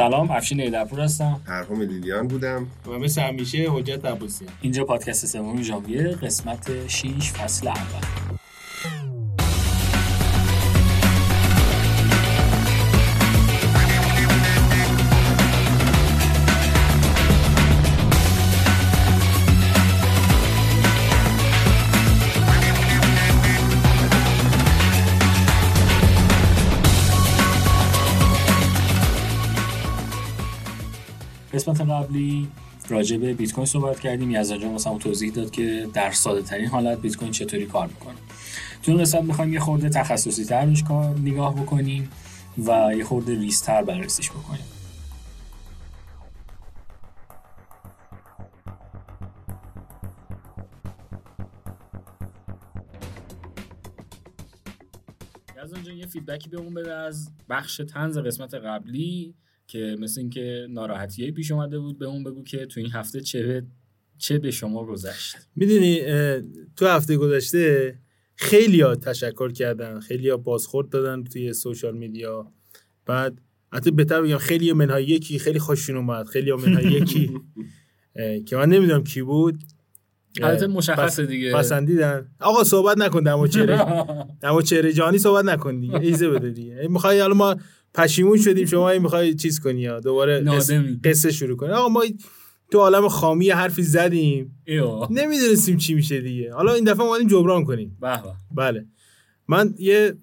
سلام 0.00 0.30
افشین 0.30 0.60
ایدرپور 0.60 1.00
هستم. 1.00 1.40
پرهام 1.46 1.80
لیلیان 1.80 2.28
بودم. 2.28 2.66
و 2.86 2.90
مثل 2.90 3.20
همیشه 3.20 3.66
حجت 3.70 4.04
عباسی. 4.04 4.46
اینجا 4.60 4.84
پادکست 4.84 5.26
سوم 5.26 5.62
ژانویه 5.62 6.02
قسمت 6.02 6.88
6 6.88 7.32
فصل 7.32 7.68
اول. 7.68 7.99
قبلی 32.02 32.48
راجع 32.88 33.16
به 33.16 33.34
بیت 33.34 33.52
کوین 33.52 33.66
صحبت 33.66 34.00
کردیم. 34.00 34.34
از 34.34 34.52
آنجا 34.52 34.68
مثلا 34.68 34.98
توضیح 34.98 35.32
داد 35.32 35.50
که 35.50 35.88
در 35.94 36.10
ساده 36.10 36.42
ترین 36.42 36.66
حالت 36.66 37.00
بیت 37.00 37.16
کوین 37.16 37.30
چطوری 37.30 37.66
کار 37.66 37.86
می‌کنه. 37.86 38.16
تو 38.82 38.92
این 38.92 39.00
قسمت 39.00 39.22
می‌خوایم 39.22 39.52
یه 39.52 39.60
خورده 39.60 39.88
تخصصی 39.88 40.44
تر 40.44 40.66
نگاه 41.24 41.62
بکنیم 41.62 42.10
و 42.66 42.92
یه 42.96 43.04
خورده 43.04 43.34
ریستر 43.34 43.82
بررسیش 43.84 44.30
بکنیم. 44.30 44.64
از 55.62 55.74
آنجا 55.74 55.92
یه 55.92 56.06
فیدبکی 56.06 56.48
بهمون 56.48 56.74
بده 56.74 56.94
از 56.94 57.30
بخش 57.48 57.80
تنز 57.88 58.18
قسمت 58.18 58.54
قبلی. 58.54 59.34
که 59.70 59.96
مثل 59.98 60.20
اینکه 60.20 60.66
ناراحتیه 60.70 61.30
پیش 61.30 61.50
اومده 61.50 61.78
بود 61.78 61.98
به 61.98 62.06
اون 62.06 62.24
بگو 62.24 62.44
که 62.44 62.66
تو 62.66 62.80
این 62.80 62.90
هفته 62.90 63.20
چه 63.20 63.62
چه 64.18 64.38
به 64.38 64.50
شما 64.50 64.84
گذشت. 64.84 65.36
می‌دونی 65.56 66.00
تو 66.76 66.86
هفته 66.86 67.16
گذشته 67.16 67.94
خیلی 68.34 68.80
ها 68.80 68.94
تشکر 68.94 69.52
کردن 69.52 70.00
خیلی 70.00 70.28
ها 70.28 70.36
بازخورد 70.36 70.88
دادن 70.88 71.24
توی 71.24 71.52
سوشال 71.52 71.96
میدیا. 71.96 72.52
بعد 73.06 73.40
حتی 73.72 73.90
بهتر 73.90 74.22
بگم 74.22 74.38
خیلی 74.38 74.72
منهای 74.72 75.04
یکی 75.04 75.38
خیلی 75.38 75.58
خوششون 75.58 75.96
اومد 75.96 76.26
خیلی 76.26 76.52
منهای 76.52 76.92
یکی. 76.92 77.30
که 78.46 78.56
من 78.56 78.68
نمی‌دونم 78.68 79.04
کی 79.04 79.22
بود. 79.22 79.62
البته 80.42 80.66
مشخصه 80.66 81.26
دیگه. 81.26 81.52
پسندیدن. 81.52 82.28
آقا 82.40 82.64
صحبت 82.64 82.98
نکن 82.98 83.22
دمو 83.22 83.46
چهره 83.46 84.04
دمو 84.42 84.62
چهره 84.62 84.92
جانی 84.92 85.18
صحبت 85.18 85.44
نکن 85.44 85.80
دیگه. 85.80 86.00
ایزه 86.00 86.28
بده 86.28 86.50
دیگه. 86.50 86.88
می‌خوای 86.88 87.20
حالا 87.20 87.34
ما 87.34 87.56
پشیمون 87.94 88.38
شدیم 88.38 88.66
شما 88.66 88.98
می‌خوای 88.98 89.34
چیز 89.34 89.60
کنی 89.60 89.80
یا 89.80 90.00
دوباره 90.00 90.44
قصه 91.04 91.30
شروع 91.30 91.56
کنی. 91.56 91.70
آقا 91.70 91.88
ما 91.88 92.04
تو 92.70 92.78
عالم 92.78 93.08
خامی 93.08 93.50
حرفی 93.50 93.82
زدیم. 93.82 94.62
نمی‌دونستیم 95.10 95.76
چی 95.76 95.94
میشه 95.94 96.20
دیگه. 96.20 96.54
حالا 96.54 96.74
این 96.74 96.84
دفعه 96.84 97.06
اومدیم 97.06 97.28
جبران 97.28 97.64
کنیم. 97.64 97.96
بله 98.00 98.22
بله. 98.54 98.86
من 99.48 99.74
یه 99.78 100.14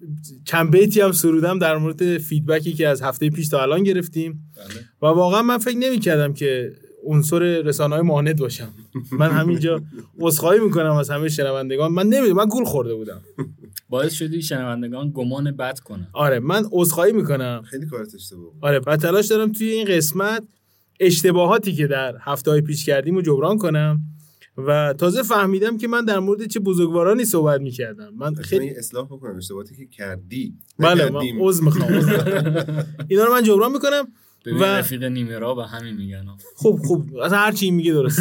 چند 0.44 0.70
بیتی 0.70 1.00
هم 1.00 1.12
سرودم 1.12 1.58
در 1.58 1.76
مورد 1.76 2.18
فیدبکی 2.18 2.72
که 2.72 2.88
از 2.88 3.02
هفته 3.02 3.30
پیش 3.30 3.48
تا 3.48 3.62
الان 3.62 3.82
گرفتیم. 3.82 4.52
بله. 4.56 4.84
و 5.02 5.14
واقعا 5.14 5.42
من 5.42 5.58
فکر 5.58 5.76
نمی‌کردم 5.76 6.34
که 6.34 6.72
عنصر 7.08 7.38
رسانه 7.38 7.94
های 7.94 8.04
ماند 8.04 8.38
باشم. 8.38 8.68
من 9.12 9.30
همینجا 9.30 9.82
عذرخواهی 10.20 10.60
می‌کنم 10.60 10.92
از 10.92 11.10
همه 11.10 11.28
شنوندگان. 11.28 11.92
من 11.92 12.06
نمی‌دونم 12.06 12.36
من 12.36 12.46
گول 12.46 12.64
خورده 12.64 12.94
بودم. 12.94 13.20
باعث 13.88 14.12
شدی 14.12 14.42
شنوندگان 14.42 15.10
گمان 15.14 15.50
بد 15.50 15.78
کنن. 15.78 16.08
آره 16.12 16.38
من 16.38 16.64
عذرخواهی 16.72 17.12
می‌کنم. 17.12 17.62
خیلی 17.64 17.86
کارت 17.86 18.14
اشتباه 18.14 18.52
آره 18.60 18.80
بعد 18.80 19.00
تلاش 19.00 19.26
دارم 19.26 19.52
توی 19.52 19.68
این 19.70 19.86
قسمت 19.96 20.42
اشتباهاتی 21.00 21.74
که 21.74 21.86
در 21.86 22.16
هفته 22.20 22.50
های 22.50 22.60
پیش 22.60 22.86
کردیم 22.86 23.14
رو 23.14 23.22
جبران 23.22 23.58
کنم 23.58 24.00
و 24.56 24.94
تازه 24.98 25.22
فهمیدم 25.22 25.78
که 25.78 25.88
من 25.88 26.04
در 26.04 26.18
مورد 26.18 26.46
چه 26.46 26.60
بزرگوارانی 26.60 27.24
صحبت 27.24 27.60
می‌کردم. 27.60 28.14
من 28.16 28.34
خیلی 28.34 28.70
اصلاح 28.70 29.06
بکنم 29.06 29.36
اشتباهاتی 29.36 29.76
که 29.76 29.86
کردی 29.86 30.54
بله 30.78 31.10
من 31.10 31.22
عذر 31.40 31.64
می‌خوام. 31.64 31.92
اینا 33.08 33.24
رو 33.24 33.32
من 33.32 33.42
جبران 33.42 33.72
می‌کنم. 33.72 34.08
و 34.46 34.64
رفیق 34.64 35.04
نیمه 35.04 35.38
را 35.38 35.54
به 35.54 35.66
همین 35.66 35.96
میگن. 35.96 36.26
خوب 36.54 36.78
خوب 36.86 37.16
اصلا 37.16 37.38
هر 37.38 37.52
چی 37.52 37.70
میگه 37.70 37.92
درست. 37.92 38.20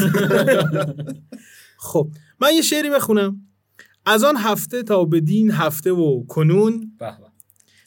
خب 1.79 2.09
من 2.41 2.53
یه 2.53 2.61
شعری 2.61 2.89
بخونم. 2.89 3.41
از 4.05 4.23
آن 4.23 4.37
هفته 4.37 4.83
تا 4.83 5.05
بدین 5.05 5.51
هفته 5.51 5.91
و 5.91 6.25
کنون 6.25 6.91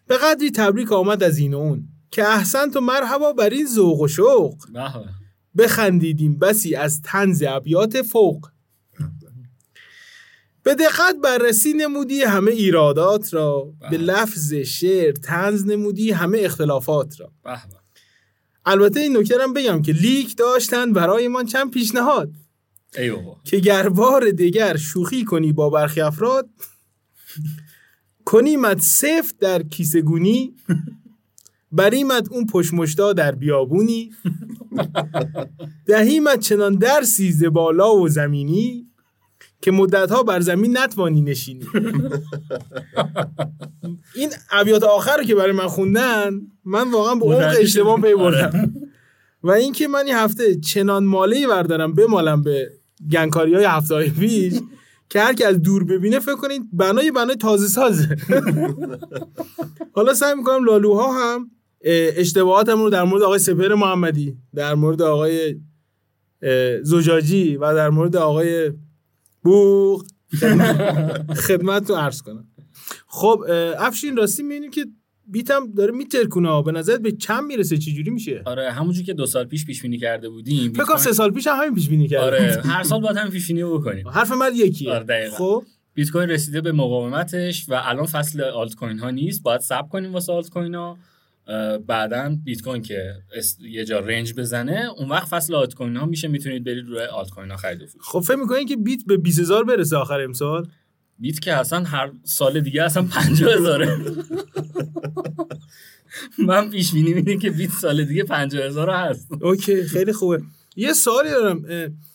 به 0.06 0.16
قدری 0.16 0.50
تبریک 0.50 0.92
آمد 0.92 1.22
از 1.22 1.38
این 1.38 1.54
و 1.54 1.58
اون 1.58 1.88
که 2.10 2.24
احسن 2.28 2.70
تو 2.70 2.80
مرحبا 2.80 3.32
بر 3.32 3.50
این 3.50 3.66
ذوق 3.66 4.00
و 4.00 4.08
شوق. 4.08 4.54
بخندیدیم 5.58 6.38
بسی 6.38 6.74
از 6.74 7.02
تنز 7.02 7.44
ابیات 7.48 8.02
فوق. 8.02 8.48
به 10.62 10.74
دقت 10.74 11.16
بررسی 11.22 11.72
نمودی 11.72 12.22
همه 12.22 12.50
ایرادات 12.50 13.34
را. 13.34 13.74
به 13.90 13.96
لفظ 13.96 14.54
شعر 14.54 15.12
تنز 15.12 15.66
نمودی 15.66 16.10
همه 16.10 16.38
اختلافات 16.40 17.20
را. 17.20 17.32
البته 18.66 19.00
این 19.00 19.16
نکرم 19.16 19.52
بگم 19.52 19.82
که 19.82 19.92
لیک 19.92 20.36
داشتن 20.36 20.92
برایمان 20.92 21.46
چند 21.46 21.70
پیشنهاد. 21.70 22.30
که 23.44 23.56
گر 23.56 23.88
بار 23.88 24.30
دیگر 24.30 24.76
شوخی 24.76 25.24
کنی 25.24 25.52
با 25.52 25.70
برخی 25.70 26.00
افراد 26.00 26.48
کنیمت 28.24 28.80
سفت 28.80 29.38
در 29.38 29.62
کیسه 29.62 30.02
گونی 30.02 30.54
بریمت 31.72 32.32
اون 32.32 32.46
پشمشتا 32.46 33.12
در 33.12 33.34
بیابونی 33.34 34.12
دهیمت 35.86 36.40
چنان 36.40 36.74
در 36.74 37.02
سیزه 37.02 37.50
بالا 37.50 37.94
و 37.94 38.08
زمینی 38.08 38.89
که 39.60 39.70
مدتها 39.70 40.22
بر 40.22 40.40
زمین 40.40 40.78
نتوانی 40.78 41.22
نشینی. 41.22 41.66
این 44.14 44.30
ابیات 44.50 44.82
آخر 44.82 45.16
رو 45.16 45.24
که 45.24 45.34
برای 45.34 45.52
من 45.52 45.66
خوندن 45.66 46.40
من 46.64 46.90
واقعا 46.90 47.14
به 47.14 47.24
عمق 47.24 47.56
اشتباه 47.60 48.00
پی 48.00 48.14
بردم. 48.14 48.74
و 49.42 49.50
اینکه 49.50 49.88
من 49.88 50.06
این 50.06 50.14
هفته 50.14 50.54
چنان 50.54 51.04
ماله 51.04 51.46
بردارم 51.46 51.94
بمالم 51.94 52.42
به 52.42 52.70
گنکاری 53.12 53.54
های 53.54 53.64
هفته 53.64 53.94
های 53.94 54.10
پیش 54.10 54.54
که 55.08 55.20
هر 55.20 55.34
کی 55.34 55.44
از 55.44 55.62
دور 55.62 55.84
ببینه 55.84 56.18
فکر 56.18 56.36
کنید 56.36 56.62
بنای 56.72 57.10
بنای 57.10 57.36
تازه 57.36 57.68
سازه. 57.68 58.16
حالا 59.92 60.14
سعی 60.14 60.34
می‌کنم 60.34 60.64
لالوها 60.64 61.12
هم 61.12 61.50
اشتباهاتم 62.16 62.82
رو 62.82 62.90
در 62.90 63.02
مورد 63.02 63.22
آقای 63.22 63.38
سپر 63.38 63.74
محمدی 63.74 64.36
در 64.54 64.74
مورد 64.74 65.02
آقای 65.02 65.56
زجاجی 66.82 67.56
و 67.56 67.74
در 67.74 67.90
مورد 67.90 68.16
آقای 68.16 68.72
بوغ 69.42 70.04
خدمت 71.46 71.90
رو 71.90 71.96
عرض 71.96 72.22
کنم. 72.22 72.48
خب 73.06 73.44
افشین 73.78 74.16
راستی 74.16 74.42
می‌بینیم 74.42 74.70
که 74.70 74.86
بیتم 75.26 75.72
داره 75.72 75.92
میترکونه 75.92 76.62
به 76.62 76.72
نظرت 76.72 77.00
به 77.00 77.12
چند 77.12 77.44
می‌رسه؟ 77.44 77.78
چی 77.78 77.94
جوری 77.94 78.10
میشه؟ 78.10 78.42
آره 78.46 78.72
همونجوری 78.72 79.06
که 79.06 79.14
دو 79.14 79.26
سال 79.26 79.44
پیش 79.44 79.64
پیش 79.64 79.82
بینی 79.82 79.98
کرده 79.98 80.28
بودیم 80.28 80.72
فکر 80.72 80.84
کنم 80.84 80.96
سه 80.96 81.12
سال 81.12 81.30
پیش 81.30 81.46
هم 81.46 81.56
همین 81.56 81.74
پیش 81.74 81.88
بینی 81.88 82.08
کرده 82.08 82.24
آره 82.24 82.62
هر 82.64 82.82
سال 82.82 83.00
باید 83.00 83.16
همین 83.16 83.32
پیش 83.32 83.48
بینی 83.48 83.64
بکنیم. 83.64 84.08
حرف 84.18 84.32
من 84.32 84.50
یکیه. 84.54 84.92
آره 84.92 85.30
خب؟ 85.38 85.64
بیت 85.94 86.10
کوین 86.10 86.30
رسیده 86.30 86.60
به 86.60 86.72
مقاومتش 86.72 87.68
و 87.68 87.80
الان 87.84 88.06
فصل 88.06 88.40
آلت 88.40 88.74
کوین 88.74 88.98
ها 88.98 89.10
نیست. 89.10 89.42
باید 89.42 89.60
صبر 89.60 89.88
کنیم 89.88 90.12
واسه 90.12 90.32
آلت 90.32 90.48
کوین 90.48 90.74
ها. 90.74 90.96
بعدا 91.86 92.36
بیت 92.44 92.62
کوین 92.62 92.82
که 92.82 93.14
یه 93.60 93.84
جا 93.84 94.00
رنج 94.00 94.34
بزنه 94.34 94.88
اون 94.96 95.08
وقت 95.08 95.28
فصل 95.28 95.54
آلت 95.54 95.74
کوین 95.74 95.96
ها 95.96 96.06
میشه 96.06 96.28
می‌تونید 96.28 96.64
برید 96.64 96.86
روی 96.86 97.02
آلت 97.02 97.30
کوین 97.30 97.50
ها 97.50 97.56
خرید 97.56 97.88
خب 98.00 98.20
فکر 98.20 98.36
می‌کنین 98.36 98.66
که 98.66 98.76
بیت 98.76 99.00
به 99.06 99.16
20000 99.16 99.64
برسه 99.64 99.96
آخر 99.96 100.20
امسال؟ 100.20 100.68
بیت 101.18 101.40
که 101.40 101.54
اصلا 101.54 101.84
هر 101.84 102.12
سال 102.24 102.60
دیگه 102.60 102.82
اصلا 102.82 103.02
50000 103.02 103.88
من 106.38 106.70
پیش 106.70 106.92
بینی 106.92 107.14
میدم 107.14 107.38
که 107.38 107.50
20 107.50 107.80
سال 107.80 108.04
دیگه 108.04 108.24
50000 108.24 108.90
هست. 108.90 109.28
OK 109.40 109.82
خیلی 109.82 110.12
خوبه. 110.12 110.42
یه 110.76 110.92
سوالی 110.92 111.30
دارم 111.30 111.64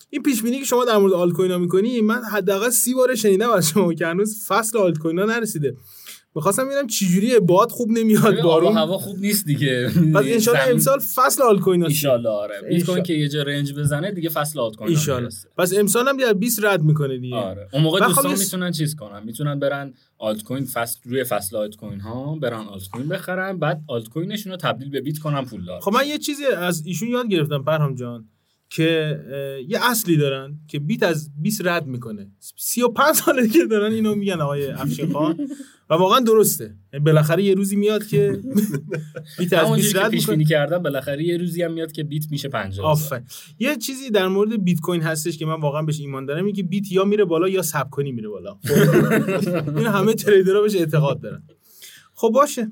این 0.09 0.23
پیش 0.23 0.43
بینی 0.43 0.59
که 0.59 0.65
شما 0.65 0.85
در 0.85 0.97
مورد 0.97 1.13
آلت 1.13 1.33
کوین 1.33 1.51
ها 1.51 1.57
می‌کنی 1.57 2.01
من 2.01 2.21
حداقل 2.31 2.69
سی 2.69 2.93
بار 2.93 3.15
شنیدم 3.15 3.49
از 3.49 3.69
شما 3.69 3.93
که 3.93 4.07
هنوز 4.07 4.45
فصل 4.47 4.77
آلت 4.77 4.97
کوین 4.97 5.19
ها 5.19 5.25
نرسیده. 5.25 5.77
می‌خواستم 6.35 6.65
ببینم 6.65 6.87
چه 6.87 7.05
جوریه 7.05 7.39
باد 7.39 7.71
خوب 7.71 7.91
نمیاد 7.91 8.41
بارون. 8.41 8.77
هوا 8.77 8.97
خوب 8.97 9.19
نیست 9.19 9.45
دیگه. 9.45 9.89
پس 10.15 10.23
ان 10.25 10.39
شاء 10.39 10.55
امسال 10.69 10.99
فصل 10.99 11.43
آلت 11.43 11.61
کوین 11.61 11.85
هست 11.85 12.05
ان 12.05 12.25
آره. 12.25 12.61
بیت 12.69 12.85
کوین 12.85 13.03
که 13.03 13.13
یه 13.13 13.29
جا 13.29 13.43
range 13.43 13.73
بزنه 13.73 14.11
دیگه 14.11 14.29
فصل 14.29 14.59
آلت 14.59 14.75
کوین 14.75 14.97
ان 15.09 15.29
پس 15.57 15.77
امسال 15.77 16.07
هم 16.07 16.17
دیگه 16.17 16.33
20 16.33 16.65
رد 16.65 16.83
می‌کنه 16.83 17.17
دیگه. 17.17 17.35
آره. 17.35 17.67
اون 17.73 17.83
موقع 17.83 17.99
خب 17.99 18.05
دوستان 18.05 18.37
می‌تونن 18.39 18.71
چیز 18.71 18.95
کنن. 18.95 19.23
می‌تونن 19.23 19.59
برن 19.59 19.93
آلت 20.17 20.43
کوین 20.43 20.65
فصل 20.65 20.99
روی 21.03 21.23
فصل 21.23 21.57
آلت 21.57 21.75
کوین 21.75 21.99
ها 21.99 22.35
برن 22.35 22.67
آلت 22.67 22.87
کوین 22.89 23.07
بخرن 23.07 23.57
بعد 23.57 23.81
آلت 23.87 24.09
کوینشون 24.09 24.51
رو 24.51 24.57
تبدیل 24.57 24.89
به 24.89 25.01
بیت 25.01 25.19
کنن 25.19 25.45
پول 25.45 25.65
دار. 25.65 25.79
خب 25.79 25.93
من 25.93 26.07
یه 26.07 26.17
چیزی 26.17 26.45
از 26.45 26.85
ایشون 26.85 27.09
یاد 27.09 27.27
گرفتم 27.27 27.63
پرهام 27.63 27.95
جان. 27.95 28.29
که 28.75 29.19
یه 29.67 29.79
اصلی 29.89 30.17
دارن 30.17 30.59
که 30.67 30.79
بیت 30.79 31.03
از 31.03 31.31
20 31.41 31.67
رد 31.67 31.87
می‌کنه. 31.87 32.31
35 32.57 33.15
ساله 33.15 33.47
که 33.47 33.65
دارن 33.65 33.93
اینو 33.93 34.15
میگن 34.15 34.41
آقای 34.41 34.67
افشین 34.67 35.13
خان. 35.13 35.37
و 35.89 35.93
واقعا 35.93 36.19
درسته. 36.19 36.75
یعنی 36.93 37.05
بالاخره 37.05 37.43
یه 37.43 37.53
روزی 37.53 37.75
میاد 37.75 38.05
که 38.05 38.39
بیت 39.39 39.53
از 39.53 39.71
20 39.75 39.95
رد 39.95 40.11
پیش 40.11 40.29
بینی 40.29 40.45
کردم 40.45 40.83
بالاخره 40.83 41.23
یه 41.23 41.37
روزی 41.37 41.63
هم 41.63 41.73
میاد 41.73 41.91
که 41.91 42.03
بیت 42.03 42.25
میشه 42.31 42.49
50 42.49 42.85
آفرین. 42.85 43.25
یه 43.59 43.75
چیزی 43.75 44.09
در 44.09 44.27
مورد 44.27 44.63
بیت 44.63 44.79
کوین 44.79 45.01
هستش 45.01 45.37
که 45.37 45.45
من 45.45 45.61
واقعا 45.61 45.81
بهش 45.81 45.99
ایمان 45.99 46.25
دارم 46.25 46.45
اینه 46.45 46.55
که 46.55 46.63
بیت 46.63 46.91
یا 46.91 47.05
میره 47.05 47.25
بالا 47.25 47.49
یا 47.49 47.61
سب 47.61 47.89
کنی 47.89 48.11
میره 48.11 48.29
بالا. 48.29 48.57
این 49.77 49.87
همه 49.87 50.13
تریدرها 50.13 50.61
بهش 50.61 50.75
اعتقاد 50.75 51.21
دارن. 51.21 51.43
خب 52.13 52.29
باشه. 52.29 52.71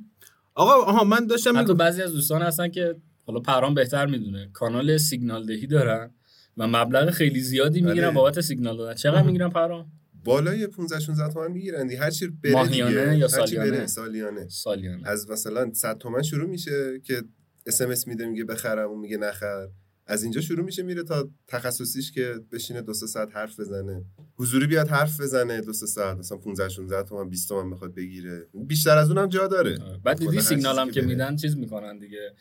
آقا 0.56 0.74
آها 0.74 1.04
من 1.04 1.28
داشتم 1.28 1.58
حتی 1.58 1.74
بعضی 1.74 2.02
از 2.02 2.14
دوستان 2.14 2.42
هستن 2.42 2.70
که 2.70 2.96
حالا 3.26 3.40
پرام 3.40 3.74
بهتر 3.74 4.06
می‌دونه. 4.06 4.50
کانال 4.54 4.98
سیگنال 4.98 5.46
دهی 5.46 5.68
دارن 5.68 6.12
و 6.58 6.68
مبلغ 6.68 7.10
خیلی 7.10 7.40
زیادی 7.40 7.82
می‌گیرن 7.82 8.08
بله. 8.08 8.16
بابت 8.16 8.42
سیگنال 8.42 8.78
دادن. 8.78 8.94
چقدر 8.94 9.24
می‌گیرن 9.24 9.50
پرام 9.50 9.92
بالای 10.24 10.68
15 10.68 11.00
16 11.00 11.34
تومن 11.34 11.52
می‌گیرن 11.52 11.90
هر 11.90 12.10
چی 12.10 12.28
بره 12.28 12.54
ماهیانه 12.54 13.18
یا 13.18 13.28
سالیانه 13.28 13.72
بره 13.72 13.88
سالیانه؟ 13.88 14.48
سالیانه. 14.50 15.08
از 15.08 15.30
مثلا 15.30 15.74
100 15.74 15.98
تومن 15.98 16.22
شروع 16.22 16.50
میشه 16.50 17.00
که 17.04 17.22
اس 17.68 17.82
ام 17.82 17.90
اس 17.90 18.08
میده 18.08 18.26
میگه 18.26 18.44
بخرم 18.44 18.92
و 18.92 18.96
میگه 18.96 19.18
نخر. 19.18 19.68
از 20.08 20.24
اینجا 20.24 20.42
شروع 20.42 20.66
میشه 20.66 20.84
میره 20.84 21.04
تا 21.04 21.30
تخصصیش 21.48 22.12
که 22.12 22.34
بشینه 22.52 22.82
دو 22.82 22.94
سه 22.94 23.08
ساعت 23.08 23.36
حرف 23.36 23.60
بزنه. 23.60 24.06
حضوری 24.36 24.68
بیاد 24.68 24.88
حرف 24.88 25.22
بزنه 25.22 25.62
دو 25.62 25.74
سه 25.74 25.86
ساعت. 25.86 26.18
مثلا 26.18 26.38
15 26.38 26.70
16 26.70 27.04
تومن 27.04 27.30
20 27.30 27.50
تومن 27.50 27.70
بخواد 27.70 27.94
بگیره. 27.96 28.48
بیشتر 28.54 28.98
از 28.98 29.10
اونم 29.10 29.28
جا 29.28 29.48
داره. 29.48 29.78
بعد 30.04 30.20
دیدی 30.20 30.42
سیگنال 30.42 30.80
هم 30.80 30.92
که 30.92 31.02
میدن 31.02 31.36
چیز 31.36 31.58
می‌کنن 31.58 31.98
دیگه. 32.00 32.34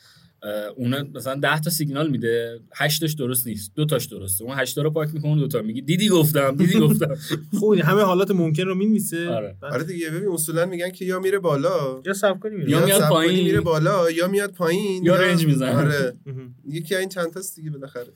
اون 0.77 1.11
مثلا 1.15 1.35
10 1.35 1.61
تا 1.61 1.71
سیگنال 1.71 2.11
میده 2.11 2.61
8 2.75 3.01
تاش 3.01 3.15
درست 3.15 3.47
نیست 3.47 3.73
دو 3.75 3.85
تاش 3.85 4.05
درسته. 4.05 4.45
اون 4.45 4.57
8 4.59 4.75
تا 4.75 4.83
رو 4.83 4.91
پاک 4.91 5.15
می‌کنه 5.15 5.37
دو 5.37 5.49
تا 5.49 5.63
میگه 5.63 5.81
دیدی 5.83 6.09
گفتم 6.09 6.57
دیدی 6.57 6.81
گفتم. 6.81 7.17
خوب 7.59 7.75
همه 7.79 8.03
حالات 8.03 8.31
ممکن 8.31 8.63
رو 8.63 8.75
می‌نویسه. 8.75 9.29
آره. 9.29 9.57
آره 9.63 9.85
دیگه 9.85 10.11
ببین 10.11 10.29
اصولا 10.29 10.67
میگن 10.67 10.91
که 10.91 11.05
یا 11.05 11.21
میره 11.21 11.39
بالا. 11.39 12.03
یا 12.07 12.13
صف 12.13 12.39
کنی 12.39 12.57
میره. 12.57 12.71
یا 12.71 12.85
میاد 12.85 13.09
پایین. 13.09 13.45
میره 13.45 13.61
بالا 13.61 14.11
یا 14.11 14.29
میاد 14.29 14.53
پایین 14.53 15.05
یا 15.05 15.17
رنج 15.17 15.47
می‌زنه. 15.47 15.77
آره. 15.77 16.13
یکی 16.69 16.95
این 16.97 17.09
چند 17.09 17.33
تاست 17.33 17.57
دیگه 17.57 17.71
بالاخره. 17.71 18.13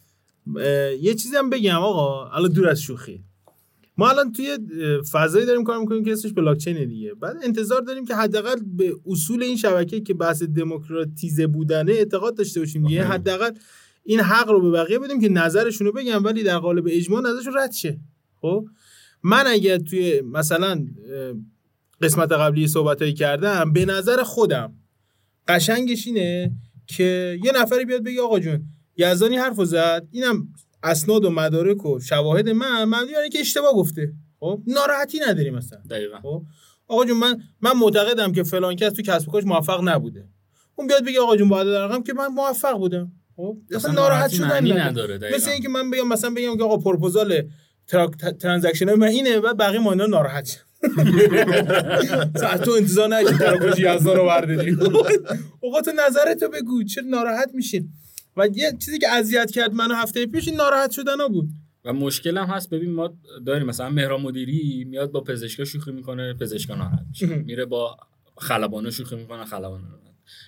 یه 1.01 1.15
چیزی 1.15 1.37
هم 1.37 1.51
بگم 1.51 1.77
آقا 1.77 2.31
الان 2.31 2.53
دور 2.53 2.69
از 2.69 2.81
شوخی. 2.81 3.25
ما 3.99 4.11
الان 4.11 4.33
توی 4.33 4.59
فضایی 5.13 5.47
داریم 5.47 5.65
کار 5.65 5.79
می‌کنیم 5.79 6.05
که 6.05 6.13
اسمش 6.13 6.33
بلاک 6.33 6.59
چین 6.59 6.89
دیگه. 6.89 7.15
بعد 7.15 7.37
انتظار 7.43 7.81
داریم 7.81 8.05
که 8.05 8.15
حداقل 8.15 8.57
به 8.77 8.95
اصول 9.07 9.43
این 9.43 9.57
شبکه 9.57 10.01
که 10.01 10.15
بحث 10.15 10.43
دموکراتیزه 10.43 11.47
بودنه 11.47 11.93
اعتقاد 11.93 12.37
داشته 12.37 12.61
باشیم 12.61 12.87
دیگه. 12.87 13.05
حداقل 13.05 13.51
این 14.05 14.21
حق 14.21 14.51
رو 14.51 14.61
به 14.61 14.71
بقیه 14.71 14.99
بدیم 14.99 15.21
که 15.21 15.29
نظرشون 15.29 15.87
رو 15.87 15.93
بگم 15.93 16.25
ولی 16.25 16.43
در 16.43 16.59
قالب 16.59 16.85
اجماع 16.89 17.23
نظرشون 17.23 17.57
رد 17.57 17.73
شه. 17.73 18.01
خب؟ 18.41 18.67
من 19.23 19.45
اگر 19.47 19.79
توی 19.79 20.21
مثلا 20.21 20.87
قسمت 22.03 22.33
قبلی 22.33 22.69
صحبتایی 22.69 23.15
کردم 23.15 23.73
به 23.73 23.85
نظر 23.85 24.23
خودم 24.23 24.75
قشنگش 25.49 26.07
اینه 26.07 26.53
که 26.87 27.39
یه 27.45 27.53
نفری 27.53 27.85
بیاد 27.85 28.03
بگه 28.03 28.23
آقا 28.23 28.41
جون 28.41 28.65
یزدانی 28.97 29.37
حرف 29.37 29.65
زد 29.65 30.09
اینم 30.11 30.49
اسناد 30.87 31.25
و 31.25 31.31
مدارک 31.31 31.87
و 31.87 32.01
شواهد 32.01 32.49
من 32.49 32.85
من 32.85 33.07
که 33.33 33.41
اشتباه 33.41 33.73
گفته. 33.73 34.13
خب؟ 34.41 34.63
ناراحتی 34.67 35.21
نداریم 35.29 35.55
مثلا 35.55 35.79
دقیقاً. 35.91 36.21
خب؟ 36.23 36.43
آقا 36.89 37.05
جون 37.05 37.17
من 37.17 37.43
من 37.61 37.73
معتقدم 37.73 38.33
که 38.33 38.43
فلان 38.43 38.77
کس 38.77 38.93
تو 38.93 39.03
کسب 39.03 39.29
و 39.29 39.33
کارش 39.33 39.45
موفق 39.45 39.89
نبوده. 39.89 40.29
اون 40.77 40.87
بیاد 40.87 41.05
بگه 41.05 41.21
آقا 41.21 41.37
جون 41.37 41.49
باید 41.49 41.69
رقم 41.69 42.03
که 42.03 42.13
من 42.13 42.27
موفق 42.27 42.79
بودم. 42.79 43.13
خب؟ 43.37 43.57
اصلا 43.75 43.93
ناراحت 43.93 44.31
شدن 44.31 44.79
نداره. 44.79 45.35
مثل 45.35 45.51
اینکه 45.51 45.69
من 45.69 45.91
بگم 45.91 46.09
مثلا 46.09 46.31
بگم 46.31 46.57
که 46.57 46.65
آقا 46.65 46.77
پروپوزال 46.77 47.43
transaction 48.41 48.95
من 48.95 49.07
اینه 49.07 49.39
و 49.39 49.55
بقیه 49.55 49.79
ما 49.79 49.95
ناراحت 49.95 50.45
شد 50.45 50.67
تو 52.65 52.71
انتظار 52.71 53.15
نداشتی 53.15 53.39
تراکنش 53.39 53.79
یزدان 53.79 54.13
رو 54.13 54.25
برداری. 54.27 54.77
آقا 55.65 55.81
تو 55.81 55.91
نظرتو 56.07 56.49
بگو 56.49 56.85
چرا 56.85 57.05
ناراحت 57.07 57.51
میشین؟ 57.55 57.89
و 58.37 58.49
یه 58.55 58.73
چیزی 58.85 58.99
که 58.99 59.09
اذیت 59.09 59.51
کرد 59.51 59.75
منو 59.75 59.95
هفته 59.95 60.27
پیش 60.27 60.49
این 60.49 60.57
ناراحت 60.57 60.91
شدن 60.91 61.29
بود. 61.33 61.49
و 61.85 61.93
مشکل 61.93 62.39
هم 62.39 62.47
هست. 62.47 62.71
ببین 62.71 62.93
ما 62.93 63.15
داریم 63.47 63.67
مثلا 63.67 63.91
مهران 63.91 64.21
مدیری 64.21 64.85
میاد 64.85 65.11
با 65.11 65.21
پزشکا 65.21 65.65
شوخی 65.65 65.93
می‌کنه 65.93 66.35
پزشکا 66.35 66.75
ناراحت 66.75 67.05
میشه. 67.09 67.27
میره 67.27 67.65
با 67.65 67.97
خلبانا 68.37 68.91
شوخی 68.91 69.17
می‌کنه 69.17 69.45
خلبانا 69.45 69.85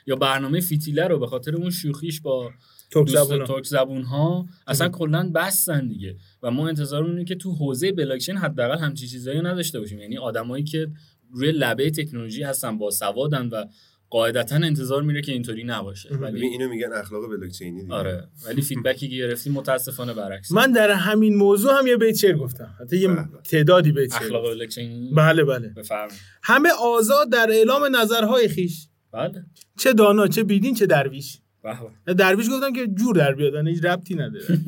یا 0.06 0.16
برنامه 0.16 0.60
فیتیله 0.60 1.06
رو 1.06 1.18
به 1.18 1.26
خاطر 1.26 1.56
اون 1.56 1.70
شوخیش 1.70 2.20
با 2.20 2.50
ترک 2.90 3.08
زبون, 3.08 3.44
ترک 3.44 3.64
زبون 3.64 4.02
ها 4.02 4.46
اصلا 4.66 4.88
کلا 4.88 5.30
بستن 5.34 5.88
دیگه. 5.88 6.16
و 6.42 6.50
ما 6.50 6.68
انتظار 6.68 7.04
اینه 7.04 7.24
که 7.24 7.34
تو 7.34 7.52
حوزه 7.52 7.92
بلاکچین 7.92 8.36
حداقل 8.36 8.78
همچی 8.78 9.06
چیزایی 9.08 9.40
نداشته 9.40 9.80
باشیم. 9.80 9.98
یعنی 9.98 10.18
آدمایی 10.18 10.64
که 10.64 10.90
روی 11.30 11.52
لبه 11.52 11.90
تکنولوژی 11.90 12.42
هستن 12.42 12.78
با 12.78 12.90
سوادن 12.90 13.48
و 13.48 13.64
قاعدتا 14.10 14.56
انتظار 14.56 15.02
میره 15.02 15.22
که 15.22 15.32
اینطوری 15.32 15.64
نباشه. 15.64 16.14
ولی 16.14 16.46
اینو 16.46 16.68
میگن 16.68 16.92
اخلاق 16.92 17.30
بلاکچینی 17.30 17.82
دیگه. 17.82 17.94
آره. 17.94 18.28
ولی 18.46 18.62
فیدبکی 18.62 19.08
که 19.08 19.16
گرفتیم 19.16 19.52
متاسفانه 19.52 20.14
برعکس 20.14 20.52
من 20.52 20.72
در 20.72 20.90
همین 20.90 21.36
موضوع 21.36 21.78
هم 21.78 21.86
یه 21.86 21.96
بیت 21.96 22.16
شعر 22.16 22.36
گفتم. 22.36 22.74
حتی 22.80 22.96
یه 22.96 23.08
بله. 23.08 23.26
تعدادی 23.50 23.92
بیت 23.92 24.12
شعر 24.12 24.22
اخلاق 24.22 24.54
بلاکچینی؟ 24.54 25.10
بله 25.16 25.44
بله. 25.44 25.68
بفرمایید. 25.68 26.20
همه 26.42 26.68
آزاد 26.82 27.30
در 27.32 27.46
اعلام 27.50 27.96
نظرهای 27.96 28.48
خیش. 28.48 28.88
بله. 29.12 29.44
چه 29.78 29.92
دانا 29.92 30.26
چه 30.26 30.44
بیدین 30.44 30.74
چه 30.74 30.86
درویش. 30.86 31.38
بله 31.62 32.14
درویش 32.14 32.46
گفتم 32.50 32.72
که 32.72 32.86
جور 32.86 33.16
در 33.16 33.34
بیاد 33.34 33.66
هیچ 33.66 33.84
ربطی 33.84 34.14
نداره. 34.14 34.60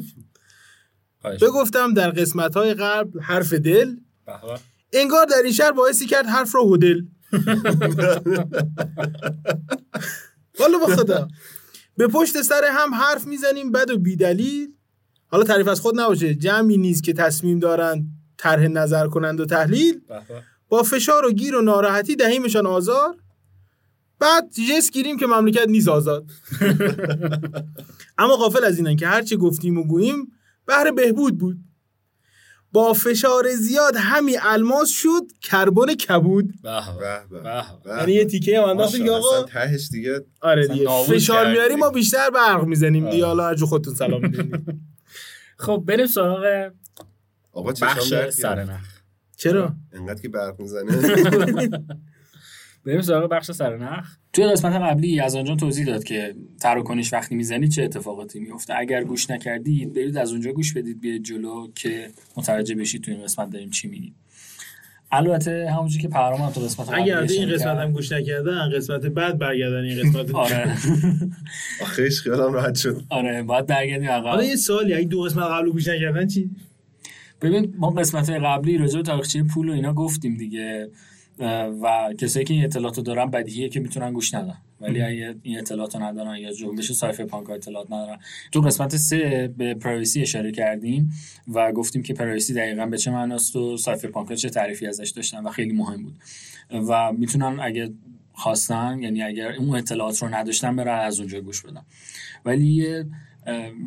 بگفتم 1.41 1.95
در 1.95 2.11
قسمت 2.11 2.57
های 2.57 2.75
قبل 2.75 3.21
حرف 3.21 3.53
دل. 3.53 3.97
انگار 4.93 5.27
در 5.27 5.43
این 5.45 5.53
شهر 5.53 5.73
باعثی 5.73 6.07
کرد 6.07 6.27
حرف 6.27 6.55
رو 6.55 6.75
هدل. 6.75 7.03
والا 10.60 10.79
با 10.79 10.87
خدا. 10.96 11.29
به 11.96 12.08
پشت 12.08 12.43
سر 12.43 12.63
هم 12.72 12.94
حرف 12.94 13.27
می‌زنیم 13.27 13.72
بد 13.72 13.91
و 13.91 13.99
بیدلیل. 13.99 14.69
حالا 15.27 15.44
تعریف 15.44 15.69
از 15.69 15.81
خود 15.81 16.01
نباشه. 16.01 16.34
جمعی 16.34 16.77
نیست 16.77 17.03
که 17.03 17.13
تصمیم 17.13 17.58
دارن 17.58 18.06
طرح 18.39 18.69
نظر 18.69 19.06
کنند 19.06 19.41
و 19.41 19.46
تحلیل. 19.46 20.01
با 20.69 20.82
فشار 20.82 21.27
و 21.27 21.32
گیر 21.32 21.56
و 21.56 21.63
ناراحتی 21.63 22.17
دهیمشان 22.17 22.67
آزار. 22.67 23.17
بعد 24.19 24.51
جس 24.53 24.91
گیریم 24.91 25.19
که 25.19 25.27
مملکت 25.27 25.69
نیست 25.69 25.89
آزاد. 25.89 26.31
اما 28.19 28.37
قافل 28.37 28.65
از 28.65 28.79
اینن 28.79 28.96
که 28.96 29.06
هرچی 29.06 29.37
گفتیم 29.37 29.79
و 29.79 29.84
گوییم 29.84 30.32
بهر 30.67 30.91
بهبود 30.91 31.39
بود. 31.39 31.58
با 32.72 32.93
فشار 32.93 33.48
زیاد 33.48 33.96
همین 33.96 34.36
الماس 34.43 34.89
شد 34.89 35.22
کربن 35.43 35.94
کبود. 35.94 36.55
یعنی 37.86 38.12
یه 38.12 38.24
تیکه 38.24 38.58
هم 38.58 38.65
انداختیم 38.65 39.05
که 39.05 39.10
آقا؟ 39.10 39.43
تهش 39.43 39.89
دیگه 39.89 40.20
آره 40.41 40.69
دیگه. 40.69 41.05
فشار 41.08 41.50
میاری 41.53 41.74
ما 41.77 41.91
بیشتر 41.91 42.31
برق 42.31 42.65
می‌زنیم 42.65 43.10
دیگه. 43.10 43.27
حالا 43.27 43.48
هرجو 43.48 43.67
خودتون 43.67 43.94
سلام 43.94 44.22
می‌دونیم 44.22 44.86
خب 45.65 45.84
بریم 45.86 46.06
سراغ 46.06 46.70
آقا 47.53 47.72
بخش 47.72 48.15
سرنخ 48.31 49.00
چرا؟ 49.36 49.74
انقدر 49.93 50.22
که 50.22 50.29
برق 50.29 50.60
می‌زنه. 50.60 50.96
بریم 52.86 53.00
سراغ 53.00 53.31
بخش 53.31 53.50
سرنخ 53.50 54.17
توی 54.32 54.46
قسمت 54.46 54.72
قبلی 54.72 55.20
از 55.20 55.37
آنجا 55.37 55.55
توضیح 55.55 55.87
داد 55.87 56.05
که 56.05 56.34
تراکنش 56.60 57.13
وقتی 57.13 57.34
می‌زنی 57.34 57.69
چه 57.69 57.82
اتفاقاتی 57.82 58.41
میفته 58.41 58.75
اگر 58.77 59.05
گوش 59.05 59.31
نکردید 59.31 59.93
برید 59.93 60.17
از 60.17 60.32
اونجا 60.32 60.53
گوش 60.53 60.72
بدید 60.72 61.01
بیاید 61.01 61.22
جلو 61.22 61.69
که 61.75 62.10
متوجه 62.37 62.75
بشید 62.75 63.03
توی 63.03 63.15
این 63.15 63.22
قسمت 63.22 63.51
داریم 63.51 63.70
چی 63.70 63.89
میگیم. 63.89 64.15
البته 65.13 65.70
همونجوری 65.70 66.03
که 66.03 66.08
پرام 66.08 66.41
هم 66.41 66.51
تو 66.51 66.60
قسمت 66.60 66.89
اگر 66.93 67.19
این 67.19 67.49
قسمت 67.49 67.79
هم 67.79 67.93
گوش 67.93 68.13
نکردن 68.13 68.70
قسمت 68.75 69.06
بعد 69.06 69.39
برگردن 69.39 69.84
این 69.84 70.10
قسمت. 70.10 70.34
آره. 70.44 70.77
آخیش 71.82 72.20
خیالم 72.20 72.53
راحت 72.53 72.75
شد. 72.75 73.03
آره 73.08 73.43
باید 73.43 73.67
برگردیم 73.67 74.10
عقب. 74.10 74.27
حالا 74.27 74.44
یه 74.44 74.56
سوالی 74.56 74.94
اگه 74.94 75.06
دو 75.06 75.22
قسمت 75.22 75.44
قبل 75.44 75.70
گوش 75.70 75.89
نکردن 75.89 76.27
چی؟ 76.27 76.51
ببین 77.43 77.75
ما 77.79 77.91
قسمت 77.91 78.31
قبلی 78.31 78.79
راجع 78.79 78.96
به 78.96 79.03
تاریخچه 79.03 79.43
پول 79.43 79.69
و 79.69 79.72
اینا 79.72 79.93
گفتیم 79.93 80.37
دیگه. 80.37 80.91
و 81.82 82.15
کسایی 82.19 82.44
که 82.44 82.55
این 82.55 82.65
اطلاعات 82.65 82.97
رو 82.97 83.03
دارن 83.03 83.31
بدیهیه 83.31 83.69
که 83.69 83.81
می‌تونن 83.81 84.13
گوش 84.13 84.35
ندن. 84.35 84.56
ولی 84.81 85.03
اگه 85.03 85.35
این 85.43 85.59
اطلاعات 85.59 85.97
ندارن 85.97 86.37
یا 86.37 86.53
جنبش 86.53 86.93
cypherpunk 86.93 87.51
اطلاعات 87.51 87.87
ندارن. 87.87 88.19
تو 88.53 88.61
قسمت 88.61 88.97
سه 88.97 89.55
به 89.56 89.75
privacy 89.75 90.22
اشاره 90.23 90.53
کردیم 90.53 91.13
و 91.49 91.73
گفتیم 91.73 92.03
که 92.03 92.15
privacy 92.15 92.55
دقیقا 92.55 92.87
به 92.87 92.99
چه 92.99 93.11
معناست 93.11 93.56
و 93.56 93.77
cypherpunk 93.77 94.32
چه 94.32 94.51
تعریفی 94.51 94.87
ازش 94.87 95.11
داشتن 95.11 95.44
و 95.44 95.51
خیلی 95.51 95.73
مهم 95.73 96.03
بود. 96.03 96.15
و 96.89 97.13
می‌تونن 97.13 97.61
اگه 97.61 97.91
خواستن 98.32 98.99
یعنی 99.03 99.23
اگر 99.23 99.53
اون 99.53 99.77
اطلاعات 99.77 100.23
رو 100.23 100.35
نداشتن 100.35 100.77
برن 100.77 100.99
از 100.99 101.20
اونجا 101.20 101.41
گوش 101.41 101.63
بدن. 101.63 101.82
ولی 102.44 102.87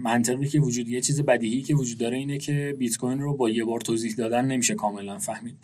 منطقی 0.04 0.48
که 0.48 0.60
وجود 0.60 0.90
یه 0.90 1.02
چیز 1.02 1.22
بدیهی 1.22 1.62
که 1.62 1.76
وجود 1.76 1.98
داره 1.98 2.18
اینه 2.18 2.38
که 2.38 2.76
بیت 2.78 2.98
کوین 2.98 3.20
رو 3.20 3.38
با 3.38 3.50
یه 3.50 3.66
بار 3.66 3.82
توضیح 3.82 4.16
دادن 4.16 4.46
نمیشه 4.46 4.76
کاملا 4.76 5.18
فهمید. 5.18 5.56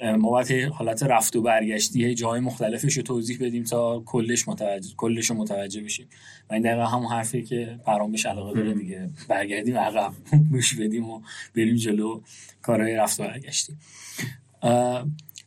ما 0.00 0.30
باید 0.30 0.72
حالت 0.72 1.02
رفت 1.02 1.36
و 1.36 1.42
برگشتی 1.42 2.14
جای 2.14 2.40
مختلفش 2.40 2.96
رو 2.96 3.02
توضیح 3.02 3.38
بدیم 3.40 3.64
تا 3.64 4.02
کلش 4.06 4.48
متوجه 4.48 4.94
کلش 4.96 5.30
رو 5.30 5.36
متوجه 5.36 5.80
بشیم. 5.80 6.06
و 6.50 6.54
این 6.54 6.62
دقیقا 6.62 6.84
همون 6.84 7.12
حرفی 7.12 7.42
که 7.42 7.80
پرام 7.86 8.12
بهش 8.12 8.26
علاقه 8.26 8.60
داره 8.60 8.74
دیگه. 8.74 9.10
برگردیم 9.28 9.76
عقب 9.76 10.12
گوش 10.50 10.74
بدیم 10.74 11.10
و 11.10 11.22
بریم 11.54 11.76
جلو 11.76 12.20
کارهای 12.62 12.94
رفت 12.94 13.20
و 13.20 13.22
برگشتی. 13.22 13.76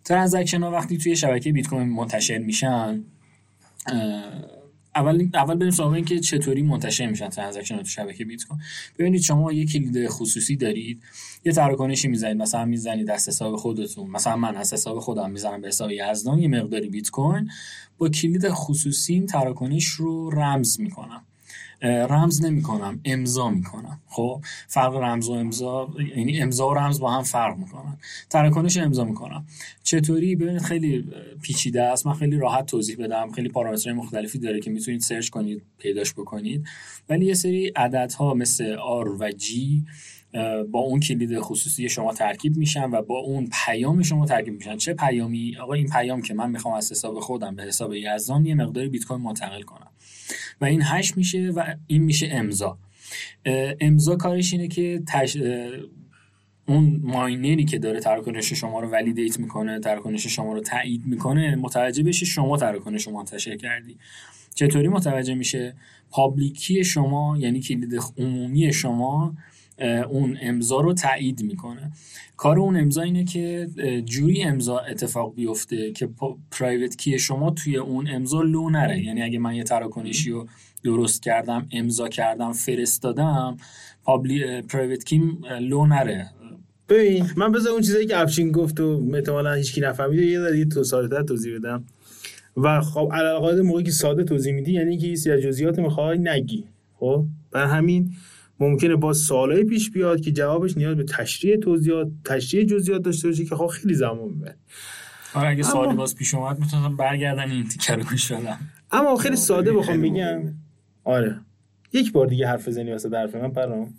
ترانزکشن 0.06 0.63
ها 0.63 0.72
وقتی 0.72 0.98
توی 0.98 1.15
شبکه 1.15 1.51
بیت 1.51 1.68
کوین 1.68 1.89
منتشر 1.89 2.38
میشن 2.38 3.03
اول 5.00 5.29
اول 5.34 5.56
بریم 5.56 5.72
سراغ 5.72 5.91
اینکه 5.91 6.20
چطوری 6.20 6.62
منتشر 6.62 7.10
میشن 7.10 7.29
transaction 7.29 7.77
تو 7.77 7.84
شبکه 7.84 8.25
بیت 8.25 8.44
کوین. 8.44 8.62
ببینید 9.00 9.22
شما 9.22 9.51
یک 9.51 9.72
کلید 9.72 10.08
خصوصی 10.08 10.56
دارید 10.56 11.01
یه 11.46 11.51
تراکنشی 11.51 12.08
می‌زنید. 12.08 12.38
مثلا 12.38 12.65
می‌زنید 12.65 13.10
از 13.10 13.27
حساب 13.27 13.56
خودتون. 13.56 14.10
مثلا 14.10 14.36
من 14.36 14.56
از 14.56 14.74
حساب 14.74 15.00
خودم 15.00 15.32
می‌زنم 15.32 15.62
به 15.62 15.68
حساب 15.68 15.91
یزدان 15.91 16.39
یه 16.39 16.48
مقداری 16.48 16.89
بیت 16.89 17.10
کوین. 17.10 17.50
با 17.98 18.10
کلید 18.10 18.50
خصوصی 18.50 19.25
تراکنش 19.25 19.86
رو 19.86 20.29
رمز 20.29 20.79
می‌کنم. 20.79 21.22
رمز 21.81 22.45
نمی 22.45 22.62
کنم 22.62 23.00
امضا 23.05 23.50
می 23.50 23.63
کنم 23.63 24.01
خب 24.07 24.41
فرق 24.67 24.95
رمز 24.95 25.29
و 25.29 25.31
امضا 25.31 25.89
یعنی 26.15 26.41
امضا 26.41 26.69
و 26.69 26.74
رمز 26.74 27.00
با 27.00 27.12
هم 27.12 27.24
فرق 27.24 27.57
می‌کنن. 27.57 27.98
تراکنش 28.29 28.77
امضا 28.77 29.03
می‌کنم. 29.03 29.45
چطوری؟ 29.83 30.36
ببینید 30.36 30.62
خیلی 30.62 31.12
پیچیده 31.41 31.83
است. 31.83 32.07
من 32.07 32.13
خیلی 32.13 32.38
راحت 32.38 32.65
توضیح 32.65 32.95
بدم. 33.00 33.31
خیلی 33.31 33.50
پارامترهای 33.50 34.00
مختلفی 34.00 34.39
داره 34.39 34.59
که 34.59 34.71
می‌تونید 34.71 35.01
search 35.01 35.29
کنید 35.29 35.62
پیداش 35.77 36.13
بکنید. 36.13 36.65
ولی 37.09 37.25
یه 37.25 37.33
سری 37.33 37.67
عددها 37.67 38.33
مثل 38.33 38.75
R 38.75 39.07
و 39.19 39.31
G 39.31 39.45
با 40.71 40.79
اون 40.79 41.00
کلید 41.00 41.39
خصوصی 41.39 41.89
شما 41.89 42.13
ترکیب 42.13 42.57
میشن 42.57 42.91
و 42.91 43.01
با 43.01 43.17
اون 43.17 43.50
پیام 43.65 44.03
شما 44.03 44.25
ترکیب 44.25 44.53
میشن. 44.53 44.77
چه 44.77 44.93
پیامی؟ 44.93 45.57
آقا 45.57 45.74
این 45.74 45.88
پیام 45.88 46.21
که 46.21 46.33
من 46.33 46.51
می‌خوام 46.51 46.74
از 46.74 46.91
حساب 46.91 47.19
خودم 47.19 47.55
به 47.55 47.63
حساب 47.63 47.93
یزدان 47.93 48.45
یه 48.45 48.55
مقدار 48.55 48.88
بیت 48.88 49.05
کوین 49.05 49.21
منتقل 49.21 49.62
کنم. 49.62 49.88
و 50.61 50.65
این 50.65 50.81
hash 50.83 51.17
میشه 51.17 51.51
و 51.55 51.75
این 51.87 52.03
میشه 52.03 52.29
امضا. 52.31 52.77
امضا 53.79 54.15
کارش 54.15 54.53
اینه 54.53 54.67
که 54.67 55.03
تش... 55.07 55.37
اون 56.65 56.99
ماینری 57.03 57.65
که 57.65 57.79
داره 57.79 57.99
تراکنش 57.99 58.53
شما 58.53 58.79
رو 58.79 58.89
validate 58.89 59.39
می‌کنه 59.39 59.79
تراکنش 59.79 60.27
شما 60.27 60.53
رو 60.53 60.61
تایید 60.61 61.05
می‌کنه 61.05 61.55
متوجه 61.55 62.03
بشه 62.03 62.25
شما 62.25 62.57
تراکنش 62.57 63.07
رو 63.07 63.13
منتشر 63.13 63.55
کردی. 63.55 63.97
چطوری 64.55 64.87
متوجه 64.87 65.33
میشه؟ 65.33 65.75
public 66.12 66.59
key 66.59 66.83
شما 66.83 67.37
یعنی 67.39 67.59
کلید 67.59 67.99
عمومی 68.17 68.73
شما 68.73 69.35
اون 70.09 70.38
امضا 70.41 70.79
رو 70.79 70.93
تایید 70.93 71.43
می‌کنه. 71.43 71.91
کار 72.38 72.59
اون 72.59 72.77
امضا 72.77 73.01
اینه 73.01 73.24
که 73.24 73.69
جوری 74.05 74.43
امضا 74.43 74.79
اتفاق 74.79 75.36
بیفته 75.36 75.91
که 75.91 76.09
private 76.51 76.95
key 76.95 77.19
شما 77.19 77.51
توی 77.51 77.77
اون 77.77 78.07
امضا 78.12 78.41
لو 78.41 78.69
نره. 78.69 79.03
یعنی 79.03 79.21
اگه 79.21 79.39
من 79.39 79.55
یه 79.55 79.63
تراکنشی 79.63 80.31
رو 80.31 80.48
درست 80.83 81.24
کردم 81.24 81.67
امضا 81.71 82.07
کردم 82.07 82.51
فرستادم 82.51 83.57
پابلی 84.03 84.62
پرایوت 84.62 85.03
کیم 85.03 85.41
لو 85.62 85.86
نره. 85.86 86.29
ببین 86.89 87.25
من 87.38 87.51
بذار 87.51 87.71
اون 87.74 87.81
چیزایی 87.81 88.07
که 88.07 88.19
افشین 88.19 88.51
گفت 88.51 88.79
و 88.79 89.12
احتمالاً 89.13 89.53
هیچکی 89.53 89.81
نفهمید 89.81 90.19
یه 90.19 90.39
ذره 90.39 90.65
تو 90.65 90.83
ساده‌تر 90.83 91.24
توضیح 91.24 91.55
بدم. 91.55 91.83
و 92.57 92.81
خب 92.81 93.09
علاقه 93.13 93.62
موقعی 93.62 93.83
که 93.83 93.91
ساده 93.91 94.24
توضیح 94.24 94.53
میدی 94.53 94.71
یعنی 94.71 94.98
که 94.98 95.07
یه 95.07 95.17
جزئیات 95.17 95.79
می‌خوای 95.79 96.17
نگی. 96.17 96.63
خب؟ 97.00 97.25
بر 97.51 97.65
همین 97.65 98.12
ممکنه 98.59 98.95
با 98.95 99.13
سوالای 99.13 99.63
پیش 99.63 99.91
بیاد 99.91 100.21
که 100.21 100.31
جوابش 100.31 100.77
نیاز 100.77 100.95
به 100.97 101.03
تشریح 101.03 101.55
توضیحات 101.55 102.07
تشریح 102.25 102.63
جزئیات 102.63 103.01
داشته 103.01 103.27
باشه 103.27 103.45
که 103.45 103.55
خب 103.55 103.67
خیلی 103.67 103.93
زمان 103.93 104.29
می‌بره. 104.29 104.55
آره 105.33 105.49
اگه 105.49 105.63
سوالی 105.63 105.95
باز 105.95 106.15
پیش 106.15 106.33
اومد 106.33 106.59
می‌تونم 106.59 106.97
برگردن 106.97 107.51
این 107.51 107.67
تیکر 107.67 107.95
رو 107.95 108.03
گوش 108.03 108.31
اما 108.91 109.15
خیلی 109.15 109.35
ساده 109.35 109.73
بخوام 109.73 110.01
بگم. 110.01 110.41
آره. 111.03 111.39
یک 111.93 112.11
بار 112.11 112.27
دیگه 112.27 112.47
حرف 112.47 112.67
بزنی 112.67 112.91
واسه 112.91 113.09
حرف 113.09 113.35
من 113.35 113.51
پرام. 113.51 113.93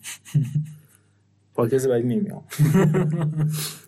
پادکست 1.55 1.89
بعدی 1.89 2.09
نمیام. 2.09 2.45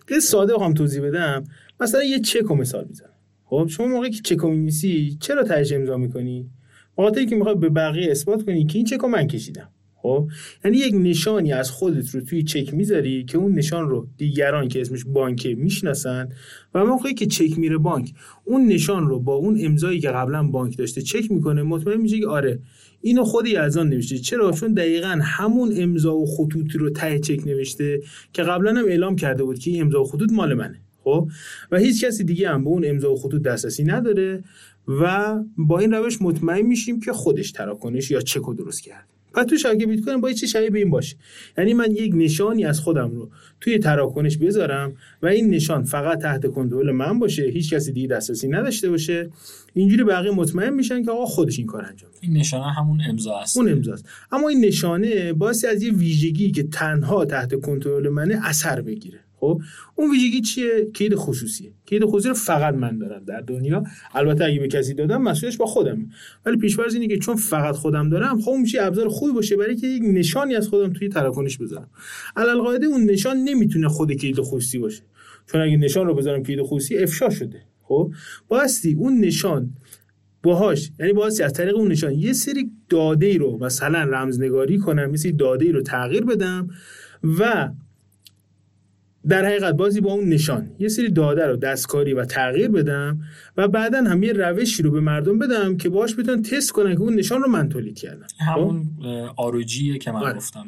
خیلی 0.07 0.21
ساده 0.21 0.53
بخوام 0.53 0.73
توضیح 0.73 1.01
بدم. 1.01 1.43
مثلا 1.79 2.03
یه 2.03 2.19
چک 2.19 2.41
رو 2.41 2.55
مثال 2.55 2.85
می‌زنم. 2.89 3.09
خب 3.45 3.67
شما 3.69 3.87
موقعی 3.87 4.11
که 4.11 4.21
چک 4.21 4.43
می‌نویسی 4.43 5.17
چرا 5.21 5.43
ترجمه 5.43 5.79
امضا 5.79 5.97
می‌کنی؟ 5.97 6.49
بخاطر 6.97 7.25
که 7.25 7.35
می‌خوای 7.35 7.55
به 7.55 7.69
بقیه 7.69 8.11
اثبات 8.11 8.45
کنی 8.45 8.65
که 8.65 8.77
این 8.77 8.85
چک 8.85 9.03
من 9.03 9.27
کشیدم. 9.27 9.69
خب؟ 10.03 10.27
یعنی 10.65 10.77
یک 10.77 10.93
نشانی 10.97 11.53
از 11.53 11.71
خودت 11.71 12.09
رو 12.09 12.21
توی 12.21 12.43
چک 12.43 12.73
می‌ذاری 12.73 13.25
که 13.25 13.37
اون 13.37 13.53
نشان 13.53 13.89
رو 13.89 14.07
دیگران 14.17 14.67
که 14.67 14.81
اسمش 14.81 15.03
بانکه 15.05 15.55
می‌شناسن 15.55 16.29
و 16.73 16.85
موقعی 16.85 17.13
که 17.13 17.25
چک 17.25 17.59
میره 17.59 17.77
بانک 17.77 18.13
اون 18.45 18.65
نشان 18.65 19.07
رو 19.07 19.19
با 19.19 19.35
اون 19.35 19.57
امضایی 19.61 19.99
که 19.99 20.09
قبلا 20.09 20.43
بانک 20.43 20.77
داشته 20.77 21.01
چک 21.01 21.31
می‌کنه 21.31 21.63
مطمئن 21.63 22.01
میشه 22.01 22.19
که 22.19 22.27
آره 22.27 22.59
اینو 23.01 23.23
خود 23.23 23.47
یزدان 23.47 23.89
نوشته. 23.89 24.17
چرا؟ 24.17 24.51
چون 24.51 24.73
دقیقا 24.73 25.19
همون 25.23 25.73
امضا 25.75 26.15
و 26.15 26.25
خطوطی 26.25 26.77
رو 26.77 26.89
ته 26.89 27.19
چک 27.19 27.47
نوشته 27.47 28.01
که 28.33 28.43
قبلا 28.43 28.71
هم 28.71 28.85
اعلام 28.85 29.15
کرده 29.15 29.43
بود 29.43 29.59
که 29.59 29.71
این 29.71 29.81
امضا 29.81 30.01
و 30.01 30.05
خطوط 30.05 30.31
مال 30.31 30.53
منه 30.53 30.79
خب؟ 31.03 31.29
و 31.71 31.77
هیچ 31.77 32.05
کسی 32.05 32.23
دیگه 32.23 32.49
هم 32.49 32.63
به 32.63 32.69
اون 32.69 32.83
امضا 32.85 33.13
و 33.13 33.15
خطوط 33.15 33.41
دسترسی 33.41 33.83
نداره 33.83 34.43
و 34.87 35.35
با 35.57 35.79
این 35.79 35.93
روش 35.93 36.21
مطمئن 36.21 36.61
میشیم 36.61 36.99
که 36.99 37.13
خودش 37.13 37.51
تراکنش 37.51 38.11
یا 38.11 38.21
چک 38.21 38.41
رو 38.41 38.53
درست 38.53 38.81
کرده. 38.81 39.07
پس 39.33 39.45
تو 39.45 39.57
شبکه 39.57 39.85
بیت 39.85 40.05
کوین 40.05 40.21
باید 40.21 40.35
چه 40.35 40.47
شبیه 40.47 40.69
به 40.69 40.79
این 40.79 40.89
باشه. 40.89 41.15
یعنی 41.57 41.73
من 41.73 41.91
یک 41.91 42.11
نشانی 42.15 42.65
از 42.65 42.79
خودم 42.79 43.11
رو 43.11 43.29
توی 43.61 43.79
تراکنش 43.79 44.37
بذارم 44.37 44.93
و 45.21 45.27
این 45.27 45.49
نشان 45.49 45.83
فقط 45.83 46.19
تحت 46.21 46.47
کنترل 46.47 46.91
من 46.91 47.19
باشه 47.19 47.43
هیچ 47.43 47.73
کسی 47.73 47.91
دیگه 47.91 48.07
دسترسی 48.07 48.47
نداشته 48.47 48.89
باشه. 48.89 49.29
اینجوری 49.73 50.03
بقیه 50.03 50.31
مطمئن 50.31 50.73
میشن 50.73 51.03
که 51.03 51.11
آقا 51.11 51.25
خودش 51.25 51.57
این 51.57 51.67
کار 51.67 51.85
انجام 51.85 52.09
این 52.21 52.37
نشانه 52.37 52.73
همون 52.73 53.01
امضا 53.09 53.39
است. 53.39 53.57
اون 53.57 53.71
امضاست 53.71 54.05
اما 54.31 54.49
این 54.49 54.65
نشانه 54.65 55.33
باعث 55.33 55.65
از 55.65 55.83
یه 55.83 55.91
ویژگی 55.91 56.51
که 56.51 56.63
تنها 56.63 57.25
تحت 57.25 57.61
کنترل 57.61 58.09
منه 58.09 58.39
اثر 58.43 58.81
بگیره. 58.81 59.19
خب؟ 59.43 59.61
اون 59.95 60.11
ویژگی 60.11 60.41
چیه؟ 60.41 60.91
کید 60.93 61.15
خصوصیه. 61.15 61.71
کید 61.85 62.05
خصوصی 62.05 62.27
رو 62.27 62.33
فقط 62.33 62.73
من 62.73 62.97
دارم 62.97 63.23
در 63.25 63.39
دنیا. 63.39 63.83
البته 64.15 64.45
اگه 64.45 64.59
به 64.59 64.67
کسی 64.67 64.93
دادم 64.93 65.21
مسئولش 65.21 65.57
با 65.57 65.65
خودم. 65.65 66.09
ولی 66.45 66.57
پیش‌فرض 66.57 66.93
اینه 66.93 67.07
که 67.07 67.17
چون 67.17 67.35
فقط 67.35 67.75
خودم 67.75 68.09
دارم 68.09 68.41
خب 68.41 68.51
میشه 68.61 68.81
ابزار 68.81 69.09
خوبی 69.09 69.33
باشه 69.33 69.55
برای 69.55 69.75
که 69.75 69.87
یک 69.87 70.03
نشانی 70.05 70.55
از 70.55 70.67
خودم 70.67 70.93
توی 70.93 71.09
تراکنش 71.09 71.57
بذارم. 71.57 71.89
علل 72.35 72.85
اون 72.85 73.03
نشان 73.03 73.37
نمی‌تونه 73.37 73.87
خود 73.87 74.11
کید 74.11 74.39
خصوصی 74.39 74.77
باشه. 74.77 75.03
چون 75.45 75.61
اگه 75.61 75.77
نشان 75.77 76.07
رو 76.07 76.13
بذارم 76.13 76.43
کید 76.43 76.61
خصوصی 76.61 76.97
افشا 76.97 77.29
شده. 77.29 77.61
خب؟ 77.81 78.11
باستی 78.47 78.93
اون 78.93 79.19
نشان 79.19 79.69
باهاش 80.43 80.91
یعنی 80.99 81.13
باستی 81.13 81.43
از 81.43 81.53
طریق 81.53 81.75
اون 81.75 81.91
نشان 81.91 82.13
یه 82.13 82.33
سری 82.33 82.71
داده 82.89 83.25
ای 83.25 83.37
رو 83.37 83.57
مثلا 83.57 84.03
رمزنگاری 84.03 84.77
کنم 84.77 85.11
مثل 85.11 85.31
داده 85.31 85.65
ای 85.65 85.71
رو 85.71 85.81
تغییر 85.81 86.25
بدم 86.25 86.69
و 87.39 87.69
در 89.29 89.45
حقیقت 89.45 89.73
بازی 89.73 90.01
با 90.01 90.13
اون 90.13 90.29
نشان. 90.29 90.69
یه 90.79 90.87
سری 90.87 91.09
داده 91.09 91.45
رو 91.45 91.55
دستکاری 91.55 92.13
و 92.13 92.25
تغییر 92.25 92.67
بدم 92.67 93.19
و 93.57 93.67
بعدا 93.67 93.97
هم 93.97 94.23
یه 94.23 94.33
روشی 94.33 94.83
رو 94.83 94.91
به 94.91 94.99
مردم 94.99 95.39
بدم 95.39 95.77
که 95.77 95.89
باش 95.89 96.15
بتونن 96.15 96.41
تست 96.41 96.71
کنن 96.71 96.93
که 96.93 97.01
اون 97.01 97.15
نشان 97.15 97.41
رو 97.41 97.49
من 97.49 97.69
تولید 97.69 97.99
کردم. 97.99 98.27
همون 98.39 98.89
آروجیه 99.37 99.97
که 99.97 100.11
من 100.11 100.19
آره. 100.19 100.37
گفتم. 100.37 100.65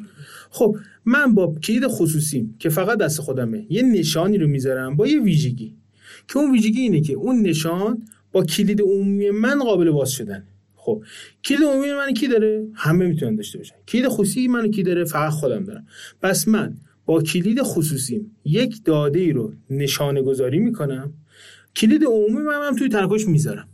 خب 0.50 0.76
من 1.04 1.34
با 1.34 1.54
کلید 1.62 1.86
خصوصیم 1.86 2.56
که 2.58 2.68
فقط 2.68 2.98
دست 2.98 3.20
خودمه 3.20 3.66
یه 3.70 3.82
نشانی 3.82 4.38
رو 4.38 4.46
می‌ذارم 4.46 4.96
با 4.96 5.06
یه 5.06 5.22
ویژگی. 5.22 5.76
که 6.28 6.38
اون 6.38 6.52
ویژگی 6.52 6.80
اینه 6.80 7.00
که 7.00 7.12
اون 7.12 7.42
نشان 7.42 8.02
با 8.32 8.44
کلید 8.44 8.80
عمومی 8.80 9.30
من 9.30 9.58
قابل 9.58 9.90
باز 9.90 10.10
شدن. 10.10 10.44
خب 10.74 11.04
کلید 11.44 11.62
عمومی 11.62 11.92
من 11.92 12.14
کی 12.14 12.28
داره؟ 12.28 12.66
همه 12.74 13.06
می‌تونن 13.06 13.36
داشته 13.36 13.58
باشن. 13.58 13.74
کلید 13.88 14.08
خصوصی 14.08 14.48
من 14.48 14.70
کی 14.70 14.82
داره؟ 14.82 15.04
فقط 15.04 15.30
خودم 15.30 15.64
دارم. 15.64 15.86
پس 16.22 16.48
من 16.48 16.74
با 17.06 17.22
کلید 17.22 17.62
خصوصیم. 17.62 18.36
یک 18.44 18.84
داده 18.84 19.18
ای 19.18 19.32
رو 19.32 19.52
نشانه 19.70 20.22
گذاری 20.22 20.58
می‌کنم. 20.58 21.12
کلید 21.76 22.04
عمومی 22.04 22.44
من 22.44 22.68
هم 22.68 22.76
توی 22.76 22.88
تراکنش 22.88 23.26
می‌ذارم. 23.26 23.68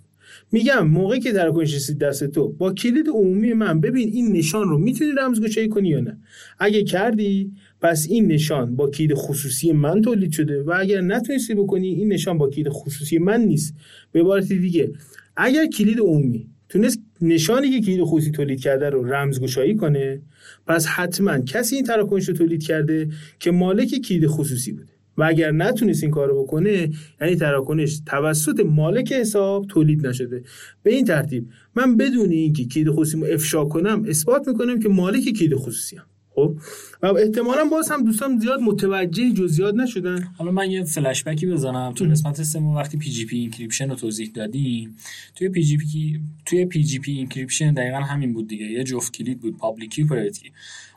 میگم 0.52 0.88
موقعی 0.88 1.20
که 1.20 1.32
تراکنش 1.32 1.74
رسید 1.74 1.98
دست 1.98 2.24
تو 2.24 2.48
با 2.48 2.72
کلید 2.72 3.08
عمومی 3.08 3.52
من 3.52 3.80
ببین 3.80 4.08
این 4.08 4.32
نشان 4.32 4.68
رو 4.68 4.78
می‌تونی 4.78 5.10
رمزگشایی 5.18 5.68
کنی 5.68 5.88
یا 5.88 6.00
نه؟ 6.00 6.18
اگه 6.58 6.84
کردی 6.84 7.52
پس 7.80 8.06
این 8.10 8.26
نشان 8.26 8.76
با 8.76 8.90
کلید 8.90 9.14
خصوصی 9.14 9.72
من 9.72 10.02
تولید 10.02 10.32
شده 10.32 10.62
و 10.62 10.74
اگر 10.78 11.00
نتونستی 11.00 11.54
بکنی 11.54 11.88
این 11.88 12.12
نشان 12.12 12.38
با 12.38 12.50
کلید 12.50 12.68
خصوصی 12.68 13.18
من 13.18 13.40
نیست. 13.40 13.74
به 14.12 14.20
عبارت 14.20 14.48
دیگه 14.48 14.92
اگر 15.36 15.66
کلید 15.66 16.00
عمومی 16.00 16.46
تونست 16.68 17.00
نشانی 17.22 17.70
که 17.70 17.86
کلید 17.86 18.02
خصوصی 18.02 18.30
تولید 18.30 18.60
کرده 18.60 18.90
رو 18.90 19.04
رمزگشایی 19.04 19.76
کنه 19.76 20.22
پس 20.66 20.86
حتما 20.86 21.38
کسی 21.38 21.76
این 21.76 21.84
تراکنش 21.84 22.28
رو 22.28 22.34
تولید 22.34 22.62
کرده 22.62 23.08
که 23.38 23.50
مالک 23.50 23.88
کلید 23.88 24.26
خصوصی 24.26 24.72
بوده. 24.72 24.92
و 25.16 25.22
اگر 25.22 25.50
نتونست 25.50 26.02
این 26.02 26.12
کارو 26.12 26.42
بکنه 26.42 26.90
یعنی 27.20 27.36
تراکنش 27.36 28.00
توسط 28.06 28.60
مالک 28.60 29.12
حساب 29.12 29.66
تولید 29.66 30.06
نشده. 30.06 30.42
به 30.82 30.94
این 30.94 31.04
ترتیب 31.04 31.48
من 31.74 31.96
بدون 31.96 32.30
اینکه 32.30 32.64
کلید 32.64 32.90
خصوصی 32.90 33.16
رو 33.16 33.26
افشا 33.32 33.64
کنم 33.64 34.04
اثبات 34.08 34.48
می‌کنم 34.48 34.80
که 34.80 34.88
مالک 34.88 35.24
کلید 35.24 35.54
خصوصی 35.54 35.96
هم 35.96 36.04
خب. 36.34 36.56
و 37.02 37.06
احتمالا 37.06 37.64
باز 37.64 37.90
هم 37.90 38.04
دوستان 38.04 38.38
زیاد 38.38 38.60
متوجه 38.60 39.32
جزئیات 39.32 39.74
نشدن. 39.74 40.28
حالا 40.38 40.50
من 40.50 40.70
یه 40.70 40.84
فلش 40.84 41.24
بکی 41.24 41.46
بزنم. 41.46 41.92
تو 41.96 42.04
قسمت 42.04 42.42
سوم 42.42 42.66
وقتی 42.66 42.98
PGP 42.98 43.36
encryption 43.36 43.90
رو 43.90 43.96
توضیح 43.96 44.30
دادیم 44.34 44.96
توی 45.34 45.48
PGP 45.48 46.20
توی 46.46 46.66
PGP 46.66 47.12
encryption 47.12 47.74
دقیقا 47.74 47.96
همین 47.98 48.32
بود 48.32 48.48
دیگه. 48.48 48.66
یه 48.66 48.84
جفت 48.84 49.12
کلید 49.12 49.40
بود 49.40 49.56
public 49.56 49.90
key 49.90 50.04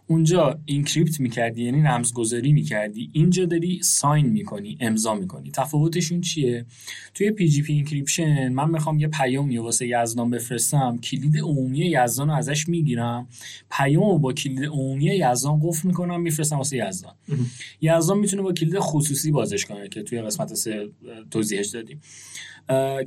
اونجا 0.08 0.60
encrypt 0.66 1.20
می‌کردی 1.20 1.64
یعنی 1.64 1.82
رمزگذاری 1.82 2.54
می‌کردی. 2.54 3.10
اینجا 3.14 3.46
داری 3.46 3.80
sign 3.84 4.26
می‌کنی 4.26 4.78
امضا 4.80 5.16
می‌کنی. 5.16 5.52
تفاوتشون 5.52 6.22
چیه؟ 6.22 6.66
توی 7.14 7.32
PGP 7.32 7.74
encryption 7.74 8.50
من 8.50 8.70
می‌خوام 8.70 9.00
یه 9.00 9.08
پیامی 9.08 9.58
واسه 9.58 9.88
یزدان 9.88 10.30
بفرستم. 10.30 10.98
کلید 10.98 11.38
عمومی 11.38 11.80
یزدان 11.80 12.28
رو 12.28 12.36
ازش 12.36 12.70
می‌گیرم. 12.70 13.28
پیام 13.72 14.22
با 14.22 14.34
کلید 14.34 14.66
عمومی 14.66 15.06
یزدان 15.06 15.60
قفل 15.64 15.88
می‌کنم 15.88 16.22
میفرستم 16.22 16.58
واسه 16.58 16.78
یزدان. 16.78 17.16
یزدان 17.82 18.18
می‌تونه 18.18 18.42
با 18.42 18.54
کلید 18.54 18.80
خصوصی 18.80 19.32
بازش 19.32 19.66
کنه 19.66 19.88
که 19.88 20.04
توی 20.04 20.22
قسمت 20.22 20.54
سه 20.54 20.90
توضیحش 21.32 21.68
دادیم. 21.68 22.02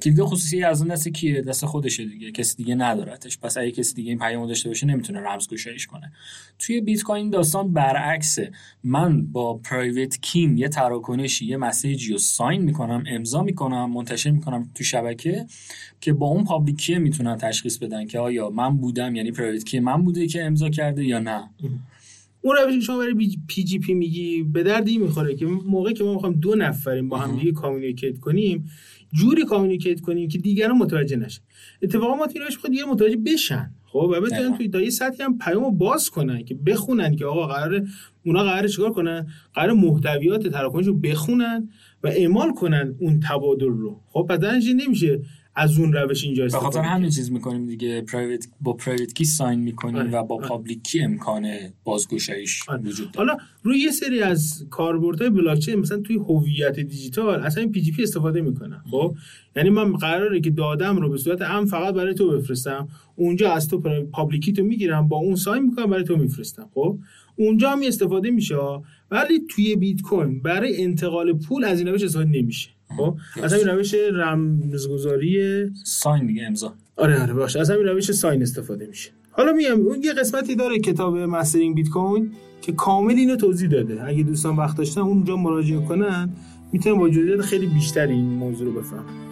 کلید 0.03 0.21
خصوصی 0.21 0.63
از 0.63 0.83
اون 0.83 0.91
دست 0.91 1.09
کیه؟ 1.09 1.43
دست 1.43 1.67
خودشه 1.67 2.05
دیگه. 2.05 2.33
کسی 2.33 2.57
دیگه 2.57 2.75
ندارتش 2.75 3.39
پس 3.39 3.57
اگه 3.57 3.71
کسی 3.71 3.95
دیگه 3.95 4.11
این 4.11 4.19
پیامو 4.19 4.47
داشته 4.47 4.69
باشه 4.69 4.87
نمی‌تونه 4.87 5.21
رمزگشاییش 5.21 5.87
کنه. 5.87 6.13
توی 6.59 6.81
بیت 6.89 7.03
کوین 7.03 7.31
داستان 7.31 7.73
برعکسه. 7.73 8.51
من 8.85 9.27
با 9.27 9.59
private 9.59 10.21
key 10.21 10.48
م 10.48 10.57
یه 10.57 10.69
تراکنشی 10.69 11.47
یه 11.47 11.57
message 11.57 12.06
ی 12.06 12.13
رو 12.13 12.19
sign 12.19 12.63
می‌کنم 12.63 13.05
امضا 13.07 13.43
می‌کنم 13.43 13.91
منتشر 13.91 14.31
می‌کنم 14.31 14.71
تو 14.75 14.85
شبکه 14.85 15.47
که 16.01 16.13
با 16.13 16.27
اون 16.27 16.45
public 16.45 16.77
key 16.77 16.93
ه 16.93 16.99
می‌تونن 16.99 17.37
تشخیص 17.37 17.79
بدن 17.79 18.07
که 18.07 18.19
آیا 18.19 18.51
من 18.51 18.77
بودم 18.77 19.15
یعنی 19.15 19.33
private 19.33 19.65
key 19.65 19.81
من 19.81 20.05
بوده 20.05 20.27
که 20.27 20.45
امضا 20.45 20.69
کرده 20.69 21.05
یا 21.05 21.19
نه. 21.19 21.51
اون 22.43 22.57
روشی 22.57 22.83
شما 22.83 22.99
برای 22.99 23.39
PGP 23.49 23.95
میگی 23.95 24.43
به 24.43 24.63
دردی 24.63 24.99
می‌خوره 24.99 25.37
که 25.37 25.47
موقعی 25.47 25.95
که 25.95 26.05
ما 26.05 26.15
می‌خوایم 26.15 26.35
دو 26.35 26.55
نفریم 26.55 27.09
با 27.09 27.19
هم 27.19 27.37
دیگه 27.37 27.53
communicate 27.53 28.19
کنیم 28.19 28.71
جوری 29.13 29.45
communicate 29.45 30.01
کنیم 30.01 30.29
که 30.29 30.39
دیگران 30.39 30.79
متوجه 30.79 31.17
نشن. 31.17 31.43
اتفاقا 31.83 32.15
ما 32.15 32.27
تیرش 32.27 32.59
خود 32.59 32.71
دیگه 32.71 32.85
متوجه 32.85 33.17
بشن. 33.17 33.75
خب 33.93 34.11
و 34.13 34.21
بتونن 34.21 34.57
توی 34.57 34.69
تا 34.69 34.81
یه 34.81 34.91
سطحی 34.91 35.25
هم 35.25 35.39
پیامو 35.39 35.71
باز 35.71 36.11
کنن 36.11 36.45
که 36.45 36.55
بخونن 36.55 37.17
که 37.17 37.27
آقا 37.27 37.47
قرار 37.47 37.87
اونا 38.25 38.45
قرار 38.45 38.69
چیکار 38.69 38.93
کنن؟ 38.93 39.27
قرار 39.55 39.73
محتویات 39.73 40.47
تراکنش 40.47 40.87
رو 40.87 40.95
بخونن 40.95 41.69
و 42.03 42.09
اعمال 42.09 42.53
کنن 42.53 42.95
اون 42.99 43.21
تبادل 43.29 43.67
رو. 43.67 44.01
خب 44.09 44.27
پس 44.29 44.41
نمیشه 44.77 45.21
از 45.59 45.79
اون 45.79 45.93
روش 45.93 46.25
اینجا 46.25 46.45
استفاده 46.45 46.65
خاطر 46.65 46.81
همین 46.81 47.11
چیز 47.11 47.33
می‌کنیم 47.33 47.67
دیگه. 47.67 48.01
private 48.01 48.49
با 48.61 48.73
private 48.73 49.13
key 49.13 49.25
sign 49.25 49.61
می‌کنیم 49.61 49.97
آره. 49.97 50.11
و 50.11 50.23
با 50.23 50.37
public 50.37 50.83
key 50.83 51.01
امکان 51.01 51.47
بازگشایش 51.85 52.69
آره. 52.69 52.81
وجود 52.81 53.13
داره. 53.13 53.29
حالا 53.31 53.43
روی 53.63 53.79
یه 53.79 53.91
سری 53.91 54.23
از 54.23 54.67
کاربردهای 54.71 55.31
بلاک 55.31 55.59
چین 55.59 55.75
مثلا 55.75 56.01
توی 56.01 56.17
هویت 56.17 56.81
دیجیتال 56.81 57.41
اصلا 57.41 57.63
این 57.63 57.73
PGP 57.73 58.03
استفاده 58.03 58.41
می‌کنن. 58.41 58.83
خب؟ 58.91 59.17
یعنی 59.57 59.71
من 59.71 59.93
قراره 59.93 60.41
که 60.41 60.51
دادم 60.51 60.97
رو 60.97 61.09
به 61.09 61.17
صورت 61.19 61.43
ام 61.43 61.67
فقط 61.67 61.95
برای 61.95 62.15
تو 62.15 62.31
بفرستم. 62.31 62.89
اونجا 63.17 63.53
از 63.53 63.69
تو 63.69 63.81
public 64.13 64.40
key 64.40 64.53
تو 64.53 64.63
می‌گیرم 64.63 65.09
با 65.09 65.17
اون 65.17 65.37
sign 65.37 65.63
می‌کنم 65.63 65.87
برای 65.87 66.05
تو 66.05 66.17
میفرستم. 66.17 66.71
خب؟ 66.75 66.99
اونجا 67.37 67.71
هم 67.71 67.81
استفاده 67.87 68.31
میشه. 68.31 68.57
ولی 69.11 69.41
توی 69.49 69.77
بیت 69.77 70.01
کوین 70.01 70.43
برای 70.43 70.83
انتقال 70.83 71.33
پول 71.33 71.65
از 71.65 71.79
این 71.79 71.89
روش 71.89 72.03
استفاده 72.03 72.31
نمیشه. 72.31 72.71
خب 72.97 73.17
از 73.43 73.53
همین 73.53 73.69
روش 73.69 73.95
رمزگذاری 74.13 75.67
ساین 75.85 76.27
دیگه 76.27 76.47
امضا. 76.47 76.75
آره 76.97 77.23
آره 77.23 77.35
باشه. 77.35 77.61
از 77.61 77.71
همین 77.71 77.87
روش 77.87 78.13
ساین 78.13 78.43
استفاده 78.43 78.87
میشه. 78.87 79.11
حالا 79.31 79.53
میگم 79.53 79.81
اون 79.81 80.03
یه 80.05 80.13
قسمتی 80.13 80.57
داره 80.57 80.79
کتاب 80.79 81.17
مسترینگ 81.17 81.75
بیت 81.75 81.89
کوین 81.89 82.33
که 82.63 82.73
کامل 82.73 83.15
اینو 83.15 83.37
توضیح 83.37 83.69
داده. 83.69 84.05
اگه 84.07 84.23
دوستان 84.23 84.57
وقت 84.57 84.77
داشتن 84.77 85.01
اونجا 85.01 85.37
مراجعه 85.37 85.81
کنن. 85.81 86.31
می‌تونن 86.73 86.99
با 86.99 87.09
جزئیات 87.09 87.41
خیلی 87.41 87.67
بیشتری 87.67 88.13
این 88.13 88.25
موضوع 88.25 88.67
رو 88.67 88.81
بفهمن. 88.81 89.28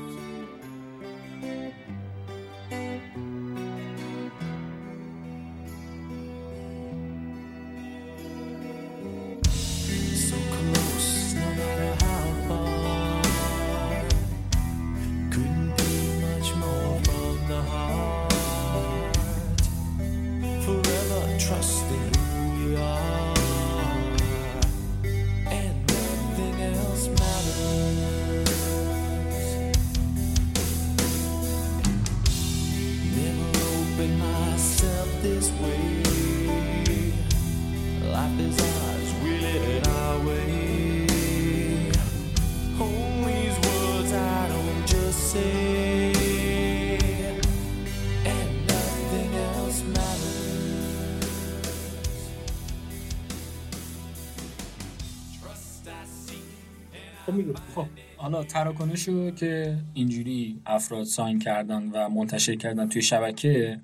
حالا 58.26 58.44
تراکنش 58.44 59.08
رو 59.08 59.30
که 59.30 59.76
اینجوری 59.94 60.60
افراد 60.66 61.04
ساین 61.04 61.38
کردن 61.38 61.90
و 61.92 62.08
منتشر 62.08 62.54
کردن 62.54 62.88
توی 62.88 63.02
شبکه 63.02 63.78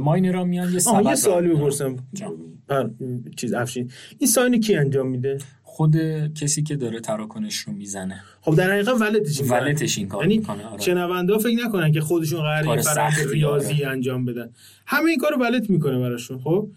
ما 0.00 0.14
این 0.14 0.32
را 0.32 0.44
میان 0.44 0.72
یه 0.72 0.78
سبب 0.78 1.06
یه 1.06 1.14
سوالی 1.14 1.48
بپرسم. 1.48 1.96
چیز 3.36 3.52
افشین. 3.52 3.90
این 4.18 4.30
ساین 4.30 4.60
کی 4.60 4.74
انجام 4.74 5.08
میده؟ 5.08 5.38
خود 5.62 5.96
کسی 6.34 6.62
که 6.62 6.76
داره 6.76 7.00
تراکنش 7.00 7.56
رو 7.56 7.72
می‌زنه. 7.72 8.22
خب 8.40 8.54
در 8.54 8.70
حقیقت 8.70 9.00
ولتش 9.00 9.40
این 9.40 9.50
ولتش 9.50 9.98
این 9.98 10.08
کار 10.08 10.22
یعنی 10.22 10.38
می‌کنه 10.38 10.66
آره. 10.66 10.82
شنونده 10.82 11.38
فکر 11.38 11.66
نکنن 11.66 11.92
که 11.92 12.00
خودشون 12.00 12.40
قراره 12.40 12.82
فرآیند 12.82 13.32
ریاضی 13.32 13.72
آره. 13.72 13.88
انجام 13.88 14.24
بدن. 14.24 14.50
همه 14.86 15.10
این 15.10 15.18
کارو 15.18 15.36
ولت 15.36 15.70
می‌کنه 15.70 15.98
براشون 15.98 16.38
خب؟ 16.38 16.68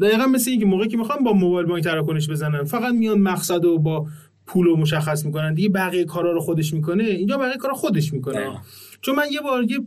دقیقا 0.00 0.26
مثل 0.26 0.50
اینکه 0.50 0.66
موقعی 0.66 0.88
که 0.88 0.96
می‌خوام 0.96 1.24
با 1.24 1.32
موبایل 1.32 1.66
بانک 1.66 1.84
تراکنش 1.84 2.30
بزنن 2.30 2.64
فقط 2.64 2.94
میان 2.94 3.18
مقصد 3.18 3.64
و 3.64 3.78
با 3.78 4.06
پول 4.46 4.66
رو 4.66 4.76
مشخص 4.76 5.26
می‌کنن. 5.26 5.54
دیگه 5.54 5.68
بقیه 5.68 6.04
کارا 6.04 6.32
رو 6.32 6.40
خودش 6.40 6.74
می‌کنه. 6.74 7.04
اینجا 7.04 7.38
بقیه 7.38 7.56
کارا 7.56 7.74
خودش 7.74 8.12
می‌کنه. 8.12 8.58
چون 9.00 9.14
من 9.14 9.24
یه 9.32 9.40
بار 9.40 9.64
یه 9.64 9.78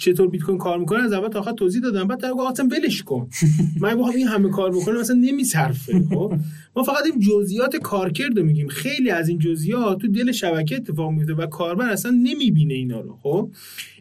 چطور 0.00 0.28
بیت 0.28 0.42
کوین 0.42 0.58
کار 0.58 0.78
می‌کنه 0.78 1.02
از 1.02 1.12
اول 1.12 1.28
تا 1.28 1.38
آخر 1.38 1.52
توضیح 1.52 1.82
دادم. 1.82 2.08
بعد 2.08 2.20
طرف 2.20 2.32
گفت 2.38 2.60
ولش 2.60 3.02
کن. 3.02 3.28
من 3.80 3.94
بخوام 3.94 4.14
این 4.14 4.28
همه 4.28 4.50
کار 4.50 4.70
بکنه 4.70 5.00
مثلا 5.00 5.16
نمیصرفه. 5.16 6.04
خب؟ 6.10 6.34
ما 6.76 6.82
فقط 6.82 7.04
این 7.12 7.20
جزئیات 7.20 7.76
کارکرد 7.76 8.38
رو 8.38 8.44
میگیم. 8.44 8.68
خیلی 8.68 9.10
از 9.10 9.28
این 9.28 9.38
جزئیات 9.38 9.98
تو 9.98 10.08
دل 10.08 10.32
شبکه 10.32 10.76
اتفاق 10.76 11.10
میفته 11.10 11.34
و 11.34 11.46
کاربر 11.46 11.90
اصلا 11.90 12.10
نمی‌بینه 12.10 12.74
اینا 12.74 13.00
رو. 13.00 13.18
خب؟ 13.22 13.50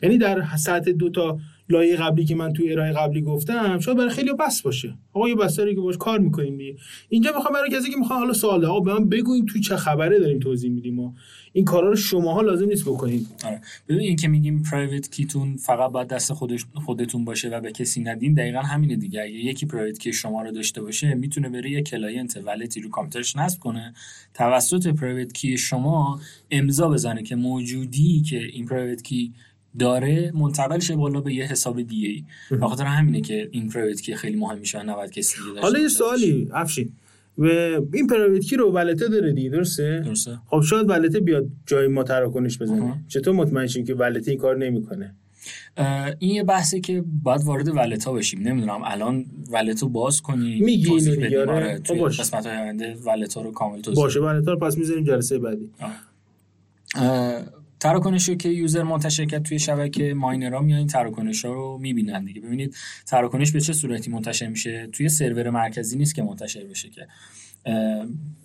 یعنی 0.04 0.18
در 0.18 0.44
سطح 0.58 0.92
دو 0.92 1.10
تا 1.10 1.38
لایه 1.70 1.96
قبلی 1.96 2.26
که 2.26 2.36
من 2.36 2.54
توی 2.54 2.72
ارائه 2.72 2.92
قبلی 2.92 3.22
گفتم 3.22 3.80
شاید 3.80 3.98
برای 3.98 4.10
خیلی 4.10 4.34
بس 4.34 4.62
باشه. 4.62 4.98
آقا 5.14 5.30
یه 5.30 5.36
بستری 5.36 5.76
که 5.76 5.82
باش 5.82 5.98
کار 5.98 6.20
می‌کنیم 6.20 6.58
دیگه. 6.58 6.76
اینجا 7.10 7.32
می‌خوام 7.36 7.54
برای 7.54 7.70
کسی 7.70 7.92
که 7.92 7.98
می‌خوان 7.98 8.20
حالا 8.20 8.34
سوال 8.34 8.66
آقا 8.66 8.80
به 8.80 8.94
من 8.94 9.10
بگوین 9.10 9.46
تو 9.46 9.60
چه 9.60 9.76
خبره 9.76 10.20
داریم 10.20 10.40
توضیح 10.40 10.72
میدیم 10.72 11.00
و 11.00 11.14
این 11.54 11.66
کارا 11.66 11.90
رو 11.90 11.96
شماها 11.96 12.42
لازم 12.42 12.66
نیست 12.66 12.86
بکنید. 12.86 13.28
آره. 13.46 13.62
ببین 13.88 14.02
این 14.02 14.16
که 14.16 14.28
میگیم 14.28 14.64
private 14.72 15.12
key 15.12 15.34
تون 15.34 15.56
فقط 15.56 15.92
باید 15.92 16.08
دست 16.08 16.34
خودش 16.34 16.66
خودتون 16.86 17.26
باشه 17.26 17.50
و 17.50 17.62
به 17.62 17.72
کسی 17.72 18.02
ندین 18.02 18.34
دقیقا 18.34 18.60
همینه 18.60 18.96
دیگه. 18.96 19.22
اگه 19.22 19.34
یکی 19.34 19.66
private 19.66 20.00
key 20.00 20.14
شما 20.14 20.42
رو 20.42 20.52
داشته 20.52 20.82
باشه 20.82 21.14
می‌تونه 21.14 21.50
بره 21.50 21.72
یه 21.72 21.82
client 21.82 22.38
wallet 22.46 22.77
ی 22.77 22.82
رو 22.82 22.90
کامپیوترش 22.90 23.36
نصب 23.36 23.60
کنه. 23.60 23.94
توسط 24.34 24.88
private 24.88 25.34
key 25.34 25.58
شما 25.58 26.20
امضا 26.52 26.90
بزنه 26.90 27.24
که 27.24 27.36
موجودی 27.36 28.22
که 28.22 28.44
این 28.44 28.66
private 28.66 29.02
key 29.02 29.34
داره 29.80 30.32
منتقل 30.36 30.80
شه 30.80 30.96
بالا 30.96 31.22
به 31.22 31.34
یه 31.34 31.46
حساب 31.46 31.82
دیگه 31.82 32.10
ای. 32.10 32.24
بخاطر 32.58 32.84
همینه 32.84 33.22
که 33.22 33.50
این 33.52 33.70
پرایوت 33.70 34.02
کی 34.02 34.16
خیلی 34.16 34.36
مهم 34.36 34.58
میشه 34.58 34.84
90 34.84 35.12
کسی 35.12 35.38
دیگه 35.50 35.62
حالا 35.62 35.80
یه 35.80 35.88
سوالی 35.88 36.50
افشین. 36.54 36.90
و 37.38 37.46
این 37.94 38.08
پرایوت 38.10 38.42
کی 38.42 38.56
رو 38.56 38.72
ولته 38.72 39.08
داره 39.08 39.34
دیگه 39.34 39.50
درسته؟ 39.50 40.02
درسته. 40.06 40.40
خب 40.48 40.62
شاید 40.62 40.90
ولته 40.90 41.20
بیاد 41.20 41.48
جای 41.66 41.88
ما 41.88 42.04
تراکنش 42.04 42.58
بزنه. 42.58 43.04
چطور 43.08 43.34
مطمئن 43.34 43.68
شین 43.68 43.86
که 43.86 43.94
ولته 43.94 44.32
این 44.32 44.40
کار 44.40 44.58
نمی‌کنه؟ 44.58 45.16
این 46.20 46.32
یه 46.32 46.44
بحثه 46.44 46.80
که 46.80 47.04
باید 47.24 47.42
وارد 47.44 47.68
ولتا 47.68 48.14
بشیم. 48.14 48.42
نمی‌دونم 48.42 48.82
الان 48.84 49.26
ولتو 49.52 49.90
باز 49.90 50.22
کنی 50.22 50.60
میگی 50.60 50.92
اینو 50.92 51.16
دیگه 51.16 51.42
آره, 51.42 51.52
آره، 51.52 51.82
خب 51.86 52.08
قسمت 52.08 52.46
های 52.46 52.58
آینده 52.58 52.96
ولتا 53.06 53.42
رو 53.42 53.52
کامل 53.52 53.82
توضیح 53.82 54.04
باشه 54.04 54.20
ولتا 54.20 54.52
رو 54.54 54.60
پس 54.60 54.78
می‌ذاریم 54.78 55.04
جلسه 55.04 55.40
بعدی. 55.40 55.70
رو 57.92 58.36
که 58.36 58.50
user 58.50 58.84
منتشر 58.84 59.26
کرد 59.26 59.44
توی 59.44 59.60
شبکه 59.60 60.14
ماینرها 60.14 60.60
میان 60.60 60.78
این 60.78 60.88
تراکنش 60.88 61.46
ها 61.46 61.54
رو 61.54 61.78
می‌بینن 61.82 62.26
دیگه. 62.26 62.42
ببینید 62.42 62.76
تراکنش 63.06 63.52
به 63.52 63.62
چه 63.62 63.74
صورتی 63.74 64.12
منتشر 64.12 64.48
میشه؟ 64.48 64.88
توی 64.92 65.10
سرور 65.10 65.50
مرکزی 65.50 65.98
نیست 65.98 66.16
که 66.16 66.24
منتشر 66.24 66.64
بشه 66.64 66.90
که. 66.90 67.08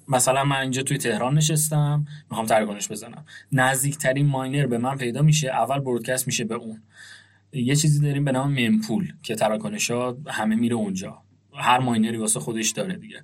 مثلا 0.09 0.45
من 0.45 0.57
اینجا 0.57 0.83
توی 0.83 0.99
تهران 0.99 1.35
نشستم 1.35 2.07
می‌خوام 2.31 2.47
تراکنش 2.47 2.89
بزنم. 2.89 3.25
نزدیکترین 3.53 4.27
ماینر 4.27 4.67
به 4.67 4.79
من 4.79 4.97
پیدا 4.97 5.23
میشه 5.23 5.49
اول 5.49 5.79
broadcast 5.79 6.27
میشه 6.27 6.45
به 6.45 6.55
اون. 6.55 6.83
یه 7.53 7.77
چیزی 7.77 8.01
داریم 8.01 8.25
به 8.25 8.33
نام 8.33 8.61
mempool 8.61 9.13
که 9.23 9.35
تراکنش 9.35 9.91
ها 9.91 10.19
همه 10.27 10.55
میره 10.57 10.75
اونجا. 10.75 11.23
هر 11.55 11.79
ماینری 11.79 12.17
واسه 12.17 12.41
خودش 12.41 12.71
داره 12.71 12.97
دیگه. 12.97 13.23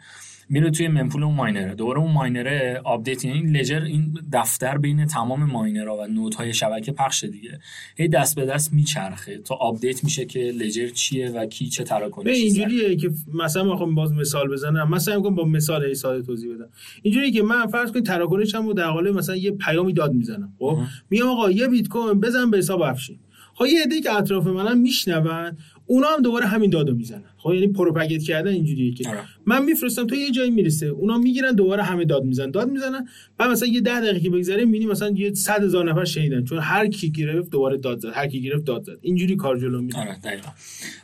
میره 0.49 0.71
توی 0.71 0.89
mempool 0.89 1.25
اون 1.25 1.35
ماینره. 1.35 1.75
دوباره 1.75 1.99
اون 1.99 2.13
ماینره 2.13 2.81
آپدیت 2.85 3.25
یعنی 3.25 3.39
این 3.39 3.57
ledger 3.57 3.81
این 3.81 4.19
دفتر 4.33 4.79
بین 4.79 5.07
تمام 5.07 5.45
ماینرها 5.45 5.97
و 5.97 6.07
node 6.07 6.39
های 6.39 6.55
شبکه 6.55 6.93
پخش 6.93 7.25
دیگه. 7.25 7.59
هی 7.97 8.09
دست 8.09 8.37
به 8.37 8.47
دست 8.47 8.73
میچرخه. 8.73 9.39
تا 9.39 9.55
آپدیت 9.55 10.05
میشه 10.05 10.25
که 10.25 10.39
ledger 10.39 10.89
چیه 10.89 11.31
و 11.31 11.47
کی 11.47 11.69
چه 11.69 11.85
تراکنشی 11.85 12.31
اینجوریه 12.31 12.97
که 12.97 13.11
مثلا 13.35 13.65
می‌خوام 13.65 13.95
باز 13.95 14.13
مثال 14.13 14.49
بزنم. 14.49 14.91
مثلا 14.91 15.17
میگم 15.17 15.35
با 15.35 15.45
مثال 15.45 15.95
ساده 15.95 16.23
توضیح 16.23 16.55
بدم. 16.55 16.69
اینجوریه 17.03 17.31
که 17.31 17.43
من 17.43 17.67
فرض 17.67 17.93
کنید 17.93 18.07
تراکنشمو 18.07 18.73
در 18.73 18.91
قالب 18.91 19.17
مثلا 19.19 19.37
یه 19.37 19.51
پیامی 19.51 19.93
داد 19.93 20.13
می‌زنم. 20.13 20.53
خب؟ 20.59 20.79
میگم 21.11 21.27
آقا 21.27 21.51
یه 21.51 21.69
بیت 21.69 21.89
کوین 21.89 22.21
بزن 22.21 22.51
به 22.51 22.59
حساب 22.59 22.83
افشین. 22.83 23.19
خب 23.55 23.67
یه 23.67 23.83
عده 23.83 24.01
که 24.01 24.13
اطراف 24.13 24.47
منم 24.47 24.79
میشنون 24.79 25.57
اونا 25.87 26.07
هم 26.09 26.23
دوباره 26.23 26.47
همین 26.47 26.71
دادو 26.71 26.95
می‌زنن. 26.95 27.25
خب 27.37 27.53
یعنی 27.53 27.69
propagate 27.69 28.23
کردن 28.23 28.51
اینجوریه 28.51 28.95
که 28.95 29.09
آره. 29.09 29.19
من 29.47 29.65
میفرستم 29.65 30.07
تو 30.07 30.15
یه 30.15 30.31
جایی 30.31 30.51
می‌رسه. 30.51 30.87
اونا 30.87 31.19
می‌گیرن 31.19 31.53
دوباره 31.53 31.83
همه 31.83 32.05
داد 32.05 32.25
می‌زنن. 32.25 32.51
داد 32.51 32.71
می‌زنن 32.71 33.07
بعد 33.39 33.51
مثلا 33.51 33.69
یه 33.69 33.81
10 33.81 34.01
دقیقه 34.01 34.31
بگذره 34.31 34.65
می‌بینی 34.65 34.87
مثلا 34.87 35.11
یه 35.11 35.35
100 35.35 35.63
هزار 35.65 35.91
نفر 35.91 36.05
شنیدن 36.05 36.45
چون 36.45 36.59
هر 36.59 36.87
کی 36.87 37.13
گرفت 37.13 37.51
دوباره 37.51 37.77
داد 37.77 37.99
زد. 37.99 38.09
هر 38.15 38.27
کی 38.27 38.43
گرفت 38.43 38.65
داد 38.65 38.83
زد. 38.83 38.99
اینجوری 39.01 39.37
کار 39.37 39.59
جلو 39.59 39.83
میره. 39.83 40.01
آره 40.01 40.19
دقیقاً. 40.25 40.51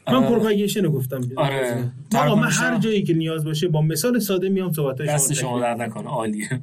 من 0.09 0.27
propagation 0.29 0.85
رو 0.85 0.91
گفتم. 0.93 1.21
آره. 1.37 1.85
من 2.15 2.49
هر 2.51 2.79
جایی 2.79 3.03
که 3.03 3.15
نیاز 3.15 3.45
باشه 3.45 3.69
با 3.69 3.83
مثال 3.83 4.19
ساده 4.19 4.49
میام 4.49 4.73
صحبت 4.73 5.03
دست 5.03 5.33
شما 5.33 5.61
در 5.61 5.75
نکنه. 5.75 6.09
عالیه. 6.09 6.49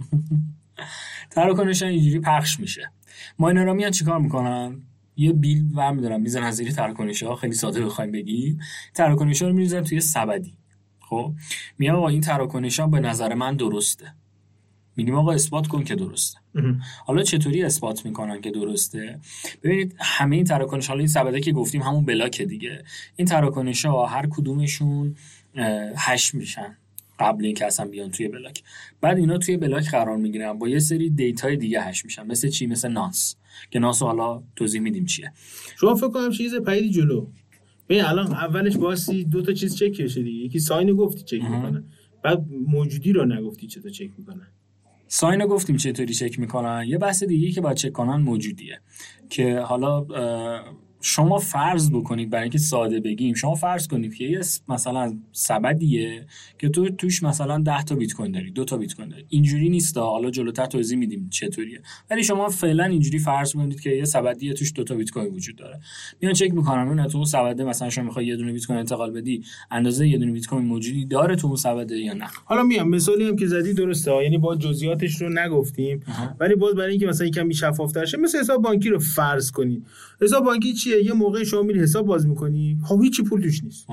تراکنش 1.31 1.83
اینجوری 1.83 2.19
پخش 2.19 2.59
میشه. 2.59 2.91
ماینرها 3.39 3.73
میان 3.73 3.91
چیکار 3.91 4.19
می‌کنن؟ 4.19 4.81
یه 5.17 5.33
بیل 5.33 5.65
و 5.75 5.93
میدارم 5.93 6.21
می‌زنن 6.21 6.51
زیر 6.51 6.71
تراکنش 6.71 7.23
ها 7.23 7.35
خیلی 7.35 7.53
ساده 7.53 7.85
بخوایم 7.85 8.11
بگیم. 8.11 8.59
تراکنش 8.93 9.41
ها 9.41 9.47
رو 9.47 9.53
میریزن 9.53 9.83
توی 9.83 10.01
سبدی 10.01 10.57
خب؟ 10.99 11.33
میگم 11.77 11.95
آقا 11.95 12.07
این 12.07 12.21
تراکنش 12.21 12.79
ها 12.79 12.87
به 12.87 12.99
نظر 12.99 13.33
من 13.33 13.55
درسته. 13.55 14.13
میگیم 14.95 15.15
آقا 15.15 15.31
اثبات 15.31 15.67
کن 15.67 15.83
که 15.83 15.95
درسته. 15.95 16.39
حالا 17.05 17.23
چطوری 17.23 17.63
اثبات 17.63 18.05
می‌کنن 18.05 18.41
که 18.41 18.51
درسته؟ 18.51 19.19
ببینید 19.63 19.95
همه 19.99 20.35
این 20.35 20.45
تراکنش 20.45 20.87
حالا 20.87 20.99
این 20.99 21.07
سبده 21.07 21.41
که 21.41 21.51
گفتیم 21.51 21.81
همون 21.81 22.05
بلاک 22.05 22.41
دیگه. 22.41 22.83
این 23.15 23.27
تراکنش 23.27 23.85
ها 23.85 24.05
هر 24.05 24.27
کدومشون 24.29 25.15
هش 25.95 26.35
میشن. 26.35 26.77
قبل 27.19 27.45
اینکه 27.45 27.65
اصلا 27.65 27.87
بیان 27.87 28.11
توی 28.11 28.27
بلاک. 28.27 28.63
بعد 29.01 29.17
اینا 29.17 29.37
توی 29.37 29.57
بلاک 29.57 29.89
قرار 29.91 30.17
می‌گیرن. 30.17 30.53
با 30.53 30.67
یه 30.69 30.79
سری 30.79 31.09
دیتای 31.09 31.57
دیگه 31.57 31.81
هش 31.81 32.05
میشن. 32.05 32.27
مثل 32.27 32.49
چی؟ 32.49 32.67
مثل 32.67 32.89
nonce. 32.91 33.35
که 33.71 33.79
nonce 33.79 34.01
حالا 34.01 34.43
توضیح 34.55 34.81
میدیم 34.81 35.05
چیه. 35.05 35.31
شما 35.79 35.95
فکر 35.95 36.09
کنم 36.09 36.31
چیز 36.31 36.55
پیدی 36.55 36.89
جلو. 36.89 37.27
ببین 37.89 38.03
الان 38.03 38.27
اولش 38.27 38.77
باسی 38.77 39.23
دو 39.23 39.41
تا 39.41 39.53
چیز 39.53 39.75
چک 39.75 39.91
کشه 39.91 40.23
دیگه. 40.23 40.45
یکی 40.45 40.59
ساین 40.59 40.93
گفتی 40.93 41.23
چک 41.23 41.43
می‌کنه. 41.43 41.83
بعد 42.23 42.45
موجودی 42.67 43.13
رو 43.13 43.25
نگفتی 43.25 43.67
چطور 43.67 43.91
چک 43.91 44.09
می‌کنن 44.17 44.47
ساین 45.07 45.45
گفتیم 45.45 45.77
چطوری 45.77 46.13
چک 46.13 46.39
می‌کنن. 46.39 46.85
یه 46.87 46.97
بحث 46.97 47.23
دیگه 47.23 47.51
که 47.51 47.61
باید 47.61 47.77
چک 47.77 47.91
کنن 47.91 48.15
موجودیه. 48.15 48.79
که 49.29 49.59
حالا 49.59 50.05
شما 51.01 51.37
فرض 51.37 51.91
بکنید 51.91 52.29
برای 52.29 52.43
اینکه 52.43 52.57
ساده 52.57 52.99
بگیم 52.99 53.33
شما 53.33 53.55
فرض 53.55 53.87
کنید 53.87 54.15
که 54.15 54.23
یه 54.23 54.41
مثلا 54.69 55.17
سبدیه 55.31 56.25
که 56.59 56.69
تو 56.69 56.89
توش 56.89 57.23
مثلا 57.23 57.57
10 57.57 57.83
تا 57.83 57.95
بیت 57.95 58.13
کوین 58.13 58.31
داری 58.31 58.51
دو 58.51 58.65
تا 58.65 58.77
بیت 58.77 58.93
کوین 58.93 59.09
داری. 59.09 59.25
اینجوری 59.29 59.69
نیست 59.69 59.97
حالا 59.97 60.31
جلوتر 60.31 60.65
توضیح 60.65 60.97
میدیم 60.97 61.29
چطوریه. 61.29 61.81
ولی 62.09 62.23
شما 62.23 62.49
فعلا 62.49 62.83
اینجوری 62.83 63.19
فرض 63.19 63.53
کنید 63.53 63.81
که 63.81 63.89
یه 63.89 64.05
سبدیه 64.05 64.53
توش 64.53 64.73
دو 64.75 64.83
تا 64.83 64.95
بیت 64.95 65.11
کوین 65.11 65.33
وجود 65.33 65.55
داره. 65.55 65.79
میان 66.21 66.33
چک 66.33 66.53
می‌کنن 66.53 66.87
اون 66.87 67.07
تو 67.07 67.25
سبده 67.25 67.63
مثلا 67.63 67.89
شما 67.89 68.03
می‌خوای 68.03 68.25
یه 68.25 68.35
دونه 68.35 68.53
بیت 68.53 68.65
کوین 68.65 68.79
انتقال 68.79 69.11
بدی 69.11 69.43
اندازه 69.71 70.07
یه 70.07 70.17
دونه 70.17 70.31
بیت 70.31 70.45
کوین 70.45 70.65
موجودی 70.65 71.05
داره 71.05 71.35
تو 71.35 71.47
اون 71.47 71.55
سبده 71.55 71.97
یا 71.97 72.13
نه؟ 72.13 72.27
حالا 72.45 72.63
میام 72.63 72.89
مثالی 72.89 73.27
هم 73.27 73.35
که 73.35 73.47
زدی 73.47 73.73
درسته. 73.73 74.23
یعنی 74.23 74.37
با 74.37 74.55
جزئیاتش 74.55 75.21
رو 75.21 75.29
نگفتیم. 75.29 76.03
ولی 76.39 76.55
باز 76.55 76.75
برای 76.75 76.91
اینکه 76.91 77.05
مثلا 77.05 77.27
یکم 77.27 77.51
شفافتر 77.51 78.05
شه 78.05 78.17
مثل 78.17 78.39
حساب 78.39 78.61
بانکی 78.61 78.89
رو 78.89 78.99
فرض 78.99 79.51
کنید. 79.51 79.85
حساب 80.21 80.45
بانکی 80.45 80.73
چیه؟ 80.87 81.05
یه 81.05 81.13
موقع 81.13 81.43
شما 81.43 81.61
میری 81.61 81.79
حساب 81.79 82.05
باز 82.05 82.27
می‌کنی. 82.27 82.77
خب 82.83 83.01
هیچی 83.01 83.23
پول 83.23 83.41
توش 83.41 83.63
نیست. 83.63 83.87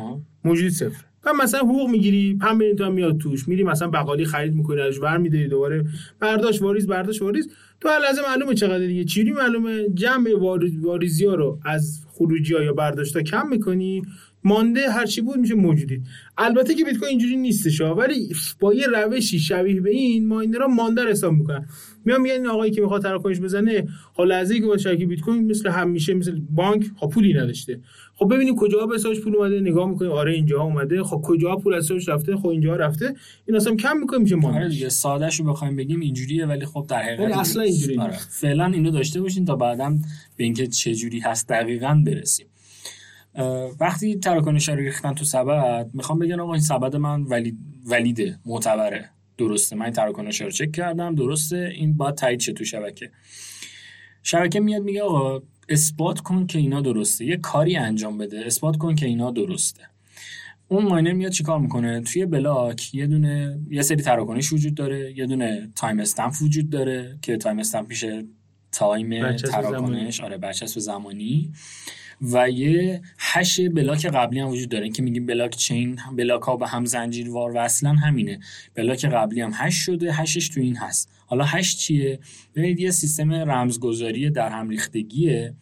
موجود 0.45 0.71
صفر. 0.71 1.05
و 1.27 1.33
مثلا 1.43 1.61
حقوق 1.61 1.91
می‌گیری 1.91 2.35
5 2.35 2.57
میلیون 2.57 2.77
تومن 2.77 2.93
میاد 2.93 3.19
توش. 3.19 3.49
میری 3.49 3.65
مثلا 3.65 3.89
بقالی 3.89 4.25
خرید 4.25 4.55
می‌کنی 4.55 4.81
ازش 4.81 4.99
ور 5.01 5.17
میداری 5.17 5.49
دوباره. 5.49 5.85
برداشت 6.21 6.63
واریز 6.63 6.87
برداشت 6.87 7.23
واریز. 7.23 7.49
تو 7.81 7.89
لازم 8.03 8.23
معلومه 8.29 8.55
چقدر 8.55 8.87
دیگه. 8.87 9.05
چیری 9.05 9.33
معلومه؟ 9.33 9.89
جمع 9.89 10.31
واریزی 10.83 11.27
ها 11.27 11.35
رو 11.35 11.59
از 11.65 12.01
خروجی 12.09 12.55
ها 12.55 12.63
یا 12.63 12.73
برداشت 12.73 13.17
ها 13.17 13.23
کم 13.23 13.49
می‌کنی. 13.49 14.03
مانده 14.45 14.91
هر 14.91 15.07
چی 15.07 15.21
بود 15.21 15.37
میشه 15.37 15.55
موجودی 15.55 16.03
البته 16.39 16.75
که 16.75 16.85
بیت 16.85 16.97
کوین 16.97 17.11
اینجوری 17.11 17.37
نیستش 17.37 17.81
ولی 17.81 18.29
با 18.61 18.75
یه 18.75 18.87
روشی 18.87 19.39
شبیه 19.39 19.81
به 19.81 19.91
این 19.91 20.27
ماینرها 20.27 20.67
مانده 20.67 21.11
حساب 21.11 21.33
می‌کنن. 21.33 21.67
میام 22.05 22.21
میگن 22.21 22.35
این 22.35 22.47
آقایی 22.47 22.73
که 22.73 22.81
می‌خواد 22.81 23.03
تراکنش 23.03 23.41
بزنه 23.41 23.89
خب 24.15 24.23
لحظه‌ای 24.23 24.61
که 24.61 24.67
با 24.67 24.77
شبکه 24.77 25.07
بیت 25.07 25.21
کوین 25.21 25.51
مثل 25.51 25.69
همیشه 25.69 26.15
مثل 26.15 26.41
بانک 26.51 26.85
خب 26.97 27.09
پولی 27.09 27.35
نداشته. 27.35 27.81
خب 28.15 28.35
ببینیم 28.35 28.57
کجا 28.57 28.87
به 28.87 28.95
حسابش 28.95 29.21
پول 29.21 29.37
اومده 29.37 29.61
نگاه 29.61 29.91
می‌کنیم 29.91 30.11
آره 30.11 30.33
اینجا 30.33 30.63
اومده 30.63 31.03
خب 31.03 31.21
کجا 31.25 31.57
پول 31.57 31.75
از 31.75 31.85
حسابش 31.85 32.09
رفته 32.09 32.37
خب 32.37 32.47
اینجا 32.47 32.77
رفته. 32.77 33.15
این 33.47 33.57
اصلا 33.57 33.77
کم 33.77 33.97
می‌کنه 33.97 34.19
میشه 34.19 34.37
مانده. 34.37 34.59
آره 34.59 34.69
دیگه 34.69 34.89
سادهشو 34.89 35.45
بخوایم 35.45 35.77
بگیم 35.77 36.01
اینجوریه 36.01 36.47
ولی 36.47 36.67
خب 36.67 36.87
در 36.89 37.03
حقیقت 37.03 37.39
اصلا 37.39 37.63
اینجوری 37.63 37.99
آره. 37.99 38.19
فعلا 38.31 38.67
اینو 38.67 38.91
داشته 38.91 39.21
باشین 39.21 39.45
تا 39.45 39.57
بعدم 39.57 40.03
به 40.37 40.45
اینکه 40.45 40.67
چه 40.67 40.95
جوری 40.95 41.19
هست 41.19 41.49
دقیقاً 41.49 42.03
برسیم. 42.07 42.47
وقتی 43.81 44.17
تراکنش 44.17 44.69
رو 44.69 44.75
ریختن 44.75 45.15
تو 45.15 45.25
سبد 45.25 45.91
می‌خوام 45.95 46.19
بگم 46.19 46.41
آقا 46.41 46.53
این 46.53 46.63
سبد 46.63 46.97
من 46.97 47.23
ولید 47.23 47.59
ولیده 47.87 48.39
معتبره. 48.45 49.11
درسته 49.39 49.77
من 49.77 49.91
تراکنش 49.91 50.41
رو 50.41 50.51
چک 50.51 50.73
کردم 50.73 51.15
درسته 51.15 51.73
این 51.75 51.97
باید 51.97 52.15
تایید 52.15 52.41
شه 52.41 52.53
تو 52.53 52.65
شبکه. 52.65 53.11
شبکه 54.23 54.61
میاد 54.61 54.83
میگه 54.83 55.03
آقا 55.03 55.43
اثبات 55.69 56.21
کن 56.21 56.47
که 56.47 56.59
اینا 56.59 56.81
درسته. 56.81 57.25
یه 57.25 57.37
کاری 57.37 57.77
انجام 57.77 58.19
بده. 58.19 58.43
اثبات 58.47 58.77
کن 58.77 58.95
که 58.95 59.07
اینا 59.07 59.31
درسته. 59.31 59.83
اون 60.69 60.85
ماینر 60.85 61.13
میاد 61.13 61.33
چیکار 61.33 61.59
می‌کنه؟ 61.59 62.01
توی 62.01 62.27
بلاک 62.27 62.95
یه 62.95 63.07
دونه 63.07 63.61
یه 63.71 63.83
سری 63.83 64.03
تراکنش 64.03 64.53
وجود 64.53 64.75
داره 64.75 65.19
یه 65.19 65.27
دونه 65.27 65.71
timestamp 65.75 66.33
وجود 66.43 66.71
داره 66.71 67.19
که 67.23 67.37
timestamp 67.37 67.89
میشه 67.89 68.25
time 68.73 69.37
تراکنش. 69.37 70.21
آره 70.21 70.39
برچسب 70.39 70.81
زمانی 70.81 71.53
و 72.33 72.51
یه 72.51 73.03
هش 73.19 73.61
بلاک 73.61 74.07
قبلی 74.07 74.41
هم 74.41 74.49
وجود 74.49 74.69
داره 74.69 74.91
که 74.91 75.03
میگیم 75.03 75.27
بلاک 75.27 75.57
چین 75.57 75.99
بلاک 76.17 76.43
ها 76.43 76.57
به 76.57 76.69
هم 76.69 76.85
زنجیروار 76.85 77.51
و 77.51 77.59
اصلا 77.59 77.93
همینه. 77.93 78.41
بلاک 78.75 79.05
قبلی 79.05 79.41
هم 79.41 79.51
هش 79.55 79.75
شده 79.75 80.13
هشش 80.13 80.49
تو 80.49 80.61
این 80.61 80.77
هست. 80.77 81.11
حالا 81.27 81.45
هش 81.45 81.77
چیه؟ 81.77 82.19
ببینید 82.55 82.81
یه 82.81 82.91
سیستم 82.91 83.33
رمزگذاری 83.33 84.31
در 84.31 84.49
هم 84.49 84.69
ریختگیه. 84.69 85.55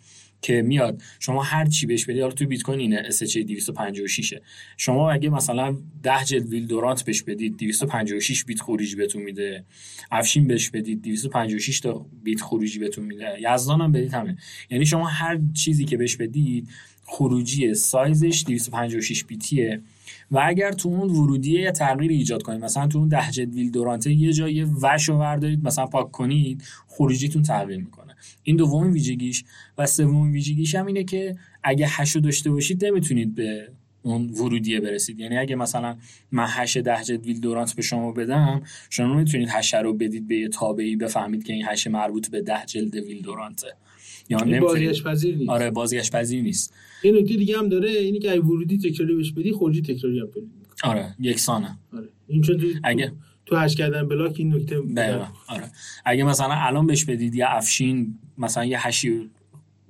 که 0.43 0.63
میاد 0.63 1.03
شما 1.21 1.43
هر 1.43 1.67
چی 1.67 1.87
بهش 1.87 2.05
بدی 2.05 2.21
حالا 2.21 2.33
تو 2.33 2.47
بیت 2.47 2.63
کوین 2.63 2.81
اینه 2.81 3.03
SH 3.11 3.37
256 3.37 4.35
شما 4.77 5.11
اگه 5.11 5.31
مثلا 5.31 5.77
10 6.03 6.25
جلد 6.25 6.49
ویل 6.49 6.67
دورانت 6.67 7.05
بهش 7.05 7.23
بدید 7.23 7.57
256 7.57 8.45
بیت 8.45 8.61
خروجی 8.61 8.97
بهتون 8.97 9.23
میده. 9.23 9.65
افشین 10.11 10.47
بهش 10.47 10.71
بدید 10.71 11.03
256 11.03 11.81
تا 11.81 12.07
بیت 12.23 12.41
خروجی 12.41 12.79
بهتون 12.79 13.05
میده. 13.05 13.37
یزدان 13.55 13.81
هم 13.81 13.93
بدید 13.93 14.15
همه. 14.15 14.37
یعنی 14.71 14.87
شما 14.87 15.07
هر 15.07 15.41
چیزی 15.55 15.85
که 15.85 15.97
بهش 15.97 16.17
بدید 16.17 16.69
خروجی 17.05 17.75
سایزش 17.75 18.45
256 18.47 19.25
بیتیه. 19.25 19.81
و 20.31 20.41
اگر 20.45 20.73
تو 20.73 20.89
اون 20.89 21.11
ورودی 21.11 21.61
یه 21.61 21.71
تغییری 21.71 22.15
ایجاد 22.17 22.43
کنید 22.43 22.65
مثلا 22.65 22.87
تو 22.87 22.99
اون 22.99 23.09
ده 23.09 23.31
جد 23.31 23.55
ویل 23.55 23.71
دورانته 23.71 24.13
یه 24.13 24.33
جای 24.33 24.65
وش 24.65 25.09
رو 25.09 25.19
وردارید 25.19 25.65
مثلا 25.65 25.87
پاک 25.87 26.11
کنید 26.11 26.63
خروجیتون 26.89 27.43
تغییر 27.43 27.79
می‌کنه. 27.79 28.02
این 28.43 28.57
دومین 28.57 28.93
ویژگیش. 28.93 29.45
و 29.79 29.87
سومین 29.87 30.33
ویژگیش 30.33 30.75
هم 30.75 30.87
اینه 30.87 31.05
که 31.05 31.37
اگه 31.63 31.87
هشو 31.89 32.21
داشته 32.21 32.51
باشید 32.51 32.85
نمی‌تونید 32.85 33.35
به 33.35 33.69
اون 34.03 34.31
ورودیه 34.31 34.81
برسید. 34.81 35.21
یعنی 35.21 35.39
اگه 35.39 35.57
مثلا 35.57 35.97
من 36.33 36.47
هش 36.49 36.77
ده 36.77 37.05
جلد 37.05 37.27
ویل 37.27 37.41
دورانت 37.41 37.77
به 37.77 37.83
شما 37.83 38.13
بدم 38.13 38.63
شما 38.91 39.15
می‌تونید 39.15 39.49
هش 39.51 39.75
رو 39.75 39.95
بدید 39.95 40.29
به 40.29 40.37
یه 40.37 40.49
تابعی 40.49 40.97
بفهمید 40.97 41.45
که 41.45 41.53
این 41.53 41.65
هش 41.67 41.87
مربوط 41.87 42.31
به 42.31 42.43
ده 42.43 42.67
جلد 42.67 42.95
ویل 42.95 43.23
دورانته. 43.23 43.67
یا 44.29 44.39
یعنی 44.39 44.61
بازگشت 44.61 45.05
پذیر 45.05 45.37
نیست. 45.37 45.51
آره 45.51 45.71
بازگشت 45.71 46.13
پذیر 46.17 46.43
نیست. 46.43 46.75
این 47.03 47.17
نکته 47.17 47.37
دیگه 47.37 47.59
هم 47.59 47.69
داره 47.69 47.91
اینی 47.91 48.19
که 48.19 48.31
اگه 48.31 48.41
ورودی 48.41 48.79
تکراری 48.79 49.15
بهش 49.15 49.33
بدی 49.33 49.53
خروجی 49.53 49.83
تکراری 49.83 50.21
هم 50.21 50.29
آره 50.85 51.15
یکسانه. 51.21 51.79
آره. 51.93 52.09
این 52.29 52.43
چون 52.43 52.61
اگه 52.85 53.13
تو 53.53 53.59
هش 53.59 53.75
کردن 53.75 54.09
بلاک 54.09 54.35
این 54.39 54.55
نکته 54.55 54.83
آره. 55.49 55.71
اگه 56.05 56.25
مثلا 56.25 56.55
الان 56.55 56.87
بهش 56.87 57.05
بدید 57.05 57.35
یا 57.35 57.49
افشین 57.49 58.19
مثلا 58.39 58.65
یه 58.65 58.87
هشی 58.87 59.31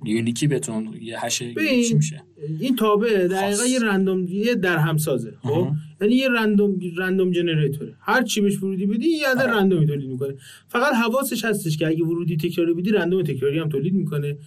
unique 0.05 0.41
ی 0.41 0.47
بتون 0.47 0.89
یه 1.01 1.25
هش 1.25 1.37
چی 1.37 1.93
میشه؟ 1.93 2.23
این 2.59 2.75
تابع 2.75 3.27
دقیقا 3.27 3.65
یه 3.65 3.79
random 3.79 4.27
یه 4.27 4.55
درهم‌سازه 4.55 5.33
خب 5.41 5.71
یعنی 6.01 6.15
یه 6.15 6.29
random 6.29 6.79
random 6.97 7.31
generator 7.31 7.83
ه. 7.83 7.95
هر 8.01 8.23
چی 8.23 8.41
بهش 8.41 8.63
ورودی 8.63 8.85
بدی 8.85 9.07
یه 9.07 9.27
عدد 9.27 9.41
random 9.41 9.80
ی 9.80 9.87
تولید 9.87 10.09
می‌کنه. 10.09 10.33
فقط 10.67 10.93
حواسش 10.93 11.45
هستش 11.45 11.77
که 11.77 11.87
اگه 11.87 12.05
ورودی 12.05 12.37
تکراری 12.37 12.73
بدی 12.73 12.91
random 12.91 13.23
تکراری 13.23 13.59
هم 13.59 13.69
تولید 13.69 13.93
می‌کنه. 13.93 14.37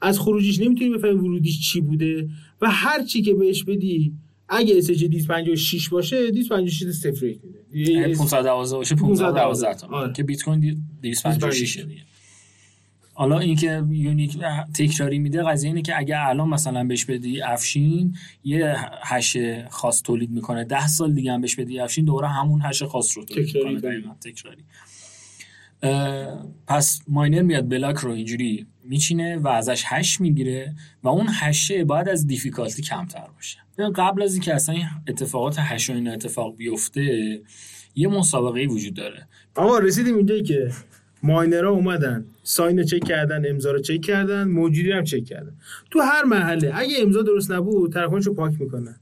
از 0.00 0.20
خروجیش 0.20 0.60
نمی‌تونی 0.60 0.90
بفهمی 0.90 1.14
ورودیش 1.14 1.70
چی 1.70 1.80
بوده 1.80 2.28
و 2.60 2.70
هر 2.70 3.02
چی 3.02 3.22
که 3.22 3.34
بهش 3.34 3.64
بدی 3.64 4.12
اگه 4.48 4.82
SHA 4.82 5.02
256 5.04 5.88
باشه 5.88 6.30
256 6.30 6.90
صفر 6.90 7.26
یک 7.26 7.40
میده. 7.44 8.14
512 8.18 8.76
باشه 8.76 8.94
512 8.94 9.74
تا. 9.74 10.12
که 10.12 10.22
بیت 10.22 10.42
کوین 10.42 10.84
256 11.02 11.76
دیگه. 11.76 12.00
حالا 13.14 13.38
اینکه 13.38 13.84
unique 13.90 14.38
تکراری 14.74 15.18
میده 15.18 15.42
قضیه 15.42 15.70
اینه 15.70 15.82
که 15.82 15.98
اگه 15.98 16.28
الان 16.28 16.48
مثلا 16.48 16.84
بهش 16.84 17.04
بدی 17.04 17.42
افشین 17.42 18.16
یه 18.44 18.76
هش 19.02 19.36
خاص 19.70 20.02
تولید 20.02 20.30
می‌کنه. 20.30 20.64
ده 20.64 20.86
سال 20.86 21.14
دیگه 21.14 21.32
هم 21.32 21.40
بهش 21.40 21.54
بدی 21.54 21.80
افشین 21.80 22.04
دوباره 22.04 22.28
همون 22.28 22.60
هش 22.64 22.82
خاص 22.82 23.16
رو 23.16 23.24
تولید 23.24 23.48
تکراری 23.48 24.04
تکراری. 24.20 24.64
پس 26.66 27.00
ماینر 27.08 27.42
میاد 27.42 27.68
بلاک 27.68 27.96
رو 27.96 28.10
اینجوری 28.10 28.66
میچینه 28.84 29.36
و 29.36 29.48
ازش 29.48 29.82
هش 29.86 30.20
می‌گیره 30.20 30.74
و 31.02 31.08
اون 31.08 31.26
هشه 31.30 31.84
باید 31.84 32.08
از 32.08 32.26
difficulty 32.26 32.82
کمتر 32.82 33.26
باشه. 33.36 33.58
قبل 33.78 34.22
از 34.22 34.32
اینکه 34.32 34.54
اصلا 34.54 34.74
اتفاقات 35.08 35.58
هش 35.58 35.90
و 35.90 35.92
این 35.92 36.08
اتفاق 36.08 36.56
بیفته 36.56 37.40
یه 37.94 38.08
مسابقه 38.08 38.66
وجود 38.66 38.94
داره. 38.94 39.28
آقا 39.54 39.78
رسیدیم 39.78 40.16
اینجایی 40.16 40.42
که 40.42 40.70
ماینرها 41.22 41.70
اومدن 41.70 42.24
sign 42.42 42.84
چک 42.84 43.04
کردن 43.04 43.50
امضا 43.50 43.72
رو 43.72 43.78
چک 43.78 44.00
کردن 44.00 44.48
موجودی 44.48 44.92
هم 44.92 45.04
چک 45.04 45.24
کردن. 45.24 45.52
تو 45.90 46.00
هر 46.00 46.24
محله 46.24 46.72
اگه 46.74 46.96
امضا 46.98 47.22
درست 47.22 47.50
نبود 47.50 47.92
تراکنش 47.92 48.26
رو 48.26 48.34
پاک 48.34 48.60
می‌کنن. 48.60 48.96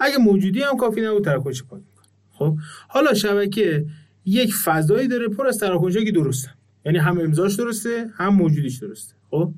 اگه 0.00 0.18
موجودی 0.18 0.62
هم 0.62 0.76
کافی 0.76 1.00
نبود 1.00 1.24
تراکنش 1.24 1.62
پاک 1.62 1.80
می‌کنن. 1.80 2.06
خب؟ 2.32 2.56
حالا 2.88 3.14
شبکه 3.14 3.86
یک 4.24 4.54
فضایی 4.54 5.08
داره 5.08 5.28
پر 5.28 5.46
از 5.46 5.58
تراکنشایی 5.58 6.04
که 6.04 6.12
درسته. 6.12 6.50
یعنی 6.86 6.98
هم 6.98 7.20
امضاش 7.20 7.54
درسته 7.54 8.10
هم 8.16 8.34
موجودیش 8.34 8.78
درسته. 8.78 9.14
خب؟ 9.30 9.52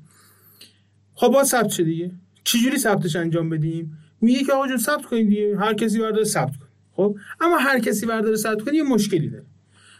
خب 1.15 1.27
با 1.27 1.43
ثبت 1.43 1.69
شه 1.69 1.83
دیگه. 1.83 2.11
چجوری 2.43 2.77
ثبتش 2.77 3.15
انجام 3.15 3.49
بدیم؟ 3.49 3.97
میگه 4.21 4.43
که 4.43 4.53
آقا 4.53 4.67
جون 4.67 4.77
ثبت 4.77 5.05
کنید 5.05 5.29
دیگه 5.29 5.57
هر 5.57 5.73
کسی 5.73 5.99
برداره 5.99 6.23
ثبت 6.23 6.55
کن 6.57 6.67
خب؟ 6.91 7.15
اما 7.41 7.57
هر 7.57 7.79
کسی 7.79 8.05
برداره 8.05 8.35
ثبت 8.35 8.61
کنه 8.61 8.75
یه 8.75 8.83
مشکلی 8.83 9.29
داره. 9.29 9.45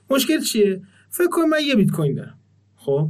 مشکل 0.10 0.40
چیه؟ 0.40 0.82
فکر 1.10 1.28
کن 1.28 1.42
من 1.42 1.58
یه 1.66 1.76
بیت 1.76 1.92
کوین 1.92 2.16
دارم 2.16 2.40
خب؟ 2.76 3.10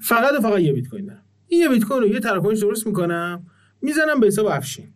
فقط 0.00 0.34
و 0.38 0.40
فقط 0.40 0.60
یه 0.60 0.72
بیت 0.72 0.88
کوین 0.88 1.06
دارم. 1.06 1.22
این 1.46 1.60
یه 1.60 1.68
بیت 1.68 1.84
کوین 1.84 2.00
رو 2.00 2.08
یه 2.08 2.20
تراکنش 2.20 2.58
درست 2.58 2.86
می‌کنم 2.86 3.46
می‌زنم 3.82 4.20
به 4.20 4.26
حساب 4.26 4.46
افشین. 4.46 4.88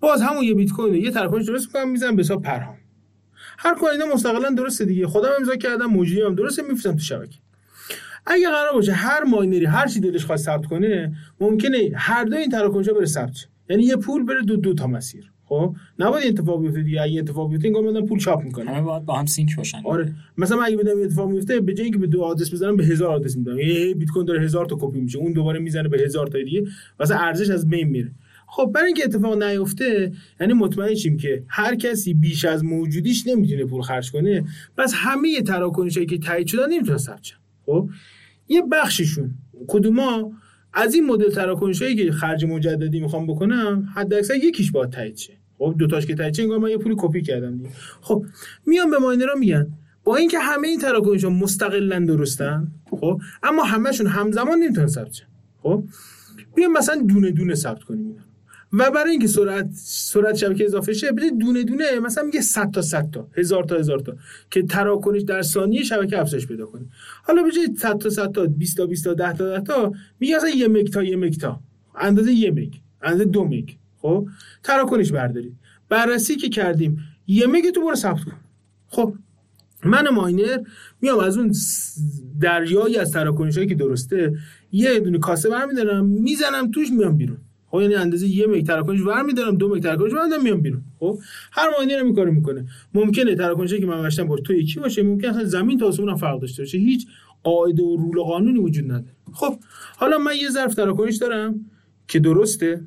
باز 0.00 0.22
همون 0.22 0.44
یه 0.44 0.54
بیت 0.54 0.72
کوین 0.72 0.94
رو 0.94 0.96
یه 0.96 1.10
تراکنش 1.10 1.46
درست 1.46 1.66
می‌کنم 1.66 1.90
می‌زنم 1.90 2.16
به 2.16 2.22
حساب 2.22 2.42
پرهام. 2.42 2.76
هر 3.58 3.74
کدوم 3.74 4.12
مستقلا 4.14 4.50
درسته 4.50 4.84
دیگه. 4.84 5.06
خودم 5.06 5.28
امضا 5.38 5.56
کردم 5.56 5.86
موجودی 5.86 6.22
هم 6.22 6.34
درسته 6.34 6.62
میفرستم 6.62 6.92
تو 6.92 6.98
شبکه. 6.98 7.38
اگه 8.26 8.48
قرار 8.48 8.72
باشه 8.72 8.92
هر 8.92 9.24
ماینری 9.24 9.64
هر 9.64 9.86
چی 9.86 10.00
دلش 10.00 10.24
خواست 10.24 10.44
ثبت 10.44 10.66
کنه 10.66 11.16
ممکنه 11.40 11.90
هر 11.94 12.24
دو 12.24 12.36
این 12.36 12.50
تراکنشا 12.50 12.92
بره 12.92 13.06
ثبت 13.06 13.46
یعنی 13.70 13.82
یه 13.82 13.96
پول 13.96 14.24
بره 14.24 14.42
دو 14.42 14.56
دو 14.56 14.74
تا 14.74 14.86
مسیر. 14.86 15.32
خب؟ 15.44 15.76
نباید 15.98 16.26
اتفاق 16.26 16.62
بیفته 16.62 16.82
دیگه. 16.82 17.02
اگه 17.02 17.20
اتفاق 17.20 17.50
بیفته 17.50 17.68
انگار 17.68 17.82
من 17.82 18.06
پول 18.06 18.18
چاپ 18.18 18.44
می‌کنه. 18.44 18.70
همه 18.70 18.80
باید 18.80 19.04
با 19.04 19.14
هم 19.14 19.26
sync 19.26 19.56
باشن. 19.56 19.78
آره. 19.84 20.14
مثلا 20.38 20.62
اگه 20.62 20.76
بدم 20.76 21.02
اتفاق 21.02 21.30
میفته 21.30 21.60
به 21.60 21.74
جای 21.74 21.84
اینکه 21.84 21.98
به 21.98 22.06
دو 22.06 22.22
آدرس 22.22 22.52
بزنم 22.52 22.76
به 22.76 22.84
هزار 22.84 23.10
آدرس 23.10 23.36
میدم. 23.36 23.58
یه 23.58 23.94
بیت 23.94 24.08
کوین 24.08 24.26
داره 24.26 24.42
هزار 24.42 24.66
تا 24.66 24.76
کپی 24.80 25.00
میشه. 25.00 25.18
اون 25.18 25.32
دوباره 25.32 25.58
می‌زنه 25.58 25.88
به 25.88 26.02
هزار 26.02 26.26
تا 26.26 26.38
دیگه. 26.42 26.64
واسه 26.98 27.22
ارزش 27.22 27.50
از 27.50 27.68
بین 27.68 27.88
میره. 27.88 28.12
خب 28.48 28.70
برای 28.74 28.86
اینکه 28.86 29.04
اتفاق 29.04 29.42
نیفته 29.42 30.12
یعنی 30.40 30.52
مطمئن 30.52 30.94
شیم 30.94 31.16
که 31.16 31.44
هر 31.48 31.74
کسی 31.74 32.14
بیش 32.14 32.44
از 32.44 32.64
موجودیش 32.64 33.26
نمی‌تونه 33.26 33.64
پول 33.64 33.82
خرج 33.82 34.10
کنه. 34.10 34.44
پس 34.76 34.92
همه 34.96 35.42
تراکنشایی 35.42 36.06
که 36.06 36.18
تایید 36.18 36.46
شدن 36.46 36.72
نمی‌تونه 36.72 36.98
ثبت 36.98 37.26
خب؟ 37.66 37.90
یه 38.48 38.62
بخششون. 38.72 39.34
کدوما 39.68 40.32
از 40.78 40.94
این 40.94 41.06
مدل 41.06 41.30
تراکنشایی 41.30 41.96
که 41.96 42.12
خرج 42.12 42.44
مجددی 42.44 43.00
می‌خوام 43.00 43.26
بکنم 43.26 43.88
حد 43.94 44.14
اکثر 44.14 44.34
یکیش 44.34 44.70
باید 44.70 44.90
تایید 44.90 45.16
شه. 45.16 45.32
خب 45.58 45.74
دو 45.78 45.86
تاش 45.86 46.06
که 46.06 46.14
تایید 46.14 46.34
شه 46.34 46.46
من 46.46 46.70
یه 46.70 46.78
پولی 46.78 46.94
کپی 46.98 47.22
کردم 47.22 47.56
دیگه. 47.56 47.70
خب 48.00 48.24
میان 48.66 48.90
به 48.90 48.98
ماینرها 48.98 49.34
میگن 49.34 49.66
با 50.04 50.16
اینکه 50.16 50.38
همه 50.38 50.68
این 50.68 50.80
تراکنش 50.80 51.24
ها 51.24 51.30
مستقلا 51.30 51.98
درستن 51.98 52.68
خب 52.90 53.20
اما 53.42 53.64
همهشون 53.64 54.06
همزمان 54.06 54.58
نمی‌تونن 54.58 54.86
ثبت 54.86 55.22
خب 55.62 55.84
بیام 56.54 56.72
مثلا 56.72 57.02
دونه 57.08 57.30
دونه 57.30 57.54
ثبت 57.54 57.82
کنیم 57.82 58.16
و 58.78 58.90
برای 58.90 59.10
اینکه 59.10 59.26
سرعت 59.26 59.68
سرعت 59.84 60.36
شبکه 60.36 60.64
اضافه 60.64 60.92
شه 60.92 61.12
بده 61.12 61.30
دونه 61.30 61.62
دونه 61.62 62.00
مثلا 62.00 62.24
میگه 62.24 62.40
100 62.40 62.70
تا 62.70 62.82
100 62.82 63.10
تا 63.10 63.28
هزار 63.36 63.64
تا 63.64 63.76
هزار 63.76 63.98
تا 63.98 64.16
که 64.50 64.62
تراکنش 64.62 65.22
در 65.22 65.42
ثانیه 65.42 65.82
شبکه 65.82 66.20
افزایش 66.20 66.46
پیدا 66.46 66.66
کنه. 66.66 66.86
حالا 67.22 67.42
به 67.42 67.50
جای 67.50 67.68
100 67.76 67.98
تا 67.98 68.10
100 68.10 68.32
تا 68.32 68.46
20 68.46 68.76
تا 68.76 68.86
20 68.86 69.04
تا 69.04 69.14
10 69.14 69.32
تا 69.32 69.58
10 69.58 69.60
تا 69.60 69.92
میگه 70.20 70.36
اصلا 70.36 70.48
یه 70.48 70.68
مگ 70.68 70.86
تا 70.86 71.02
یه 71.02 71.16
مگ 71.16 71.36
تا. 71.36 71.60
اندازه 71.96 72.32
یه 72.32 72.50
مگ 72.50 72.74
اندازه 73.02 73.24
دو 73.24 73.44
مگ. 73.44 73.70
خب؟ 73.98 74.28
تراکنش 74.62 75.12
بردارید. 75.12 75.56
بررسی 75.88 76.36
که 76.36 76.48
کردیم 76.48 76.98
یه 77.26 77.46
مگ 77.46 77.70
تو 77.70 77.80
برو 77.80 77.94
ثبت 77.94 78.24
کن. 78.24 78.36
خب؟ 78.88 79.14
من 79.84 80.08
ماینر 80.08 80.58
میام 81.00 81.18
از 81.18 81.38
اون 81.38 81.52
دریایی 82.40 82.96
از 82.96 83.12
تراکنش 83.12 83.58
که 83.58 83.74
درسته 83.74 84.34
یه 84.72 85.00
دونه 85.00 85.18
کاسه 85.18 85.50
برمیدارم 85.50 86.06
می‌زنم 86.06 86.70
توش 86.70 86.90
میام 86.90 87.16
بیرون. 87.16 87.38
خب 87.76 87.82
یعنی 87.82 87.94
اندازه 87.94 88.26
یه 88.26 88.46
مگ 88.46 88.66
تراکنش 88.66 89.02
برمیدارم 89.02 89.56
دو 89.56 89.68
مگ 89.68 89.82
تراکنش 89.82 90.12
برمیدارم 90.12 90.42
میام 90.42 90.60
بیرون. 90.60 90.82
خب 90.98 91.18
هر 91.52 91.70
ماینر 91.78 92.00
همین 92.00 92.14
کارو 92.14 92.32
می‌کنه. 92.32 92.66
ممکنه 92.94 93.34
تراکنشی 93.34 93.80
که 93.80 93.86
من 93.86 94.06
گشتم 94.06 94.24
با 94.24 94.36
تو 94.36 94.52
یکی 94.52 94.80
باشه 94.80 95.02
ممکن 95.02 95.28
اصلا 95.28 95.44
زمین 95.44 95.78
تا 95.78 95.86
آسمون 95.86 96.16
فرق 96.16 96.40
داشته 96.40 96.62
باشه. 96.62 96.78
هیچ 96.78 97.06
قاعده 97.42 97.82
و 97.82 97.96
rule 97.96 98.22
قانونی 98.22 98.58
وجود 98.58 98.84
نداره. 98.84 99.16
خب 99.32 99.58
حالا 99.96 100.18
من 100.18 100.32
یه 100.42 100.50
ظرف 100.50 100.74
تراکنش 100.74 101.16
دارم 101.16 101.54
که 102.08 102.18
درسته. 102.18 102.80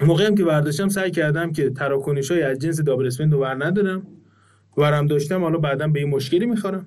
موقعی 0.00 0.26
هم 0.26 0.34
که 0.34 0.44
برداشتم 0.44 0.88
سعی 0.88 1.10
کردم 1.10 1.52
که 1.52 1.70
تراکنش 1.70 2.30
های 2.30 2.42
از 2.42 2.58
جنس 2.58 2.80
double 2.80 3.06
spend 3.06 3.32
رو 3.32 3.44
ندارم. 3.44 4.06
ورم 4.76 5.06
داشتم 5.06 5.42
حالا 5.42 5.58
بعدا 5.58 5.88
به 5.88 6.00
این 6.00 6.08
مشکلی 6.08 6.46
می‌خورم. 6.46 6.86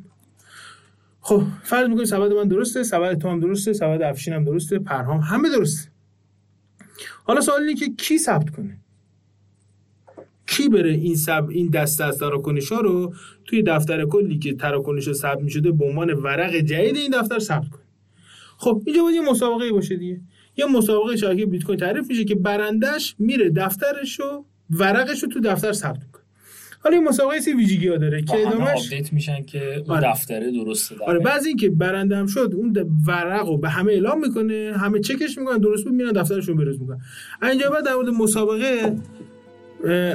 خب 1.21 1.43
فرض 1.63 1.87
می‌کنیم 1.87 2.05
سبد 2.05 2.31
من 2.31 2.47
درسته 2.47 2.83
سبد 2.83 3.17
تو 3.17 3.29
هم 3.29 3.39
درسته 3.39 3.73
سبد 3.73 4.01
افشین 4.01 4.33
هم 4.33 4.43
درسته 4.43 4.79
پرهام 4.79 5.19
همه 5.19 5.49
درسته. 5.49 5.92
حالا 7.23 7.41
سوال 7.41 7.61
اینه 7.61 7.73
که 7.73 7.89
کی 7.97 8.17
ثبت 8.17 8.49
کنه؟ 8.49 8.77
کی 10.47 10.69
بره 10.69 10.91
این 10.91 11.15
سب 11.15 11.47
این 11.49 11.69
دسته 11.69 12.03
از 12.03 12.17
تراکنش 12.17 12.71
ها 12.71 12.81
رو 12.81 13.13
توی 13.45 13.63
دفتر 13.63 14.05
کلی 14.05 14.39
که 14.39 14.53
تراکنش 14.53 15.11
ثبت 15.11 15.41
می‌شده 15.41 15.71
به 15.71 15.85
عنوان 15.85 16.13
ورق 16.13 16.55
جدید 16.55 16.95
این 16.95 17.11
دفتر 17.21 17.39
ثبت 17.39 17.69
کنه؟ 17.69 17.83
خب 18.57 18.81
اینجا 18.85 19.03
باید 19.03 19.15
یه 19.15 19.21
مسابقه 19.21 19.71
باشه 19.71 19.95
دیگه. 19.95 20.21
یه 20.57 20.65
مسابقه 20.65 21.17
شبکه 21.17 21.45
بیت 21.45 21.63
کوین 21.63 21.79
تعریف 21.79 22.09
میشه 22.09 22.23
که 22.23 22.35
برندش 22.35 23.15
میره 23.19 23.49
دفترش 23.49 24.19
رو 24.19 24.45
ورقش 24.69 25.23
رو 25.23 25.29
تو 25.29 25.39
دفتر 25.39 25.71
ثبت 25.71 26.11
کنه 26.11 26.22
حالا 26.83 26.97
این 26.97 27.07
مسابقه 27.07 27.39
سی 27.39 27.53
ویژگی 27.53 27.87
ها 27.87 27.97
داره 27.97 28.21
که 28.21 28.47
ادامهش 28.47 28.85
آپدیت 28.85 29.13
میشن 29.13 29.43
که 29.43 29.75
اون 29.75 29.97
آره. 29.97 30.07
دفتره 30.07 30.51
درسته 30.51 30.95
آره 31.07 31.19
بعضی 31.19 31.47
اینکه 31.47 31.69
برنده 31.69 32.17
هم 32.17 32.27
شد 32.27 32.53
اون 32.55 32.95
ورق 33.07 33.47
رو 33.47 33.57
به 33.57 33.69
همه 33.69 33.91
اعلام 33.91 34.19
می‌کنه 34.19 34.73
همه 34.77 34.99
چکش 34.99 35.37
می‌کنن 35.37 35.57
درست 35.57 35.83
بود 35.83 35.93
میرن 35.93 36.11
دفترشون 36.11 36.55
بروز 36.55 36.81
می‌کنن. 36.81 37.01
اینجا 37.43 37.69
بعد 37.69 37.85
در 37.85 37.95
مورد 37.95 38.09
مسابقه 38.09 38.95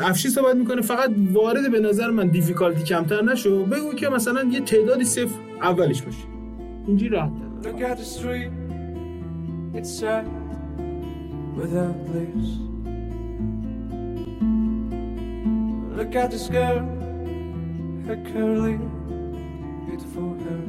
افشی 0.02 0.28
صحبت 0.28 0.56
می‌کنه 0.56 0.82
فقط 0.82 1.10
وارد 1.32 1.70
به 1.70 1.80
نظر 1.80 2.10
من 2.10 2.28
دیفیکالتی 2.28 2.84
کمتر 2.84 3.24
نشو 3.24 3.64
بگو 3.64 3.94
که 3.94 4.08
مثلا 4.08 4.42
یه 4.52 4.60
تعدادی 4.60 5.04
صفر 5.04 5.38
اولش 5.62 6.02
باشه. 6.02 6.18
اینجوری 6.86 7.10
راحت 7.10 7.32
Look 7.62 7.80
at 7.82 7.98
this 16.04 16.48
girl, 16.48 16.78
her 18.06 18.16
curly, 18.32 18.78
beautiful 19.86 20.38
hair. 20.38 20.64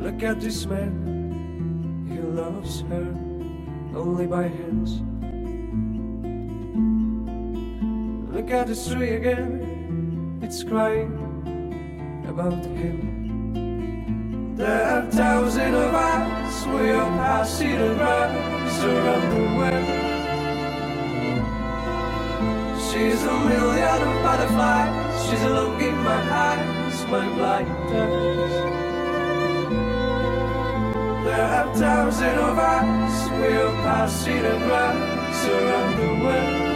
Look 0.00 0.22
at 0.22 0.40
this 0.40 0.64
man, 0.64 2.06
he 2.10 2.18
loves 2.20 2.80
her 2.88 3.06
only 3.94 4.26
by 4.26 4.44
hands. 4.44 5.02
Look 8.32 8.50
at 8.50 8.66
this 8.68 8.88
tree 8.88 9.16
again, 9.16 10.40
it's 10.42 10.64
crying 10.64 11.12
about 12.28 12.64
him. 12.64 14.54
There 14.56 14.84
are 14.84 15.10
thousands 15.10 15.76
of 15.76 15.94
us, 15.94 16.66
we 16.66 16.90
all 16.92 17.10
pass 17.10 17.60
it 17.60 17.78
around, 17.78 18.34
the 19.30 19.58
world. 19.58 20.17
She's 22.98 23.22
a 23.22 23.32
million 23.32 24.02
of 24.08 24.22
butterflies. 24.24 25.30
She's 25.30 25.42
a 25.42 25.50
look 25.50 25.80
in 25.80 25.96
my 26.02 26.20
eyes, 26.48 27.06
my 27.06 27.28
blinders. 27.36 28.54
There 31.24 31.46
are 31.58 31.74
thousand 31.76 32.38
of 32.38 32.58
us. 32.58 33.30
We'll 33.38 33.72
pass 33.86 34.26
in 34.26 34.44
a 34.44 34.58
glass 34.66 35.46
around 35.46 35.94
the 36.02 36.10
world. 36.24 36.66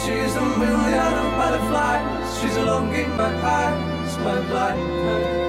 She's 0.00 0.34
a 0.36 0.46
million 0.64 1.12
of 1.22 1.28
butterflies. 1.36 2.40
She's 2.40 2.56
a 2.56 2.64
look 2.64 2.94
in 2.96 3.10
my 3.14 3.32
eyes, 3.44 4.18
my 4.24 4.40
blinders. 4.48 5.43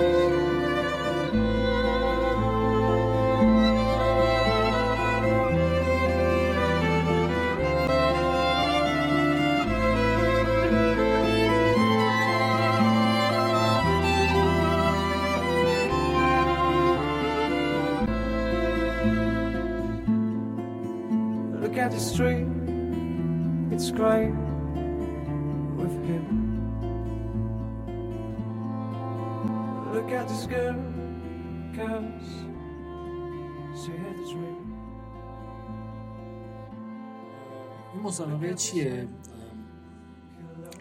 مسابقه 38.05 38.53
چیه؟ 38.53 39.07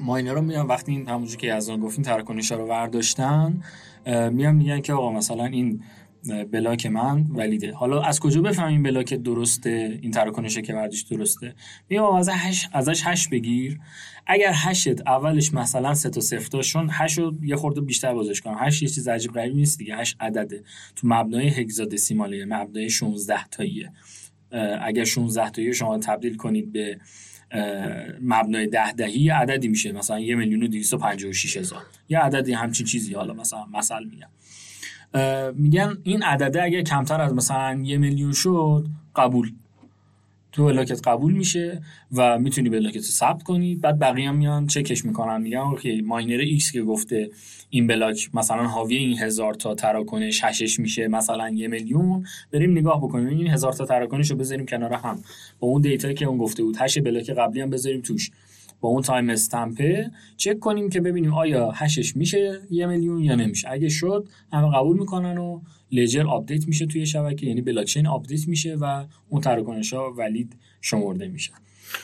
ماینر 0.00 0.32
رو 0.32 0.42
میان 0.42 0.66
وقتی 0.66 0.92
این 0.92 1.08
همونجور 1.08 1.36
که 1.36 1.52
الان 1.54 1.80
گفتیم 1.80 2.04
تراکنش 2.04 2.52
رو 2.52 2.66
ورداشتن 2.66 3.62
میان 4.06 4.54
میگن 4.54 4.80
که 4.80 4.92
آقا 4.92 5.12
مثلا 5.12 5.44
این 5.44 5.82
بلاک 6.52 6.86
من 6.86 7.26
valid 7.30 7.60
ه. 7.60 7.72
حالا 7.72 8.02
از 8.02 8.20
کجا 8.20 8.42
بفهمیم 8.42 8.82
بلاک 8.82 9.14
درسته؟ 9.14 9.98
این 10.02 10.10
تراکنشه 10.10 10.62
که 10.62 10.74
وردش 10.74 11.00
درسته؟ 11.00 11.54
میام 11.88 12.14
از 12.14 12.28
هش 12.28 12.68
ازش 12.72 13.02
هش 13.04 13.28
بگیر. 13.28 13.80
اگر 14.26 14.52
هشش 14.54 15.08
اولش 15.08 15.54
مثلا 15.54 15.94
سه 15.94 16.10
تا 16.10 16.20
صفر 16.20 16.64
هش 16.90 17.18
رو 17.18 17.34
یه 17.42 17.56
خورده 17.56 17.80
بیشتر 17.80 18.14
بازش 18.14 18.40
کنم. 18.40 18.56
هش 18.58 18.82
یه 18.82 18.88
چیز 18.88 19.08
عجیب 19.08 19.32
غریبی 19.32 19.56
نیست 19.56 19.78
دیگه. 19.78 19.96
هش 19.96 20.16
عدده. 20.20 20.62
تو 20.96 21.08
مبنای 21.08 21.48
hexadecimal 21.48 22.36
ه 22.36 22.44
مبنای 22.44 22.90
16 22.90 23.44
تاییه. 23.44 23.92
اگر 24.82 25.04
16 25.04 25.50
تایی 25.50 25.74
شما 25.74 25.98
تبدیل 25.98 26.36
کنید 26.36 26.72
به 26.72 26.98
مبنای 28.22 28.66
ده 28.66 28.92
دهی 28.92 29.28
عددی 29.28 29.68
میشه. 29.68 29.92
مثلا 29.92 30.20
یه 30.20 30.34
میلیون 30.34 30.62
و 30.62 30.66
دویست 30.66 30.94
و 30.94 30.98
هزار. 31.56 31.82
یه 32.08 32.18
عددی 32.18 32.52
همچین 32.52 32.86
چیزی. 32.86 33.14
حالا 33.14 33.34
مثلا 33.34 33.66
مثل 33.66 34.04
میگم. 34.04 34.28
میگن 35.54 35.98
این 36.02 36.22
عدده 36.22 36.62
اگر 36.62 36.82
کمتر 36.82 37.20
از 37.20 37.34
مثلا 37.34 37.80
یه 37.84 37.98
میلیون 37.98 38.32
شد 38.32 38.86
قبول. 39.16 39.52
تو 40.54 40.64
بلاکت 40.64 41.08
قبول 41.08 41.32
میشه 41.32 41.82
و 42.12 42.38
می‌تونی 42.38 42.68
بلاکت 42.68 42.96
رو 42.96 43.02
ثبت 43.02 43.42
کنی. 43.42 43.74
بعد 43.74 43.98
بقیه 43.98 44.28
هم 44.28 44.36
میان 44.36 44.66
چکش 44.66 45.04
می‌کنن. 45.04 45.40
میگن 45.40 45.58
okay 45.58 46.00
ماینر 46.00 46.38
X 46.40 46.72
که 46.72 46.82
گفته 46.82 47.30
این 47.70 47.86
بلاک 47.86 48.30
مثلا 48.34 48.66
حاوی 48.66 48.96
این 48.96 49.18
هزار 49.18 49.54
تا 49.54 49.74
تراکنش 49.74 50.44
هشش 50.44 50.80
میشه 50.80 51.08
مثلا 51.08 51.50
یه 51.50 51.68
میلیون. 51.68 52.26
بریم 52.52 52.70
نگاه 52.70 52.98
بکنیم. 52.98 53.28
این 53.28 53.48
هزار 53.48 53.72
تا 53.72 53.84
تراکنش 53.84 54.30
رو 54.30 54.36
بذاریم 54.36 54.66
کنار 54.66 54.92
هم. 54.92 55.18
با 55.60 55.68
اون 55.68 55.82
دیتایی 55.82 56.14
که 56.14 56.24
اون 56.24 56.38
گفته 56.38 56.62
بود 56.62 56.76
هش 56.78 56.98
بلاک 56.98 57.30
قبلی 57.30 57.60
هم 57.60 57.70
بذاریم 57.70 58.00
توش. 58.00 58.30
با 58.84 58.90
اون 58.90 59.02
timestamp 59.02 59.30
ه 59.30 60.10
چک 60.36 60.58
کنیم 60.58 60.90
که 60.90 61.00
ببینیم 61.00 61.34
آیا 61.34 61.70
هشش 61.70 62.16
میشه 62.16 62.60
یه 62.70 62.86
میلیون 62.86 63.22
یا 63.22 63.34
نمیشه. 63.34 63.68
اگه 63.70 63.88
شد 63.88 64.28
همه 64.52 64.76
قبول 64.76 64.98
می‌کنن 64.98 65.38
و 65.38 65.60
ledger 65.92 66.26
آپدیت 66.26 66.68
میشه 66.68 66.86
توی 66.86 67.06
شبکه 67.06 67.46
یعنی 67.46 67.62
بلاکچین 67.62 68.06
آپدیت 68.06 68.48
میشه 68.48 68.74
و 68.74 69.04
اون 69.28 69.40
تراکنش 69.40 69.92
ها 69.92 70.12
valid 70.18 70.56
شمرده 70.80 71.28
میشه 71.28 71.52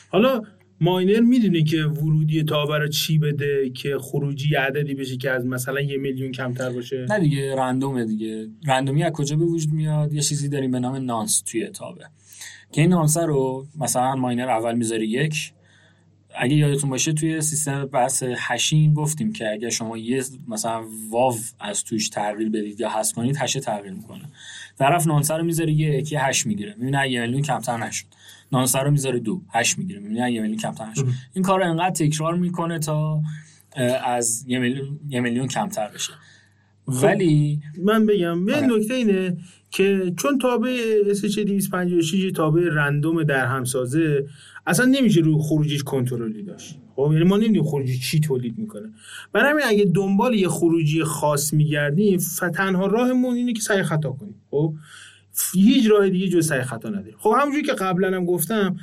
حالا 0.09 0.43
ماینر 0.81 1.21
می‌دونه 1.21 1.63
که 1.63 1.85
ورودی 1.85 2.43
تابع 2.43 2.79
رو 2.79 2.89
چی 2.89 3.19
بده 3.19 3.71
که 3.71 3.99
خروجی 3.99 4.55
عددی 4.55 4.95
بشه 4.95 5.17
که 5.17 5.31
از 5.31 5.47
مثلا 5.47 5.81
یه 5.81 5.97
میلیون 5.97 6.33
کمتر 6.33 6.71
باشه؟ 6.71 7.07
نه 7.09 7.21
دیگه 7.21 7.57
random 7.57 7.98
ه 7.98 8.05
دیگه. 8.05 8.49
random 8.67 8.97
ی 8.97 9.03
از 9.03 9.13
کجا 9.13 9.37
به 9.37 9.45
وجود 9.45 9.73
میاد؟ 9.73 10.13
یه 10.13 10.23
چیزی 10.23 10.49
داریم 10.49 10.71
به 10.71 10.79
نام 10.79 10.97
nonce 10.97 11.43
توی 11.47 11.67
تابع. 11.67 12.05
که 12.73 12.81
این 12.81 12.91
nonce 12.91 13.17
رو 13.17 13.67
مثلا 13.81 14.17
ماینر 14.17 14.49
اول 14.49 14.75
می‌ذاره 14.75 15.07
یک 15.07 15.53
اگه 16.39 16.55
یادتون 16.55 16.91
باشه 16.91 17.13
توی 17.13 17.41
سیستم 17.41 17.85
بحث 17.85 18.25
hashing 18.37 18.95
گفتیم 18.95 19.33
که 19.33 19.51
اگه 19.53 19.71
شما 19.71 19.99
یه 19.99 20.25
مثلا 20.49 20.85
واو 21.11 21.39
از 21.61 21.85
توش 21.85 22.09
تغییر 22.09 22.49
بدید 22.49 22.81
یا 22.81 22.91
حذف 22.91 23.15
کنید 23.15 23.37
هشه 23.37 23.61
تغییر 23.61 23.93
می‌کنه. 23.93 24.25
طرف 24.79 25.07
nonce 25.07 25.30
ه 25.30 25.35
رو 25.35 25.45
می‌ذاره 25.45 25.73
یک 25.73 26.13
یه 26.13 26.25
هش 26.25 26.47
می‌گیره. 26.47 26.75
می‌بینه 26.79 27.11
یه 27.11 27.21
میلیون 27.21 27.43
کمتر 27.43 27.77
نشد. 27.77 28.07
nonce 28.53 28.74
ه 28.74 28.79
رو 28.79 28.91
می‌ذاره 28.91 29.19
دو 29.19 29.43
هش 29.53 29.79
می‌گیره. 29.79 30.01
می‌بینه 30.01 30.33
یه 30.33 30.41
میلیون 30.41 30.59
کمتر 30.59 30.91
نشد. 30.91 31.07
این 31.35 31.45
کار 31.45 31.61
رو 31.61 31.71
انقدر 31.71 32.07
تکرار 32.07 32.35
می‌کنه 32.35 32.79
تا 32.79 33.23
از 34.05 34.45
یه 34.47 34.59
میلیون, 34.59 35.01
یه 35.09 35.21
میلیون 35.21 35.49
کمتر 35.49 35.89
بشه. 35.89 36.13
ولی 36.87 37.61
من 37.85 38.07
بگم 38.07 38.49
یه 38.49 38.61
نکته 38.61 38.95
اینه 38.95 39.37
که 39.71 40.13
چون 40.17 40.39
تابع 40.39 41.03
SH256 41.15 42.33
تابع 42.35 42.63
رندوم 42.73 43.23
در 43.23 43.47
همسازه 43.47 44.27
اصلا 44.67 44.87
نمیشه 44.87 45.21
روی 45.21 45.35
خروجیش 45.39 45.83
کنترلی 45.83 46.43
داشت. 46.43 46.79
خب 46.97 47.11
یعنی 47.13 47.25
ما 47.25 47.37
نمی‌دونیم 47.37 47.63
خروجی 47.63 47.99
چی 47.99 48.21
تولید 48.21 48.59
می‌کنه. 48.59 48.93
برای 49.33 49.51
همین 49.51 49.65
اگه 49.67 49.85
دنبال 49.95 50.35
یه 50.35 50.49
خروجی 50.49 51.05
خاص 51.05 51.53
میگردیم 51.53 52.19
فتنها 52.19 52.87
راهمون 52.87 53.35
اینه 53.35 53.53
که 53.53 53.61
سعی 53.61 53.83
خطا 53.83 54.11
کنیم. 54.11 54.35
خب 54.51 54.75
هیچ 55.55 55.91
راه 55.91 56.09
دیگه 56.09 56.29
جز 56.29 56.47
سعی 56.47 56.63
خطا 56.63 56.89
نداریم. 56.89 57.15
خب 57.19 57.35
همونجوری 57.41 57.63
که 57.65 57.73
قبلا 57.73 58.17
هم 58.17 58.25
گفتم 58.25 58.77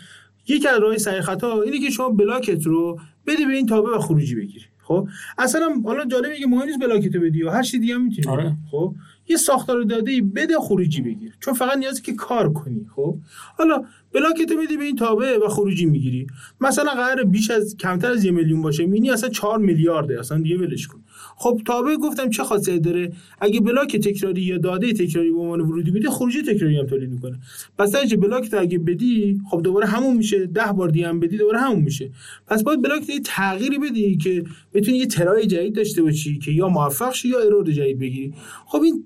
یکی 0.47 0.67
از 0.67 0.79
راه 0.81 0.97
سعی 0.97 1.21
خطا 1.21 1.61
اینه 1.61 1.79
که 1.79 1.89
شما 1.89 2.09
بلاکت 2.09 2.65
رو 2.65 2.99
بده 3.27 3.45
به 3.45 3.53
این 3.53 3.65
تابع 3.65 3.95
و 3.95 3.99
خروجی 3.99 4.35
بگیری. 4.35 4.65
خب 4.83 5.07
اصلا 5.37 5.81
حالا 5.85 6.05
جالبه 6.05 6.37
که 6.39 6.47
مهم 6.47 6.65
نیست 6.65 6.79
بلاکت 6.79 7.15
رو 7.15 7.21
بدی 7.21 7.43
و 7.43 7.49
هر 7.49 7.63
چیز 7.63 7.79
دیگه 7.79 7.95
هم 7.95 8.03
می‌تونی 8.03 8.27
آره. 8.27 8.55
خب 8.71 8.95
یه 9.29 9.37
ساختار 9.37 9.81
داده 9.81 10.21
بده 10.21 10.59
خروجی 10.59 11.01
بگیر. 11.01 11.33
چون 11.39 11.53
فقط 11.53 11.77
نیازی 11.77 12.01
که 12.01 12.13
کار 12.13 12.53
کنی 12.53 12.85
خب؟ 12.95 13.17
حالا 13.57 13.83
بلاکت 14.13 14.51
میدی 14.51 14.77
به 14.77 14.83
این 14.83 14.95
تابع 14.95 15.37
و 15.45 15.47
خروجی 15.47 15.85
می‌گیری. 15.85 16.27
مثلا 16.61 16.91
قرار 16.91 17.23
بیش 17.23 17.51
از 17.51 17.77
کمتر 17.77 18.11
از 18.11 18.25
یه 18.25 18.31
میلیون 18.31 18.61
باشه. 18.61 18.85
مینی 18.85 19.11
اصلا 19.11 19.29
4 19.29 19.59
میلیارده. 19.59 20.19
اصلا 20.19 20.37
دیگه 20.37 20.57
ولش 20.57 20.87
کن. 20.87 21.03
خب 21.35 21.61
تابع 21.65 21.95
گفتم 21.95 22.29
چه 22.29 22.43
خاصیت 22.43 22.81
داره؟ 22.81 23.11
اگه 23.41 23.59
بلاک 23.59 23.95
تکراری 23.95 24.41
یا 24.41 24.57
داده 24.57 24.93
تکراری 24.93 25.31
به 25.31 25.39
عنوان 25.39 25.61
ورودی 25.61 25.91
بدی 25.91 26.07
خروجی 26.07 26.41
تکراری 26.41 26.77
هم 26.79 26.85
تولید 26.85 27.09
می‌کنه. 27.09 27.39
پس 27.77 27.95
اگه 27.95 28.17
بلاک 28.17 28.49
اگه 28.57 28.79
بدی 28.79 29.41
خب 29.51 29.61
دوباره 29.63 29.87
همون 29.87 30.17
میشه. 30.17 30.45
10 30.45 30.73
بار 30.73 30.89
دیگه 30.89 31.07
هم 31.07 31.19
بدی 31.19 31.37
دوباره 31.37 31.59
همون 31.59 31.81
میشه. 31.81 32.11
پس 32.47 32.63
باید 32.63 32.81
بلاک 32.81 33.09
یه 33.09 33.19
تغییری 33.19 33.79
بدی 33.79 34.17
که 34.17 34.43
بتونی 34.73 34.97
یه 34.97 35.05
ترای 35.05 35.47
جدید 35.47 35.75
داشته 35.75 36.01
باشی 36.03 36.39
که 36.39 36.51
یا 36.51 36.67
موفق 36.67 37.13
شی 37.13 37.29
یا 37.29 37.39
ارور 37.39 37.71
جدید 37.71 37.99
بگیری. 37.99 38.33
خب 38.65 38.81
این 38.81 39.03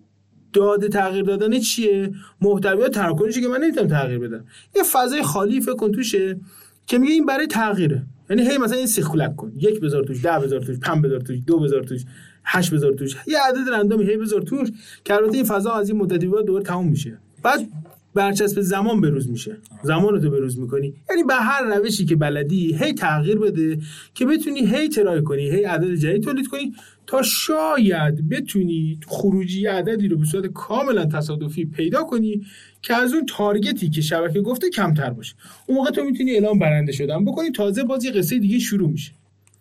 داده 0.53 0.87
تغییر 0.87 1.23
دادن 1.23 1.59
چیه؟ 1.59 2.11
محتویات 2.41 2.91
تراکنشی 2.91 3.41
که 3.41 3.47
من 3.47 3.57
نمی‌تونم 3.57 3.87
تغییر 3.87 4.19
بدم. 4.19 4.45
یه 4.75 4.83
فضای 4.83 5.21
خالی 5.21 5.61
فکر 5.61 5.75
کن 5.75 5.91
توشه 5.91 6.39
که 6.87 6.97
میگه 6.97 7.13
این 7.13 7.25
برای 7.25 7.47
تغییره. 7.47 8.03
یعنی 8.29 8.47
هی 8.49 8.57
مثلا 8.57 8.77
این 8.77 8.87
سیرکولک 8.87 9.35
کن. 9.35 9.51
یک 9.57 9.79
بذار 9.79 10.03
توش 10.03 10.25
ده 10.25 10.39
بذار 10.39 10.59
توش 10.59 10.79
پنج 10.79 11.03
بذار 11.03 11.19
توش 11.19 11.37
دو 11.47 11.59
بذار 11.59 11.83
توش 11.83 12.01
هشت 12.45 12.73
بذار 12.73 12.93
توش. 12.93 13.15
یه 13.27 13.37
عدد 13.47 13.69
رندومی 13.73 14.05
هی 14.05 14.17
بذار 14.17 14.41
توش 14.41 14.69
که 15.03 15.13
البته 15.13 15.35
این 15.35 15.45
فضا 15.45 15.71
از 15.71 15.89
این 15.89 15.97
مدتی 15.99 16.27
بعد 16.27 16.45
دوباره 16.45 16.63
تموم 16.63 16.87
میشه. 16.87 17.17
بعد 17.43 17.67
برچسب 18.13 18.61
زمان 18.61 19.01
بروز 19.01 19.29
میشه. 19.29 19.57
زمان 19.83 20.21
تو 20.21 20.29
بروز 20.29 20.59
می‌کنی. 20.59 20.93
یعنی 21.09 21.23
به 21.23 21.33
هر 21.33 21.75
روشی 21.75 22.05
که 22.05 22.15
بلدی 22.15 22.77
هی 22.77 22.93
تغییر 22.93 23.39
بده 23.39 23.79
که 24.13 24.25
بتونی 24.25 24.59
هی 24.59 24.89
ترای 24.89 25.21
کنی 25.21 25.49
هی 25.49 25.63
عدد 25.63 25.95
جدید 25.95 26.23
تولید 26.23 26.47
کنی 26.47 26.73
تا 27.11 27.21
شاید 27.21 28.29
بتونی 28.29 28.99
خروجی 29.07 29.65
عددی 29.65 30.07
رو 30.07 30.17
به 30.17 30.25
صورت 30.25 30.45
کاملا 30.45 31.05
تصادفی 31.05 31.65
پیدا 31.65 32.03
کنی 32.03 32.41
که 32.81 32.95
از 32.95 33.13
اون 33.13 33.25
تارگتی 33.25 33.89
که 33.89 34.01
شبکه 34.01 34.41
گفته 34.41 34.69
کمتر 34.69 35.09
باشه. 35.09 35.35
اون 35.67 35.77
موقع 35.77 35.91
تو 35.91 36.03
می‌تونی 36.03 36.31
اعلام 36.31 36.59
برنده 36.59 36.91
شدن 36.91 37.25
بکنی. 37.25 37.51
تازه 37.51 37.83
باز 37.83 38.05
یه 38.05 38.11
قصه 38.11 38.39
دیگه 38.39 38.59
شروع 38.59 38.89
میشه. 38.89 39.11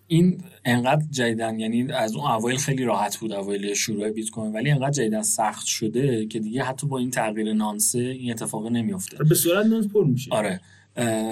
این 0.07 0.39
انقدر 0.65 1.03
جدیدن 1.11 1.59
یعنی 1.59 1.93
از 1.93 2.15
اون 2.15 2.31
اوایل 2.31 2.59
خیلی 2.59 2.85
راحت 2.85 3.17
بود 3.17 3.33
اوایل 3.33 3.75
شروع 3.75 4.11
بیت 4.11 4.31
کوین 4.31 4.53
ولی 4.53 4.71
انقدر 4.71 4.91
جدیدن 4.91 5.23
سخت 5.23 5.67
شده 5.67 6.27
که 6.27 6.39
دیگه 6.39 6.63
حتی 6.63 6.87
با 6.87 6.99
این 6.99 7.11
تغییر 7.11 7.53
نانسه 7.53 7.99
این 7.99 8.31
اتفاق 8.31 8.67
نمیفته 8.67 9.25
به 9.25 9.35
صورت 9.35 9.67
نانس 9.67 9.89
پر 9.89 10.05
میشه. 10.05 10.31
آره. 10.31 10.61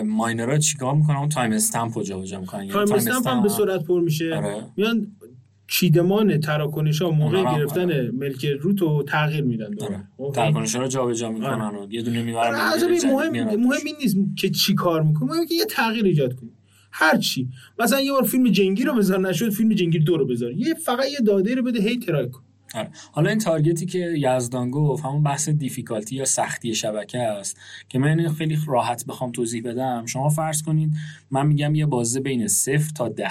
ماینرها 0.05 0.59
چیکار 0.59 0.95
می‌کنن؟ 0.95 1.17
اون 1.17 1.29
timestamp 1.29 1.99
رو 1.99 2.05
جابجا 2.05 2.41
می‌کنن. 2.41 2.69
timestamp 2.69 3.29
هم 3.29 3.43
به 3.43 3.49
صورت 3.49 3.85
پر 3.85 4.01
میشه. 4.01 4.35
آره. 4.35 4.65
میان 4.77 5.07
چیدمان 5.71 6.41
تراکنش 6.41 7.03
ها 7.03 7.11
موقع 7.11 7.39
هم 7.39 7.57
گرفتن 7.57 8.11
Merkle 8.11 8.45
root 8.45 8.81
رو 8.81 9.03
تغییر 9.03 9.45
میدن. 9.45 9.75
آره. 9.81 10.05
خب، 10.17 10.33
تراکنش 10.35 10.75
رو 10.75 10.89
جابجا 10.89 11.31
می‌کنن 11.31 11.75
و 11.75 11.87
یه 11.91 12.03
دونه 12.03 12.23
می‌برن 12.23 12.55
آره، 12.55 13.07
مهم. 13.13 13.61
مهم 13.61 13.87
این 13.87 13.97
نیست 14.01 14.17
که 14.37 14.51
چی 14.51 14.75
کار 14.75 15.03
می‌کنه 15.03 15.29
مهم 15.29 15.47
که 15.47 15.55
یه 15.55 15.65
تغییر 15.65 16.05
ایجاد 16.05 16.35
کنی 16.35 16.51
هر 16.93 17.17
چی. 17.17 17.49
مثلا 17.79 18.01
یه 18.01 18.13
بار 18.13 18.23
فیلم 18.23 18.49
جنگی 18.49 18.85
رو 18.85 18.95
بذار 18.95 19.21
نشد 19.21 19.51
فیلم 19.51 19.73
جنگی 19.73 19.99
دو 19.99 20.17
رو 20.17 20.27
بذار. 20.27 20.53
یه 20.53 20.75
فقط 20.75 21.07
یه 21.07 21.19
داده 21.27 21.55
رو 21.55 21.63
بده 21.63 21.81
هی 21.81 21.99
try 21.99 22.31
کن. 22.31 22.43
آره. 22.75 22.91
حالا 23.13 23.31
این 23.31 23.39
target 23.39 23.80
ی 23.80 23.87
که 23.87 24.15
یزدان 24.19 24.71
گفت 24.71 25.05
همون 25.05 25.23
بحث 25.23 25.49
difficulty 25.49 26.17
یا 26.17 26.25
سختی 26.25 26.75
شبکه 26.75 27.19
است 27.19 27.57
که 27.89 27.99
من 27.99 28.29
خیلی 28.29 28.59
راحت 28.67 29.07
بخوام 29.07 29.33
توضیح 29.33 29.63
بدم. 29.63 30.07
شما 30.07 30.29
فرض 30.29 30.63
کنید 30.63 30.91
من 31.31 31.47
میگم 31.47 31.75
یه 31.75 31.87
بازه 31.87 32.21
بین 32.21 32.49
صفر 32.49 32.91
تا 32.97 33.09
ده. 33.09 33.31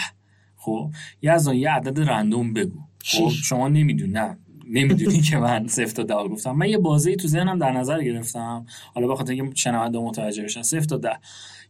خب 0.68 0.92
یزدان 1.22 1.56
یه 1.56 1.72
عدد 1.72 2.10
رندوم 2.10 2.54
بگو. 2.54 2.80
خب. 3.06 3.30
شما 3.30 3.68
نمی‌دونی 3.68 4.12
نه. 4.12 4.38
نمی‌دونی 4.70 5.22
که 5.22 5.38
من 5.38 5.68
صفر 5.68 5.92
تا 5.92 6.04
ده 6.04 6.30
گفتم. 6.30 6.52
من 6.52 6.70
یه 6.70 6.78
بازه 6.78 7.16
تو 7.16 7.28
ذهنم 7.28 7.60
در 7.60 7.72
نظر 7.72 8.04
گرفتم. 8.04 8.66
حالا 8.94 9.08
بخاطر 9.08 9.34
اینکه 9.34 9.56
شنونده 9.56 10.00
متوجه 10.00 10.44
بشن 10.44 10.62
صفر 10.62 10.84
تا 10.84 10.98
ده. 10.98 11.20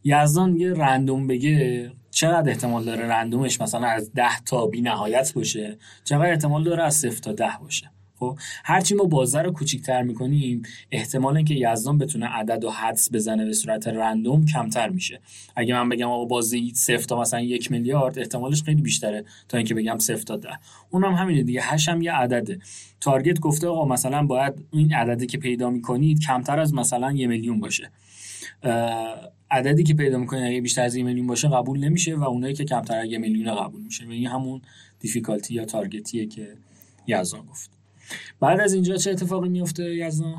یزدان 0.04 0.56
یه 0.56 0.72
رندوم 0.72 1.26
بگه 1.26 1.92
چقدر 2.10 2.50
احتمال 2.50 2.84
داره 2.84 3.06
رندومش 3.06 3.60
مثلا 3.60 3.86
از 3.86 4.12
ده 4.12 4.40
تا 4.46 4.66
بی 4.66 4.80
نهایت 4.80 5.32
باشه؟ 5.34 5.78
چقدر 6.04 6.30
احتمال 6.30 6.64
داره 6.64 6.82
از 6.82 6.94
صفر 6.94 7.18
تا 7.18 7.32
ده 7.32 7.52
باشه؟ 7.60 7.90
خب 8.18 8.38
هرچی 8.64 8.94
ما 8.94 9.04
بازه 9.04 9.42
رو 9.42 9.52
کوچیک‌تر 9.52 10.02
می‌کنیم 10.02 10.62
احتمال 10.90 11.36
اینکه 11.36 11.54
یزدان 11.54 11.98
بتونه 11.98 12.26
عدد 12.26 12.64
و 12.64 12.70
حدس 12.70 13.08
بزنه 13.12 13.44
به 13.44 13.52
صورت 13.52 13.88
رندوم 13.88 14.46
کمتر 14.46 14.88
میشه. 14.88 15.20
اگه 15.56 15.74
من 15.74 15.88
بگم 15.88 16.08
آقا 16.08 16.24
بازه 16.24 16.60
صفر 16.74 17.04
تا 17.04 17.20
مثلا 17.20 17.40
یک 17.40 17.70
میلیارد 17.70 18.18
احتمالش 18.18 18.62
خیلی 18.62 18.82
بیشتره 18.82 19.24
تا 19.48 19.56
اینکه 19.56 19.74
بگم 19.74 19.98
صفر 19.98 20.22
تا 20.22 20.36
ده. 20.36 20.58
اونم 20.90 21.14
همینه 21.14 21.42
دیگه 21.42 21.60
هش 21.62 21.88
هم 21.88 22.02
یه 22.02 22.12
عدده. 22.12 22.58
تارگت 23.00 23.40
گفته 23.40 23.66
آقا 23.66 23.86
مثلا 23.86 24.26
باید 24.26 24.54
این 24.72 24.94
عددی 24.94 25.26
که 25.26 25.38
پیدا 25.38 25.70
می‌کنید 25.70 26.20
کمتر 26.20 26.60
از 26.60 26.74
مثلا 26.74 27.12
یه 27.12 27.26
میلیون 27.26 27.60
باشه. 27.60 27.90
عددی 29.50 29.82
که 29.82 29.94
پیدا 29.94 30.18
می‌کنید 30.18 30.44
اگه 30.44 30.60
بیشتر 30.60 30.82
از 30.82 30.96
یه 30.96 31.02
میلیون 31.02 31.26
باشه 31.26 31.48
قبول 31.48 31.84
نمیشه 31.84 32.16
و 32.16 32.24
اونایی 32.24 32.54
که 32.54 32.64
کمتر 32.64 32.98
از 32.98 33.06
یه 33.06 33.18
میلیون 33.18 33.54
قبول 33.54 33.82
میشه. 33.82 34.06
و 34.06 34.10
این 34.10 34.26
همون 34.26 34.62
دیفیکالتی 35.00 35.54
یا 35.54 35.64
تارگتیه 35.64 36.26
که 36.26 36.54
یزدان 37.06 37.46
گفت. 37.46 37.77
بعد 38.40 38.60
از 38.60 38.74
اینجا 38.74 38.96
چه 38.96 39.10
اتفاقی 39.10 39.48
میفته 39.48 39.94
یزدان 39.94 40.34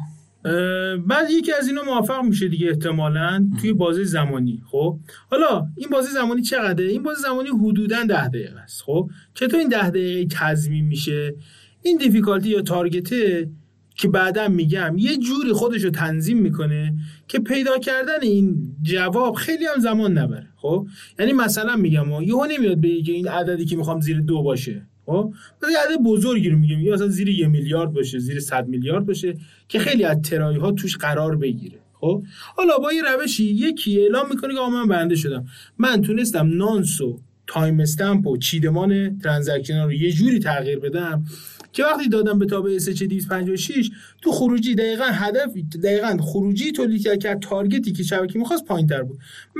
بعد 1.07 1.29
یکی 1.31 1.53
از 1.53 1.67
اینا 1.67 1.83
موفق 1.83 2.23
میشه 2.23 2.47
دیگه 2.47 2.67
احتمالا 2.67 3.49
توی 3.61 3.73
بازه 3.73 4.03
زمانی 4.03 4.61
خب؟ 4.71 4.99
حالا 5.31 5.67
این 5.77 5.89
بازه 5.89 6.09
زمانی 6.11 6.41
چقدره؟ 6.41 6.87
این 6.87 7.03
بازه 7.03 7.21
زمانی 7.21 7.49
حدودا 7.49 8.03
ده 8.03 8.27
دقیقه 8.27 8.59
است 8.59 8.81
خب؟ 8.81 9.09
چطور 9.33 9.59
این 9.59 9.69
ده 9.69 9.89
دقیقه 9.89 10.35
تضمین 10.35 10.85
میشه. 10.85 11.35
این 11.81 11.97
دیفیکالتی 11.97 12.49
یا 12.49 12.61
تارگته 12.61 13.49
که 13.95 14.07
بعدا 14.07 14.47
میگم 14.47 14.95
یه 14.97 15.17
جوری 15.17 15.53
خودش 15.53 15.83
رو 15.83 15.89
تنظیم 15.89 16.37
می‌کنه 16.37 16.93
که 17.27 17.39
پیدا 17.39 17.77
کردن 17.77 18.21
این 18.21 18.75
جواب 18.81 19.35
خیلی 19.35 19.65
هم 19.65 19.81
زمان 19.81 20.17
نبره 20.17 20.47
خب؟ 20.55 20.87
یعنی 21.19 21.33
مثلا 21.33 21.75
میگم 21.75 22.21
یهو 22.21 22.45
نمیاد 22.45 22.81
که 23.05 23.11
این 23.11 23.27
عددی 23.27 23.65
که 23.65 23.75
می‌خوام 23.75 24.01
زیر 24.01 24.21
دو 24.21 24.43
باشه. 24.43 24.87
خب؟ 25.09 25.33
یه 25.71 25.77
عدد 25.79 26.03
بزرگی 26.03 26.49
رو 26.49 26.57
میگم 26.57 26.79
یا 26.79 26.93
مثلا 26.93 27.07
زیر 27.07 27.29
یه 27.29 27.47
میلیارد 27.47 27.93
باشه 27.93 28.19
زیر 28.19 28.39
صد 28.39 28.67
میلیارد 28.67 29.05
باشه 29.05 29.37
که 29.67 29.79
خیلی 29.79 30.03
از 30.03 30.21
try 30.21 30.57
ها 30.57 30.71
توش 30.71 30.97
قرار 30.97 31.35
بگیره. 31.35 31.77
خب؟ 31.93 32.23
حالا 32.55 32.77
با 32.77 32.93
یه 32.93 33.01
روشی 33.01 33.43
یکی 33.43 33.99
اعلام 34.01 34.29
می‌کنه 34.29 34.53
که 34.53 34.59
من 34.59 34.87
برنده 34.87 35.15
شدم. 35.15 35.45
من 35.77 36.01
تونستم 36.01 36.57
nonce 36.57 37.01
و 37.01 37.19
timestamp 37.47 38.27
و 38.27 38.37
چیدمان 38.37 39.19
transaction 39.19 39.83
رو 39.83 39.93
یه 39.93 40.11
جوری 40.11 40.39
تغییر 40.39 40.79
بدم 40.79 41.25
که 41.71 41.83
وقتی 41.83 42.09
دادم 42.09 42.39
به 42.39 42.45
تابع 42.45 42.77
SHA 42.79 43.01
256 43.01 43.89
تو 44.21 44.31
خروجی 44.31 44.75
دقیقا 44.75 45.05
هدف 45.05 45.53
دقیقا 45.83 46.17
خروجی 46.21 46.71
تولید 46.71 47.03
کرد 47.03 47.19
که 47.19 47.35
target 47.35 47.83
ی 47.83 47.91
که 47.91 48.03
شبکه 48.03 48.39
می‌خواست 48.39 48.65
پایین 48.65 48.87
تر 48.87 49.03
بود. 49.03 49.19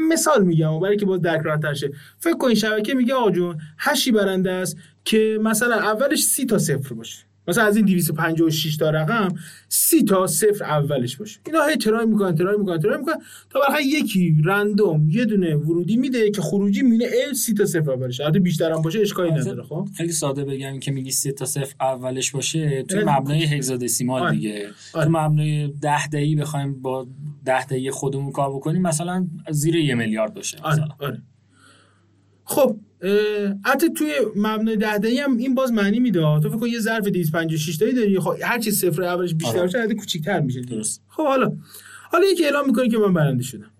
مثال 0.10 0.44
میگم 0.44 0.80
برای 0.80 0.98
که 0.98 1.06
باز 1.06 1.22
درک 1.22 1.42
راحت 1.42 1.74
شه. 1.74 1.92
فکر 2.20 2.38
کن 2.38 2.54
شبکه 2.54 2.94
میگه 2.94 3.14
آقا 3.14 3.32
جون 3.32 3.58
هشی 3.78 4.12
برنده 4.12 4.52
است 4.52 4.78
که 5.06 5.40
مثلا 5.42 5.76
اولش 5.76 6.24
سی 6.24 6.46
تا 6.46 6.58
صفر 6.58 6.94
باشه. 6.94 7.29
مثلا 7.50 7.64
از 7.66 7.76
این 7.76 7.86
256 7.86 8.78
تا 8.78 8.90
رقم 8.90 9.28
سی 9.70 10.04
تا 10.04 10.28
صفر 10.28 10.64
اولش 10.64 11.18
باشه. 11.18 11.40
اینا 11.46 11.66
هی 11.66 11.76
ترای 11.76 12.06
می‌کنن 12.06 12.36
ترای 12.36 12.58
می‌کنن 12.58 12.80
ترای 12.80 12.98
می‌کنن. 12.98 13.16
تا 13.50 13.60
بالاخره 13.60 13.84
یکی 13.86 14.36
رندوم 14.46 15.10
یه 15.10 15.26
دونه 15.26 15.56
ورودی 15.56 15.98
میده 15.98 16.32
که 16.32 16.42
خروجی 16.42 16.82
میونه 16.82 17.06
ال 17.28 17.34
سی 17.34 17.54
تا 17.54 17.66
صفر 17.66 17.92
اولش 17.92 18.22
حتی 18.22 18.40
بیشتر 18.40 18.72
هم 18.72 18.82
باشه 18.82 19.00
اشکالی 19.00 19.32
نداره 19.32 19.64
خب؟ 19.64 19.88
خیلی 19.98 20.12
ساده 20.12 20.46
بگم 20.46 20.80
که 20.80 20.92
میگی 20.92 21.12
سه 21.12 21.32
تا 21.32 21.46
صفر 21.46 21.76
اولش 21.82 22.32
باشه 22.32 22.84
تو 22.84 22.98
آره. 22.98 23.18
مبنای 23.18 23.44
هگزادسیمال 23.44 24.22
آره. 24.22 24.32
دیگه. 24.32 24.68
آره. 24.94 25.06
تو 25.06 25.12
مبنای 25.12 25.68
ده 25.82 26.08
دهی 26.08 26.36
بخوایم 26.36 26.82
با 26.82 27.08
ده 27.46 27.66
دهی 27.66 27.92
خودمون 27.92 28.32
کار 28.32 28.56
بکنیم 28.56 28.82
مثلا 28.82 29.28
زیر 29.50 29.76
یه 29.76 29.96
میلیارد 29.96 30.34
باشه 30.34 30.58
آره 30.62 30.76
مثلا. 30.76 30.88
آره. 31.00 31.22
خب 32.44 32.78
حتی 33.66 33.90
توی 33.90 34.12
مبنای 34.36 34.78
ده 34.78 34.98
دهی 34.98 35.18
هم 35.20 35.38
این 35.38 35.56
باز 35.56 35.72
معنی 35.74 36.00
میده 36.00 36.20
تو 36.20 36.50
فکر 36.50 36.58
کن 36.58 36.68
یه 36.68 36.80
ظرف 36.80 37.08
256 37.08 37.78
تایی 37.78 37.94
داری 37.94 38.20
خب 38.20 38.36
هر 38.44 38.60
چی 38.60 38.72
صفر 38.72 39.04
اولش 39.04 39.34
بیشتر 39.34 39.52
آره. 39.52 39.62
باشه 39.62 39.78
عدد 39.78 39.94
کوچیک‌تر 39.94 40.40
میشه. 40.40 40.62
درست. 40.62 41.02
خب 41.08 41.24
حالا 41.24 41.52
حالا 42.12 42.26
یکی 42.32 42.46
اعلام 42.46 42.66
می‌کنه 42.68 42.90
که 42.90 42.98
من 42.98 43.14
برنده 43.14 43.44
شدم. 43.44 43.72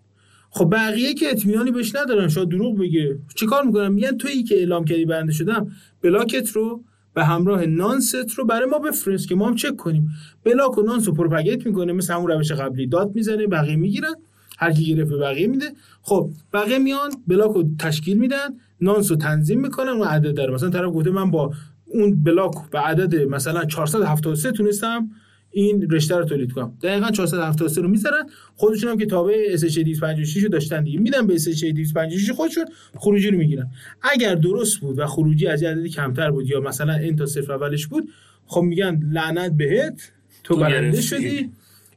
خب 0.50 0.70
بقیه 0.72 1.14
که 1.14 1.30
اطمینانی 1.30 1.72
بهش 1.72 1.96
ندارن 1.96 2.28
شاید 2.28 2.50
دروغ 2.50 2.78
بگه. 2.78 3.20
چیکار 3.36 3.64
می‌کنم 3.64 3.94
میگن 3.94 4.18
تویی 4.18 4.44
که 4.44 4.56
اعلام 4.56 4.86
کردی 4.86 5.06
برنده 5.06 5.32
شدم 5.32 5.72
بلاکت 6.02 6.50
رو 6.52 6.84
به 7.14 7.26
همراه 7.26 7.66
نانست 7.66 8.32
رو 8.38 8.46
برای 8.46 8.70
ما 8.70 8.80
بفرست 8.80 9.28
که 9.28 9.36
ما 9.36 9.48
هم 9.48 9.56
چک 9.56 9.76
کنیم. 9.76 10.10
بلاک 10.44 10.78
و 10.78 10.82
nonce 10.82 11.08
رو 11.08 11.14
propagate 11.14 11.66
می‌کنه 11.66 11.94
مثل 11.94 12.14
همون 12.14 12.32
روش 12.32 12.52
قبلی. 12.52 12.88
داد 12.88 13.16
می‌زنه 13.16 13.48
بقیه 13.48 13.76
می‌گیرن. 13.76 14.14
هر 14.58 14.72
کی 14.72 14.86
گرفت 14.86 15.10
به 15.10 15.18
بقیه 15.18 15.48
میده. 15.48 15.66
خب 16.02 16.30
بقیه 16.54 16.78
میان 16.78 17.12
بلاک 17.28 17.52
رو 17.52 17.64
تشکیل 17.80 18.18
میدن. 18.18 18.50
nonce 18.82 19.12
رو 19.12 19.18
تنظیم 19.18 19.62
می‌کنن 19.62 19.92
و 19.92 20.04
عدد 20.04 20.34
داره. 20.34 20.54
مثلا 20.54 20.70
طرف 20.70 20.94
گفته 20.94 21.10
من 21.10 21.32
با 21.32 21.54
اون 21.86 22.24
بلاک 22.24 22.70
به 22.72 22.80
عدد 22.80 23.16
مثلا 23.16 23.66
473 23.66 24.52
تونستم 24.52 25.10
این 25.52 25.88
رشته 25.92 26.18
رو 26.18 26.26
تولید 26.26 26.52
کنم. 26.52 26.74
دقیقا 26.84 27.12
473 27.12 27.82
رو 27.82 27.88
می‌ذارن. 27.88 28.24
خودشون 28.56 28.90
هم 28.90 28.98
که 28.98 29.06
تابع 29.06 29.58
SHA 29.58 29.78
256 29.78 30.44
رو 30.44 30.50
داشتن 30.50 30.84
دیگه. 30.84 31.00
میدن 31.00 31.28
به 31.28 31.38
SHA 31.38 31.64
256 31.64 32.32
خودشون 32.32 32.66
خروجی 32.96 33.30
رو 33.32 33.38
می‌گیرن. 33.38 33.68
اگر 34.02 34.36
درست 34.36 34.80
بود 34.80 35.00
و 35.00 35.06
خروجی 35.06 35.48
از 35.48 35.64
عددی 35.64 35.90
کمتر 35.90 36.32
بود 36.32 36.50
یا 36.50 36.60
مثلا 36.60 36.94
این 36.94 37.16
تا 37.16 37.26
صفر 37.26 37.54
اولش 37.54 37.88
بود 37.88 38.10
خب 38.46 38.62
میگن 38.62 39.00
لعنت 39.12 39.52
بهت 39.52 40.12
تو 40.44 40.54
تو 40.54 40.60
برنده. 40.60 41.02
شدی. 41.02 41.50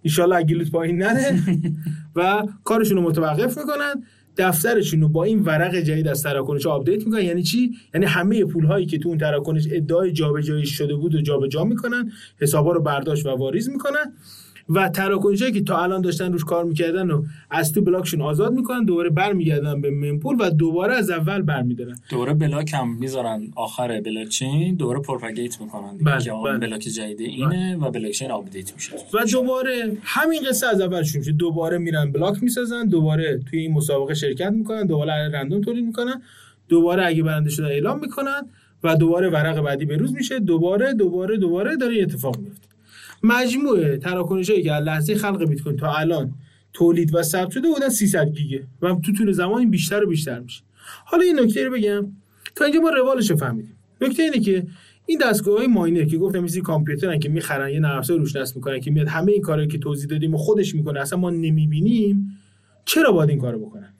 ایشالله 0.02 0.36
اگیلوت 0.36 0.70
پایین 0.70 0.98
نره 0.98 1.38
و 2.16 2.42
کارشون 2.64 2.96
رو 2.96 3.02
متوقف 3.02 3.58
می‌کنن. 3.58 4.04
دفترشون 4.36 5.00
رو 5.00 5.08
با 5.08 5.24
این 5.24 5.38
ورق 5.38 5.76
جدید 5.76 6.08
از 6.08 6.22
تراکنش 6.22 6.66
آپدیت 6.66 7.06
می‌کنن. 7.06 7.22
یعنی 7.22 7.42
چی؟ 7.42 7.70
یعنی 7.94 8.06
همه 8.06 8.44
پول 8.44 8.64
هایی 8.64 8.86
که 8.86 8.98
تو 8.98 9.08
اون 9.08 9.18
تراکنش 9.18 9.68
ادعای 9.70 10.12
جابجایی 10.12 10.66
شده 10.66 10.94
بود 10.94 11.14
و 11.14 11.20
جابجا 11.20 11.64
می‌کنن 11.64 12.12
حسابا 12.40 12.72
رو 12.72 12.82
برداشت 12.82 13.26
و 13.26 13.30
واریز 13.30 13.70
می‌کنن. 13.70 14.14
و 14.68 14.88
تراکنش 14.88 15.42
هایی 15.42 15.54
که 15.54 15.60
تا 15.62 15.82
الان 15.82 16.00
داشتن 16.00 16.32
روش 16.32 16.44
کار 16.44 16.64
می‌کردن 16.64 17.10
و 17.10 17.24
از 17.50 17.72
تو 17.72 17.82
بلاکشون 17.82 18.20
آزاد 18.20 18.52
می‌کنن 18.52 18.84
دوباره 18.84 19.10
برمیگردن 19.10 19.80
به 19.80 19.90
mempool 19.90 20.36
و 20.40 20.50
دوباره 20.50 20.94
از 20.94 21.10
اول 21.10 21.42
برمیدارن. 21.42 21.96
دوره 22.10 22.34
بلاک 22.34 22.74
هم 22.74 22.96
می‌ذارن 22.98 23.42
آخر 23.56 24.00
بلاک 24.00 24.28
چین 24.28 24.74
دوره 24.74 25.00
propagate 25.00 25.60
می‌کنن 25.60 25.96
دیگه 25.96 26.04
بله، 26.04 26.24
که 26.24 26.32
بله. 26.44 26.58
بلاک 26.58 26.80
جدید 26.80 27.20
اینه 27.20 27.76
و 27.76 27.90
بلاک 27.90 28.12
چین 28.12 28.30
آپدیت 28.30 28.74
میشه. 28.74 28.92
و 29.14 29.24
دوباره 29.32 29.96
همین 30.02 30.42
قصه 30.48 30.66
از 30.66 30.80
اول 30.80 31.02
شروع 31.02 31.18
میشه. 31.18 31.32
دوباره 31.32 31.78
میرن 31.78 32.12
بلاک 32.12 32.42
می‌سازن 32.42 32.86
دوباره 32.86 33.40
توی 33.50 33.60
این 33.60 33.72
مسابقه 33.72 34.14
شرکت 34.14 34.52
می‌کنن 34.52 34.86
دوباره 34.86 35.12
رندوم 35.12 35.60
تولید 35.60 35.84
می‌کنن 35.84 36.22
دوباره 36.68 37.06
اگه 37.06 37.22
برنده 37.22 37.50
شده 37.50 37.66
اعلام 37.66 38.00
می‌کنن 38.00 38.48
و 38.84 38.96
دوباره 38.96 39.30
ورق 39.30 39.60
بعدی 39.60 39.84
بروز 39.84 40.14
میشه. 40.14 40.38
دوباره 40.38 40.94
دوباره 40.94 41.36
دوباره 41.36 41.76
داره 41.76 42.02
اتفاق 42.02 42.38
میفته 42.38 42.71
مجموعه 43.22 43.96
تراکنش 43.96 44.50
که 44.50 44.72
از 44.72 44.84
لحظه 44.84 45.14
خلق 45.14 45.48
بیت 45.48 45.62
کوین 45.62 45.76
تا 45.76 45.92
الان 45.92 46.34
تولید 46.72 47.14
و 47.14 47.22
ثبت 47.22 47.50
شده 47.50 47.68
بودن 47.68 47.88
300 47.88 48.28
گیگه 48.28 48.66
و 48.82 48.94
تو 48.94 49.12
طول 49.12 49.32
زمان 49.32 49.58
این 49.58 49.70
بیشتر 49.70 50.04
و 50.04 50.06
بیشتر 50.06 50.38
میشه. 50.38 50.62
حالا 51.04 51.22
این 51.22 51.40
نکته 51.40 51.64
رو 51.64 51.72
بگم. 51.72 52.12
تا 52.56 52.64
اینجا 52.64 52.80
ما 52.80 52.90
روالش 52.90 53.30
رو 53.30 53.36
فهمیدیم. 53.36 53.76
نکته 54.00 54.22
اینه 54.22 54.40
که 54.40 54.66
این 55.06 55.20
دستگاه 55.22 55.58
های 55.58 55.66
ماینر 55.66 56.04
که 56.04 56.18
گفتم 56.18 56.38
مثل 56.38 56.60
کامپیوترن 56.60 57.18
که 57.18 57.28
می‌خرن 57.28 57.70
یه 57.70 57.80
نرم 57.80 57.98
افزار 57.98 58.18
روش 58.18 58.36
نصب 58.36 58.56
می‌کنن 58.56 58.80
که 58.80 58.90
میاد 58.90 59.08
همه 59.08 59.32
این 59.32 59.42
کارهایی 59.42 59.68
که 59.68 59.78
توضیح 59.78 60.10
دادیم 60.10 60.34
و 60.34 60.38
خودش 60.38 60.74
می‌کنه 60.74 61.00
اصلا 61.00 61.18
ما 61.18 61.30
نمی‌بینیم. 61.30 62.38
چرا 62.84 63.12
باید 63.12 63.30
این 63.30 63.38
کارو 63.38 63.58
بکنن؟ 63.58 63.94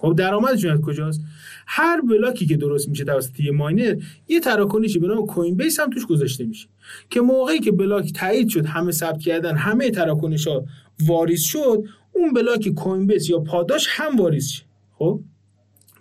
خب 0.00 0.14
درآمدشون 0.16 0.70
از 0.70 0.80
کجاست؟ 0.80 1.20
هر 1.66 2.00
بلاکی 2.00 2.46
که 2.46 2.56
درست 2.56 2.88
میشه 2.88 3.04
توسط 3.04 3.40
یه 3.40 3.52
ماینر 3.52 3.96
یه 4.28 4.40
تراکنشی 4.40 4.98
به 4.98 5.06
نام 5.06 5.26
coinbase 5.26 5.80
هم 5.80 5.90
توش 5.90 6.06
گذاشته 6.06 6.44
میشه. 6.44 6.68
که 7.10 7.20
موقعی 7.20 7.60
که 7.60 7.72
بلاک 7.72 8.12
تایید 8.12 8.48
شد 8.48 8.66
همه 8.66 8.92
ثبت 8.92 9.20
کردن 9.20 9.56
همه 9.56 9.90
تراکنش 9.90 10.46
ها 10.46 10.64
واریز 11.06 11.42
شد 11.42 11.84
اون 12.12 12.32
بلاک 12.32 12.68
coinbase 12.68 13.30
یا 13.30 13.38
پاداش 13.38 13.86
هم 13.90 14.16
واریز 14.16 14.48
شه. 14.48 14.64
خب؟ 14.92 15.20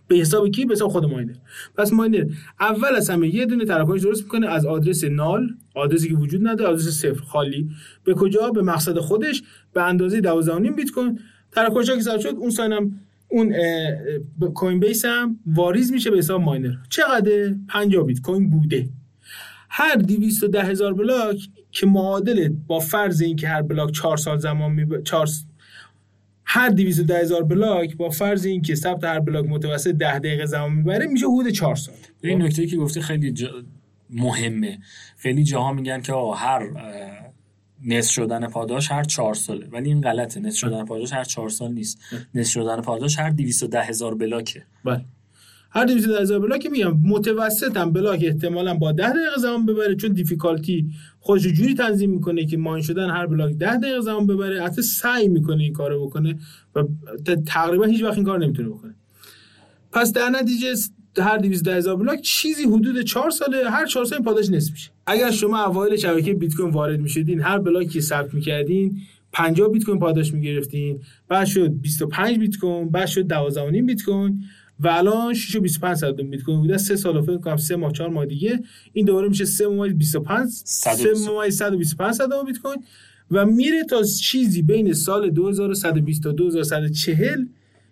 به 0.07 0.15
حساب 0.15 0.49
کی؟ 0.49 0.65
به 0.65 0.73
حساب 0.73 0.91
خود 0.91 1.05
ماینر. 1.05 1.33
پس 1.75 1.93
ماینر 1.93 2.25
اول 2.59 2.95
از 2.95 3.09
همه 3.09 3.35
یه 3.35 3.45
دونه 3.45 3.65
تراکنش 3.65 4.01
درست 4.01 4.23
می‌کنه 4.23 4.47
از 4.47 4.65
آدرس 4.65 5.03
null 5.03 5.49
آدرسی 5.75 6.09
که 6.09 6.15
وجود 6.15 6.47
نداره 6.47 6.69
آدرس 6.69 6.87
صفر. 6.87 7.21
خالی. 7.21 7.69
به 8.03 8.13
کجا؟ 8.13 8.49
به 8.49 8.61
مقصد 8.61 8.99
خودش. 8.99 9.43
به 9.73 9.83
اندازه 9.83 10.21
12.5 10.21 10.75
بیت 10.75 10.91
کوین. 10.91 11.19
تراکنش 11.51 11.91
که 11.91 12.01
ثبت 12.01 12.19
شد 12.19 12.35
اون 12.37 12.49
ساینم 12.49 12.99
اون 13.29 13.55
coinbase 14.55 15.05
هم 15.05 15.39
واریز 15.45 15.91
میشه 15.91 16.11
به 16.11 16.17
حساب 16.17 16.41
ماینر. 16.41 16.73
چقدر؟ 16.89 17.53
50 17.69 18.03
بیت 18.03 18.21
کوین 18.21 18.49
بوده. 18.49 18.89
هر 19.69 19.95
210 19.95 20.63
هزار 20.63 20.93
بلاک 20.93 21.37
که 21.71 21.87
معادل 21.87 22.49
با 22.67 22.79
فرض 22.79 23.21
اینکه 23.21 23.47
هر 23.47 23.61
بلاک 23.61 23.91
4 23.91 24.17
سال 24.17 24.37
زمان 24.37 24.71
می 24.71 25.03
4 25.03 25.27
هر 26.45 26.69
210 26.69 27.19
هزار 27.19 27.43
بلاک 27.43 27.97
با 27.97 28.09
فرض 28.09 28.45
اینکه 28.45 28.75
ثبت 28.75 29.03
هر 29.03 29.19
بلاک 29.19 29.45
متوسط 29.45 29.91
10 29.91 30.19
دقیقه 30.19 30.45
زمان 30.45 30.73
می‌بره 30.73 31.07
میشه 31.07 31.25
حدود 31.27 31.49
4 31.49 31.75
سال. 31.75 31.95
این 32.23 32.41
نکته 32.41 32.67
که 32.67 32.77
گفتی 32.77 33.01
خیلی 33.01 33.31
جا... 33.31 33.49
مهمه. 34.09 34.79
خیلی 35.17 35.43
جاها 35.43 35.73
میگن 35.73 36.01
که 36.01 36.13
آقا 36.13 36.33
هر 36.33 36.69
نصف 37.85 38.11
شدن 38.11 38.47
پاداش 38.47 38.91
هر 38.91 39.03
چهار 39.03 39.33
ساله. 39.33 39.67
ولی 39.71 39.89
این 39.89 40.01
غلطه. 40.01 40.39
نصف 40.39 40.57
شدن 40.57 40.85
پاداش 40.85 41.13
هر 41.13 41.23
چهار 41.23 41.49
سال 41.49 41.71
نیست. 41.71 41.99
نصف 42.35 42.51
شدن 42.51 42.81
پاداش 42.81 43.19
هر 43.19 43.29
210 43.29 43.81
هزار 43.81 44.15
بلاکه. 44.15 44.63
بله. 44.85 45.05
هر 45.71 45.85
210 45.85 46.21
هزار 46.21 46.39
بلاک 46.39 46.67
میگم. 46.71 46.97
متوسط 47.03 47.77
هم 47.77 47.93
بلاک 47.93 48.19
احتمالا 48.23 48.73
با 48.73 48.91
10 48.91 49.09
دقیقه 49.09 49.39
زمان 49.39 49.65
ببره 49.65 49.95
چون 49.95 50.11
difficulty 50.11 50.89
خودش 51.19 51.41
جوری 51.41 51.73
تنظیم 51.73 52.09
می‌کنه 52.09 52.45
که 52.45 52.57
mine 52.57 52.83
شدن 52.83 53.09
هر 53.09 53.25
بلاک 53.25 53.53
10 53.53 53.77
دقیقه 53.77 54.01
زمان 54.01 54.27
ببره. 54.27 54.63
حتی 54.63 54.81
سعی 54.81 55.27
می‌کنه 55.27 55.63
این 55.63 55.73
کارو 55.73 56.05
بکنه 56.07 56.39
و 56.75 56.83
تقریبا 57.47 57.85
هیچ 57.85 58.03
وقت 58.03 58.15
این 58.15 58.25
کار 58.25 58.39
نمی‌تونه 58.39 58.69
بکنه. 58.69 58.95
پس 59.91 60.13
در 60.13 60.29
نتیجه 60.29 60.73
هر 61.17 61.37
210 61.37 61.75
هزار 61.75 61.95
بلاک 61.95 62.21
چیزی 62.21 62.63
حدود 62.63 63.01
4 63.01 63.29
ساله 63.29 63.69
هر 63.69 63.85
4 63.85 64.05
سال 64.05 64.15
این 64.15 64.25
پاداش 64.25 64.49
نصف 64.49 64.71
میشه. 64.71 64.89
اگر 65.09 65.31
شما 65.31 65.63
اوایل 65.63 65.95
شبکه 65.95 66.33
بیت 66.33 66.55
کوین 66.55 66.69
وارد 66.69 66.99
می‌شدین 66.99 67.41
هر 67.41 67.59
بلاکی 67.59 67.89
که 67.89 68.01
ثبت 68.01 68.33
می‌کردین 68.33 69.01
50 69.31 69.69
بیت 69.69 69.83
کوین 69.83 69.99
پاداش 69.99 70.33
می‌گرفتین 70.33 70.99
بعد 71.27 71.47
شد 71.47 71.69
25 71.69 72.37
بیت 72.37 72.57
کوین 72.57 72.89
بعد 72.89 73.07
شد 73.07 73.27
12.5 73.27 73.85
بیت 73.85 74.03
کوین 74.03 74.43
و 74.79 74.87
الان 74.87 75.33
6 75.33 75.55
و 75.55 75.61
25 75.61 75.97
صدم 75.97 76.29
بیت 76.29 76.43
کوین 76.43 76.59
بوده. 76.59 76.77
3 76.77 76.95
سال 76.95 77.21
فکر 77.21 77.37
کنم 77.37 77.57
3 77.57 77.75
ماه 77.75 77.91
4 77.91 78.09
ماه 78.09 78.25
دیگه. 78.25 78.59
این 78.93 79.05
دوباره 79.05 79.27
میشه 79.29 79.45
3 79.45 79.67
ممیز 79.67 79.93
25 79.93 80.47
3 80.49 80.91
ممیز 81.29 81.57
125 81.57 82.13
صدم 82.13 82.43
بیت 82.43 82.59
کوین 82.59 82.83
و 83.31 83.45
میره 83.45 83.83
تا 83.83 84.03
چیزی 84.03 84.61
بین 84.61 84.93
سال 84.93 85.29
2120 85.29 86.23
تا 86.23 86.31
2140 86.31 87.45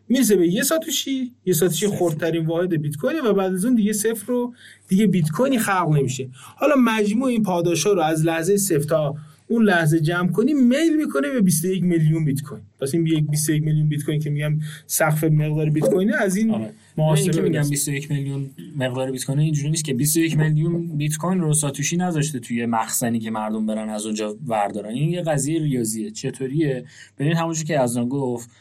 می‌رسه 0.09 0.35
به 0.35 0.47
یه 0.47 0.63
ساتوشی 0.63 1.31
یه 1.45 1.53
ساتوشی 1.53 1.87
خردترین 1.87 2.45
واحد 2.45 2.81
بیت 2.81 2.95
کوینه 2.95 3.21
و 3.21 3.33
بعد 3.33 3.53
از 3.53 3.65
اون 3.65 3.75
دیگه 3.75 3.93
صفر 3.93 4.25
رو 4.27 4.53
دیگه 4.87 5.07
بیت 5.07 5.29
کوینی 5.29 5.59
خلق 5.59 5.89
نمیشه. 5.89 6.29
حالا 6.55 6.75
مجموع 6.75 7.27
این 7.27 7.43
پاداشا 7.43 7.93
رو 7.93 8.01
از 8.01 8.25
لحظه 8.25 8.57
صفر 8.57 8.83
تا 8.83 9.15
اون 9.47 9.63
لحظه 9.63 9.99
جمع 9.99 10.31
کنی 10.31 10.53
میل 10.53 10.97
می‌کنه 10.97 11.29
به 11.29 11.41
21 11.41 11.83
میلیون 11.83 12.25
بیت 12.25 12.41
کوین 12.41 12.61
پس 12.81 12.93
این 12.93 13.07
یک 13.07 13.27
21 13.29 13.63
میلیون 13.63 13.89
بیت 13.89 14.03
کوین 14.03 14.19
که 14.19 14.29
میگم 14.29 14.59
سقف 14.87 15.23
مقدار 15.23 15.69
بیت 15.69 15.89
کوینه 15.89 16.15
از 16.15 16.35
این 16.35 16.55
محاسبه 16.97 17.33
که 17.33 17.41
میگم 17.41 17.59
برسه. 17.59 17.69
21 17.69 18.11
میلیون 18.11 18.49
مقدار 18.77 19.11
بیت 19.11 19.25
کوین 19.25 19.39
اینجوری 19.39 19.69
نیست 19.69 19.85
که 19.85 19.93
21 19.93 20.37
میلیون 20.37 20.97
بیت 20.97 21.17
کوین 21.17 21.39
رو 21.39 21.53
ساتوشی 21.53 21.97
نذاشته 21.97 22.39
توی 22.39 22.65
مخزنی 22.65 23.19
که 23.19 23.31
مردم 23.31 23.65
برن 23.65 23.89
از 23.89 24.05
اونجا 24.05 24.35
وردارن. 24.47 24.89
این 24.89 25.09
یه 25.09 25.21
قضیه 25.21 25.59
ریاضیه. 25.59 26.11
چطوریه؟ 26.11 26.85
ببینید 27.19 27.37
همونجوری 27.37 27.67
که 27.67 27.79
از 27.79 27.97
گفت 27.97 28.49
اه، 28.49 28.55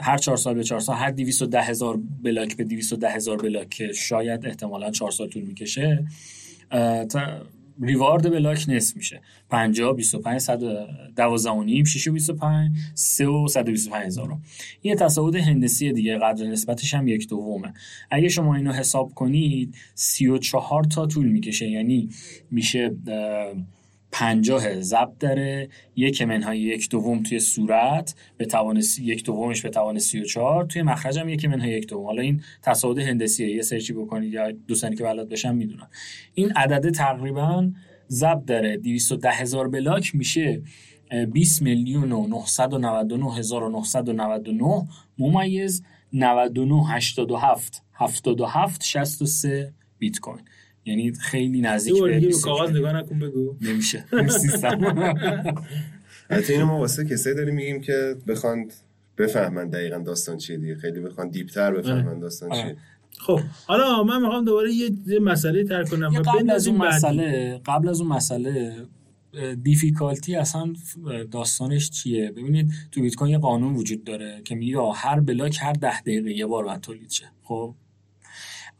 هر 0.00 0.18
چهار 0.20 0.36
سال 0.36 0.54
به 0.54 0.64
چهار 0.64 0.80
سال 0.80 0.96
هر 0.96 1.10
210 1.10 1.62
هزار 1.62 1.98
بلاک 2.22 2.56
به 2.56 2.64
210 2.64 3.08
هزار 3.08 3.36
بلاک 3.36 3.92
شاید 3.92 4.46
احتمالا 4.46 4.90
چهار 4.90 5.10
سال 5.10 5.28
طول 5.28 5.42
می‌کشه 5.42 6.04
ریوارد 7.82 8.30
بلاک 8.30 8.64
نصف 8.68 8.96
میشه. 8.96 9.20
50 9.50 9.96
25 9.96 10.40
112 10.40 11.50
و 11.50 11.62
نیم 11.62 11.84
6 11.84 12.06
و 12.06 12.12
25 12.12 12.76
3 12.94 13.26
و 13.26 13.48
125 13.48 14.06
هزار. 14.06 14.36
یه 14.82 14.94
تصاعد 14.94 15.36
هندسی 15.36 15.92
دیگه 15.92 16.18
قدر 16.18 16.46
نسبتش 16.46 16.94
هم 16.94 17.08
یک 17.08 17.28
دومه. 17.28 17.74
اگه 18.10 18.28
شما 18.28 18.54
اینو 18.54 18.72
حساب 18.72 19.14
کنید 19.14 19.74
34 19.94 20.84
تا 20.84 21.06
طول 21.06 21.28
می‌کشه. 21.28 21.68
یعنی 21.68 22.08
میشه 22.50 22.96
پنجاه 24.12 24.80
ضبط 24.80 25.18
داره. 25.18 25.68
یک 25.96 26.22
منهای 26.22 26.60
یک 26.60 26.88
دوم 26.88 27.22
توی 27.22 27.40
صورت 27.40 28.14
به 28.36 28.44
توان 28.44 28.82
یک 29.00 29.24
دومش 29.24 29.62
به 29.62 29.70
توان 29.70 29.98
سی 29.98 30.20
و 30.20 30.24
چهار. 30.24 30.64
توی 30.64 30.82
مخرج 30.82 31.18
هم 31.18 31.28
یک 31.28 31.44
منهای 31.44 31.70
یک 31.70 31.88
دوم. 31.88 32.06
حالا 32.06 32.22
این 32.22 32.42
تصاعد 32.62 32.98
هندسیه 32.98 33.48
یه 33.48 33.62
سرچی 33.62 33.92
بکنید 33.92 34.32
یا 34.32 34.52
دوستانی 34.52 34.96
که 34.96 35.04
بلد 35.04 35.28
بشن 35.28 35.54
می‌دونن 35.54 35.88
این 36.34 36.52
عدد 36.52 36.90
تقریبا 36.90 37.70
ضبط 38.10 38.44
داره. 38.44 38.76
210 38.76 39.30
هزار 39.30 39.68
بلاک 39.68 40.14
میشه. 40.14 40.62
اه، 41.10 41.26
20 41.26 41.62
میلیون 41.62 42.12
و 42.12 42.26
999 42.26 43.34
هزار 43.34 43.62
و 43.62 43.68
999 43.68 44.88
ممیز 45.18 45.82
99 46.12 46.88
87 46.88 47.82
77 47.94 48.84
63 48.84 49.74
بیت 49.98 50.20
کوین. 50.20 50.44
یعنی 50.88 51.12
خیلی 51.12 51.60
نزدیک 51.60 52.02
به 52.02 52.14
دیگه 52.14 52.20
به 52.20 52.26
21 52.26 52.44
کاغذ 52.44 52.70
نگاه 52.70 52.92
نکن 52.92 53.18
بگو. 53.18 53.56
نمیشه. 53.60 54.04
سیستم 54.42 55.14
حتی 56.30 56.52
اینو 56.52 56.66
ما 56.66 56.78
واسه 56.78 57.04
کسایی 57.04 57.36
داریم 57.36 57.54
میگیم 57.54 57.80
که 57.80 58.16
بخوان 58.26 58.70
بفهمن 59.18 59.68
دقیقا 59.68 59.98
داستان 59.98 60.36
چیه 60.36 60.56
دیگه. 60.56 60.74
خیلی 60.74 61.00
بخوان 61.00 61.28
دیپتر 61.28 61.74
بفهمن 61.74 62.18
داستان 62.18 62.52
آره. 62.52 62.62
چیه 62.62 62.76
خب 63.18 63.40
حالا 63.66 64.02
من 64.02 64.22
می‌خوام 64.22 64.44
دوباره 64.44 64.72
یه 64.72 65.18
مسئله 65.18 65.64
تر 65.64 65.84
کنم 65.84 66.08
قبل 66.08 66.50
از 66.50 66.68
اون. 66.68 66.76
مسئله 66.76 67.60
قبل 67.66 67.88
از 67.88 68.00
اون 68.00 68.12
مسئله 68.12 68.86
دیفیکالتی 69.62 70.36
اصلا 70.36 70.72
داستانش 71.30 71.90
چیه؟ 71.90 72.30
ببینید 72.30 72.72
تو 72.92 73.00
بیت 73.00 73.14
کوین 73.14 73.30
یه 73.30 73.38
قانون 73.38 73.74
وجود 73.74 74.04
داره 74.04 74.40
که 74.44 74.54
میگه 74.54 74.78
هر 74.94 75.20
بلاک 75.20 75.58
هر 75.60 75.72
ده 75.72 76.00
دقیقه 76.00 76.30
یه 76.32 76.46
بار 76.46 76.64
باید 76.64 76.80
تولید 76.80 77.10
شه. 77.10 77.24
خب؟ 77.42 77.74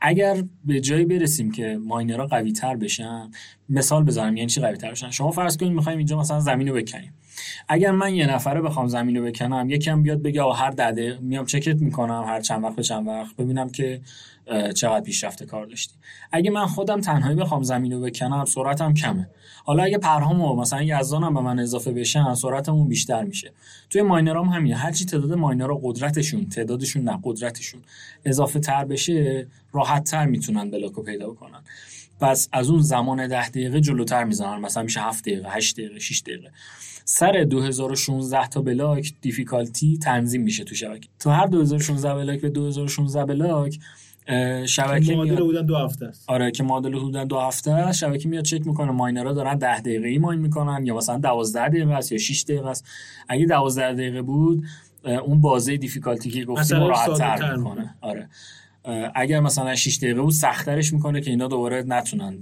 اگر 0.01 0.45
به 0.65 0.81
جایی 0.81 1.05
برسیم 1.05 1.51
که 1.51 1.79
ماینرها 1.85 2.27
قوی 2.27 2.53
تر 2.53 2.77
بشن 2.77 3.31
مثال 3.69 4.05
بزنم 4.05 4.37
یعنی 4.37 4.49
چی 4.49 4.61
قوی 4.61 4.77
تر 4.77 4.91
بشن؟ 4.91 5.11
شما 5.11 5.31
فرض 5.31 5.57
کنید 5.57 5.73
می‌خوایم 5.73 5.99
اینجا 5.99 6.19
مثلا 6.19 6.41
زمین 6.41 6.69
رو 6.69 6.75
بکنیم. 6.75 7.13
اگر 7.69 7.91
من 7.91 8.15
یه 8.15 8.27
نفره 8.27 8.61
بخوام 8.61 8.89
زمین 8.89 9.17
رو 9.17 9.25
بکنم 9.25 9.71
یکم 9.71 10.03
بیاد 10.03 10.23
بگه 10.23 10.43
آقا 10.43 10.53
هر 10.53 10.71
ده 10.71 10.91
دقیقه 10.91 11.19
میام 11.21 11.47
چکت 11.47 11.77
می‌کنم 11.77 12.25
هر 12.27 12.41
چند 12.41 12.65
وقت 12.65 12.77
به 12.77 12.83
چند 12.83 13.09
وقت 13.09 13.37
ببینم 13.37 13.69
که 13.69 14.01
چقدر 14.75 15.01
پیشرفته 15.01 15.47
کار 15.47 15.67
داشتی. 15.67 15.95
اگه 16.33 16.51
من 16.51 16.67
خودم 16.67 17.01
تنهایی 17.01 17.37
بخوام 17.37 17.63
زمین 17.63 17.93
رو 17.93 18.01
بکنم 18.01 18.45
سرعتم 18.45 18.95
کمه. 18.95 19.31
حالا 19.65 19.83
اگه 19.83 19.99
پرهامو 19.99 20.57
مثلا 20.57 20.83
یزدانم 20.83 21.35
به 21.35 21.41
من 21.41 21.59
اضافه 21.59 21.93
بشن 21.93 22.35
سرعتمون 22.35 22.89
بیشتر 22.89 23.25
میشه. 23.25 23.53
توی 23.91 24.03
ماینرام 24.03 24.49
همینه. 24.49 24.77
هرچی 24.77 25.05
تعداد 25.05 25.33
ماینرها 25.33 25.81
قدرتشون 25.83 26.49
تعدادشون 26.49 27.03
نه 27.03 27.19
قدرتشون 27.23 27.81
اضافه 28.25 28.61
تر 28.61 28.85
بشه 28.85 29.47
راحت 29.73 30.11
تر 30.11 30.27
می‌تونن 30.27 30.71
بلاکو 30.71 31.03
پیدا 31.03 31.31
کنن 31.31 31.61
پس 32.21 32.49
از 32.53 32.71
اون 32.71 32.83
زمان 32.83 33.27
ده 33.27 33.49
دقیقه 33.49 33.81
جلوتر 33.81 34.25
می‌زنن 34.25 34.61
مثلا 34.61 34.83
میشه 34.83 35.01
7 35.01 35.23
دقیقه 35.23 35.51
8 35.51 35.77
دقیقه 35.77 35.99
6 35.99 36.21
دقیقه. 36.21 36.51
سر 37.11 37.45
2016 37.45 38.49
تا 38.49 38.63
بلاک 38.63 39.13
difficulty 39.21 39.99
تنظیم 39.99 40.43
میشه 40.43 40.65
تو 40.65 40.75
شبکه. 40.75 41.09
تو 41.21 41.31
هر 41.31 41.47
2016 41.47 42.15
بلاک 42.15 42.41
به 42.41 42.49
2016 42.49 43.25
بلاک 43.25 43.79
شبکه 44.67 45.15
معادل 45.15 45.31
میاد. 45.31 45.39
بودن 45.39 45.67
دو 45.67 45.77
هفته 45.77 46.07
است. 46.07 46.31
آره 46.31 46.51
که 46.51 46.63
معادل 46.63 46.95
حدودا 46.95 47.25
دو 47.25 47.39
هفته 47.39 47.71
است. 47.71 47.99
شبکه 47.99 48.29
میاد 48.29 48.45
چک 48.45 48.67
می‌کنه. 48.67 48.91
ماینرها 48.91 49.33
دارن 49.33 49.59
10 49.59 49.81
دقیقه 49.81 50.09
ای 50.09 50.19
mine 50.19 50.41
می‌کنن 50.41 50.87
یا 50.87 50.97
مثلا 50.97 51.19
12 51.19 51.69
دقیقه 51.69 51.93
است 51.93 52.13
یا 52.13 52.19
6 52.19 52.43
دقیقه 52.43 52.69
است. 52.69 52.87
اگه 53.29 53.47
12 53.47 53.93
دقیقه 53.93 54.23
بود 54.23 54.65
اون 55.05 55.41
بازه 55.41 55.77
difficulty 55.77 56.31
که 56.31 56.45
گفتیم 56.45 56.79
راحت 56.79 57.19
تر 57.19 57.57
می‌کنه. 57.57 57.95
آره. 58.01 58.29
اگر 59.15 59.41
مثلا 59.41 59.75
6 59.75 59.97
دقیقه 59.97 60.23
بود 60.23 60.33
سختترش 60.33 60.93
می‌کنه 60.93 61.21
که 61.21 61.31
اینا 61.31 61.49
دوباره 61.49 61.85
نتونن. 61.87 62.39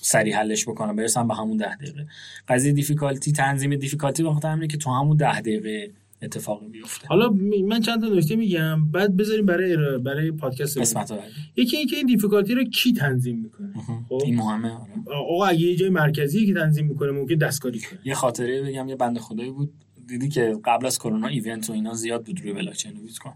سریع 0.00 0.36
حلش 0.36 0.68
بکنن 0.68 0.96
برسن 0.96 1.28
به 1.28 1.34
همون 1.34 1.56
10 1.56 1.76
دقیقه. 1.76 2.06
قضیه 2.48 2.72
difficulty 2.72 3.32
تنظیم 3.32 3.76
difficulty 3.76 4.22
بخاطر 4.22 4.48
همینه 4.48 4.66
که 4.66 4.76
تو 4.76 4.90
همون 4.90 5.16
10 5.16 5.40
دقیقه 5.40 5.90
اتفاق 6.22 6.70
بیفته 6.70 7.06
حالا 7.06 7.30
من 7.66 7.80
چند 7.80 8.00
تا 8.00 8.08
نکته 8.08 8.36
میگم 8.36 8.90
بعد 8.90 9.16
بذاریم 9.16 9.46
برای 9.46 9.98
برای 9.98 10.32
پادکست. 10.32 10.78
قسمت 10.78 11.12
یکی 11.56 11.76
اینکه 11.76 11.96
این 11.96 12.06
difficulty 12.06 12.54
رو 12.54 12.64
کی 12.64 12.92
تنظیم 12.92 13.38
می‌کنه؟ 13.38 13.72
خب. 14.08 14.22
این 14.24 14.36
مهمه 14.36 14.70
آره. 14.70 14.92
آقا 15.06 15.46
اگه 15.46 15.60
یه 15.60 15.76
جای 15.76 15.88
مرکزی 15.88 16.46
که 16.46 16.54
تنظیم 16.54 16.86
می‌کنه 16.86 17.10
ممکن 17.10 17.34
دستکاری 17.34 17.80
کنه. 17.80 17.98
یه 18.04 18.14
خاطره 18.14 18.62
بگم 18.62 18.88
یه 18.88 18.96
بنده 18.96 19.20
خدایی 19.20 19.50
بود. 19.50 19.72
دیدی 20.06 20.28
که 20.28 20.56
قبل 20.64 20.86
از 20.86 20.98
کرونا 20.98 21.26
event 21.26 21.70
و 21.70 21.72
اینا 21.72 21.94
زیاد 21.94 22.24
بود 22.24 22.40
روی 22.40 22.52
بلاکچین 22.52 22.96
و 22.96 23.00
بیت 23.00 23.18
کوین. 23.18 23.34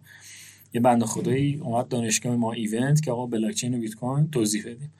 یه 0.74 0.80
بنده 0.80 1.06
خدایی 1.06 1.56
اومد 1.56 1.88
دانشگاه 1.88 2.36
ما 2.36 2.52
event 2.52 3.02
که 3.02 3.10
آقا 3.10 3.26
بلاکچین 3.26 3.74
و 3.74 3.78
بیت 3.78 3.94
کوین 3.94 4.30
توضیح 4.30 4.62
بدیم. 4.62 4.92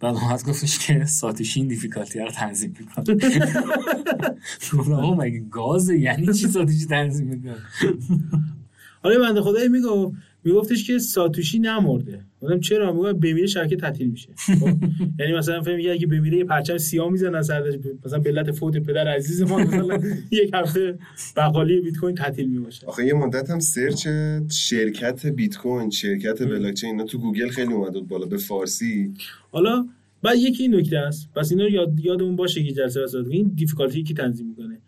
بعد 0.00 0.14
اومد 0.14 0.44
گفتش 0.48 0.78
که 0.78 1.04
ساتوشی 1.04 1.60
این 1.60 1.68
difficulty 1.68 2.18
رو 2.18 2.30
تنظیم 2.30 2.74
می‌کنه. 2.78 3.16
گفتم 4.78 4.92
آقا 4.92 5.14
مگه 5.14 5.40
یعنی 5.98 6.26
چی 6.26 6.48
ساتوشی 6.48 6.86
تنظیم 6.86 7.26
می‌کنه؟ 7.26 7.56
حالا 9.02 9.14
یه 9.14 9.20
بنده 9.20 9.40
خدایی 9.42 9.68
می‌گفت 9.68 10.16
میگفتش 10.44 10.86
که 10.86 10.98
ساتوشی 10.98 11.58
نمرده. 11.58 12.20
گفتم 12.40 12.60
چرا؟ 12.60 12.92
میگم 12.92 13.12
بمیره 13.12 13.46
شرکت 13.46 13.80
تعطیل 13.80 14.10
میشه. 14.10 14.28
خب؟ 14.60 14.66
یعنی 15.20 15.32
مثلا 15.32 15.62
فهم 15.62 15.76
میگه 15.76 15.90
اگه 15.90 16.06
بمیره 16.06 16.38
یه 16.38 16.44
پرچم 16.44 16.78
سیاه 16.78 17.10
می‌زنن 17.10 17.42
سردرش. 17.42 17.74
مثلا 18.06 18.18
به 18.18 18.30
علت 18.30 18.50
فوت 18.50 18.76
پدر 18.76 19.08
عزیز 19.08 19.42
ما 19.42 19.58
مثلا 19.58 20.00
یک 20.42 20.50
هفته 20.54 20.98
بقالی 21.36 21.80
بیت 21.80 21.96
کوین 21.96 22.14
تعطیل 22.14 22.48
می‌باشه. 22.48 22.86
آخه 22.86 23.06
یه 23.06 23.14
مدت 23.14 23.50
هم 23.50 23.60
search 23.60 24.08
شرکت 24.50 25.26
بیت 25.26 25.56
کوین 25.56 25.90
شرکت 25.90 26.42
بلاکچین 26.42 26.90
اینا 26.90 27.04
تو 27.04 27.18
گوگل 27.18 27.48
خیلی 27.48 27.72
اومد 27.72 27.92
بود 27.92 28.08
بالا 28.08 28.26
به 28.26 28.36
فارسی. 28.36 29.14
حالا 29.50 29.86
بعد 30.22 30.36
یکی 30.36 30.62
این 30.62 30.74
نکته 30.74 30.98
است. 30.98 31.28
پس 31.36 31.52
اینا 31.52 31.64
رو 31.64 31.70
یاد 31.70 32.00
یادمون 32.00 32.36
باشه 32.36 32.64
که 32.64 32.72
جلسه 32.72 33.02
وسط 33.02 33.24
این 33.30 33.52
difficulty 33.54 34.02
کی 34.02 34.14
تنظیم 34.14 34.46
می‌کنه. 34.46 34.78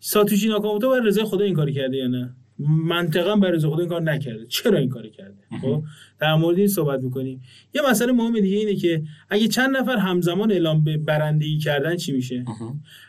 ساتوشی 0.00 0.48
ناکاموتو 0.48 0.90
بر 0.90 1.00
رضای 1.00 1.24
خدا 1.24 1.44
این 1.44 1.54
کاری 1.54 1.72
کرده 1.72 1.96
یا 1.96 2.06
نه؟ 2.06 2.34
منطقا 2.58 3.36
بر 3.36 3.50
رضای 3.50 3.70
خدا 3.70 3.80
این 3.80 3.88
کار 3.88 4.02
نکرده. 4.02 4.46
چرا 4.46 4.78
این 4.78 4.88
کاری 4.88 5.10
کرده؟ 5.10 5.38
خب 5.62 5.82
در 6.20 6.34
مورد 6.34 6.58
این 6.58 6.68
صحبت 6.68 7.02
می‌کنیم. 7.02 7.42
یه 7.74 7.82
مسئله 7.90 8.12
مهم 8.12 8.40
دیگه 8.40 8.56
اینه 8.56 8.74
که 8.74 9.02
اگه 9.30 9.48
چند 9.48 9.76
نفر 9.76 9.96
همزمان 9.96 10.52
اعلام 10.52 10.84
به 10.84 10.96
برندگی 10.96 11.58
کردن 11.58 11.96
چی 11.96 12.12
میشه؟ 12.12 12.44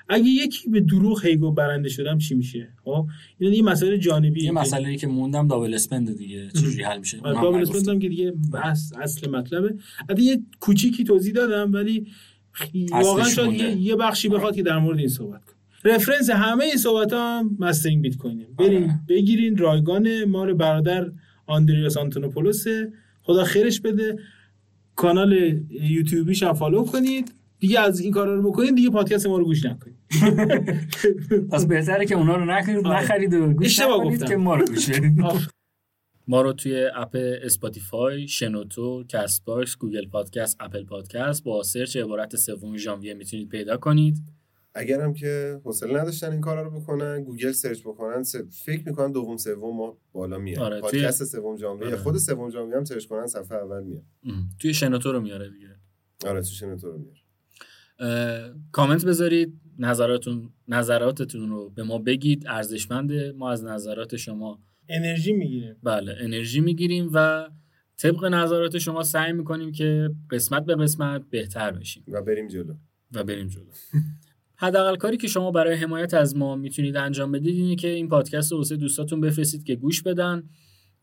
اگه 0.10 0.28
یکی 0.28 0.70
به 0.70 0.80
دروغ 0.80 1.26
هیگو 1.26 1.52
برنده 1.52 1.89
شدم 1.89 2.18
چی 2.18 2.36
میشه؟ 2.36 2.68
خب 2.84 3.08
این 3.39 3.54
یه 3.54 3.64
مسئله 3.64 3.98
جانبی 3.98 4.43
یه 4.43 4.52
مسئله 4.52 4.89
ای 4.89 4.98
که 4.98 5.08
موندم 5.08 5.48
double 5.48 5.74
spend 5.74 6.18
دیگه 6.18 6.50
چجوری 6.50 6.84
حل 6.84 7.00
میشه؟ 7.00 7.18
double 7.18 7.58
نگفتیم. 7.58 7.62
spend 7.62 7.89
هم 7.89 8.00
که 8.00 8.10
دیگه 8.10 8.34
بحث 8.54 8.93
اصل 9.02 9.30
مطلبه. 9.30 9.76
حتی 10.10 10.24
یه 10.24 10.41
کوچیکی 10.60 11.04
توضیح 11.04 11.34
دادم 11.34 11.74
ولی 11.74 12.08
واقعا 12.91 13.30
شاید. 13.30 13.54
یه, 13.54 13.78
یه 13.78 13.96
بخشی 13.96 14.30
بخواد 14.30 14.56
که 14.56 14.64
در 14.64 14.78
مورد 14.78 15.00
این 15.00 15.08
صحبت 15.08 15.55
reference 15.86 16.30
همه 16.30 16.64
این 16.66 16.78
صحبت 16.78 17.14
هم 17.14 17.58
Mastering 17.60 18.02
Bitcoin 18.02 18.18
ه 18.18 18.48
برین 18.58 18.84
آره. 18.84 19.00
بگیرین 19.10 19.58
رایگان 19.58 20.24
ما 20.24 20.46
رو 20.46 20.56
برادر 20.56 21.12
آندریاس 21.48 21.98
آنتونوپولوسه 21.98 22.94
خدا 23.22 23.44
خیرش 23.44 23.82
بده 23.82 24.20
کانال 24.96 25.62
یوتیوبیش 25.70 26.44
هم 26.44 26.54
follow 26.54 26.86
کنید 26.86 27.34
دیگه 27.60 27.80
از 27.80 28.00
این 28.00 28.12
کارا 28.12 28.36
رو 28.36 28.52
بکنید 28.52 28.76
دیگه 28.76 28.90
پادکست 28.90 29.28
ما 29.28 29.38
رو 29.38 29.46
گوش 29.46 29.66
نکنید 29.66 29.96
پس 31.52 31.66
بهتره 31.66 32.06
که 32.06 32.16
اونا 32.16 32.36
رو 32.36 32.46
نخرید 32.46 32.88
نخرید 32.88 33.34
و 33.34 33.54
گوش 33.54 33.80
نکنید. 33.80 34.24
که 34.24 34.36
ما 34.36 34.56
رو 34.56 34.66
گوش. 34.66 34.90
ما 36.28 36.42
رو 36.42 36.54
توی 36.54 36.86
اپ 36.96 37.18
اسپاتیفای، 37.44 38.28
شنوتو، 38.28 39.04
کست 39.10 39.46
باکس، 39.46 39.78
گوگل 39.78 40.08
پادکست، 40.08 40.58
اپل 40.60 40.84
پادکست 40.84 41.44
با 41.44 41.64
search 41.64 41.98
عبارت 41.98 42.36
سوم 42.36 42.78
ژانویه 42.78 43.14
می‌تونید 43.14 43.50
پیدا 43.50 43.78
کنید. 43.78 44.18
اگرم 44.76 45.14
که 45.14 45.62
حوصله 45.64 46.02
نداشتن 46.02 46.32
این 46.32 46.42
کارا 46.42 46.62
رو 46.62 46.80
بکنن 46.80 47.24
گوگل 47.24 47.52
search 47.52 47.82
بکنن 47.82 48.24
فکر 48.66 48.84
می‌کنم 48.88 49.12
دوم 49.12 49.38
سوم 49.38 49.76
ما 49.78 49.98
بالا 50.14 50.38
میاد. 50.38 50.60
آره، 50.60 50.82
توی- 50.82 51.02
پادکست 51.02 51.24
سوم 51.24 51.58
ژانویه 51.58 51.88
آره. 51.88 51.98
خود 51.98 52.18
سوم 52.18 52.50
ژانویه 52.50 52.78
هم 52.78 52.84
سرچ 52.84 53.06
کنن 53.06 53.28
صفحه 53.28 53.58
اول 53.58 53.84
میاد. 53.84 54.04
توی 54.60 54.74
شنوتو 54.74 55.12
رو 55.12 55.20
میاره 55.20 55.50
دیگه. 55.50 55.76
آره 56.26 56.40
تو 56.42 56.48
شنوتو 56.48 56.92
رو 56.92 56.98
میاد 56.98 57.16
اه، 58.00 58.54
کامنت 58.72 59.06
بذارید 59.06 59.62
نظراتتون 59.80 60.50
نظراتتون 60.68 61.50
رو 61.50 61.70
به 61.70 61.84
ما 61.84 61.98
بگید 61.98 62.44
ارزشمنده 62.48 63.32
ما 63.32 63.52
از 63.52 63.64
نظرات 63.64 64.16
شما. 64.16 64.60
انرژی 64.90 65.34
می‌گیره 65.34 65.78
بله 65.84 66.16
انرژی 66.20 66.62
می‌گیریم 66.62 67.10
و 67.14 67.50
طبق 67.98 68.26
نظرات 68.26 68.78
شما 68.78 69.04
سعی 69.04 69.32
می‌کنیم 69.34 69.72
که 69.72 70.10
قسمت 70.32 70.66
به 70.66 70.76
قسمت 70.76 71.22
بهتر 71.30 71.72
بشیم. 71.72 72.04
و 72.08 72.22
بریم 72.22 72.48
جلو. 72.48 72.74
و 73.12 73.24
بریم 73.24 73.48
جلو. 73.48 73.66
حداقل 74.58 74.95
کاری 74.95 75.18
که 75.18 75.28
شما 75.28 75.51
برای 75.51 75.76
حمایت 75.76 76.14
از 76.14 76.36
ما 76.36 76.56
می‌تونید 76.56 76.97
انجام 76.97 77.32
بدید 77.32 77.56
اینه 77.56 77.76
که 77.76 77.88
این 77.88 78.10
پادکست 78.10 78.51
رو 78.51 78.58
واسه 78.58 78.76
دوستاتون 78.76 79.22
بفرستید 79.22 79.64
که 79.64 79.76
گوش 79.76 80.01
بدن. 80.01 80.49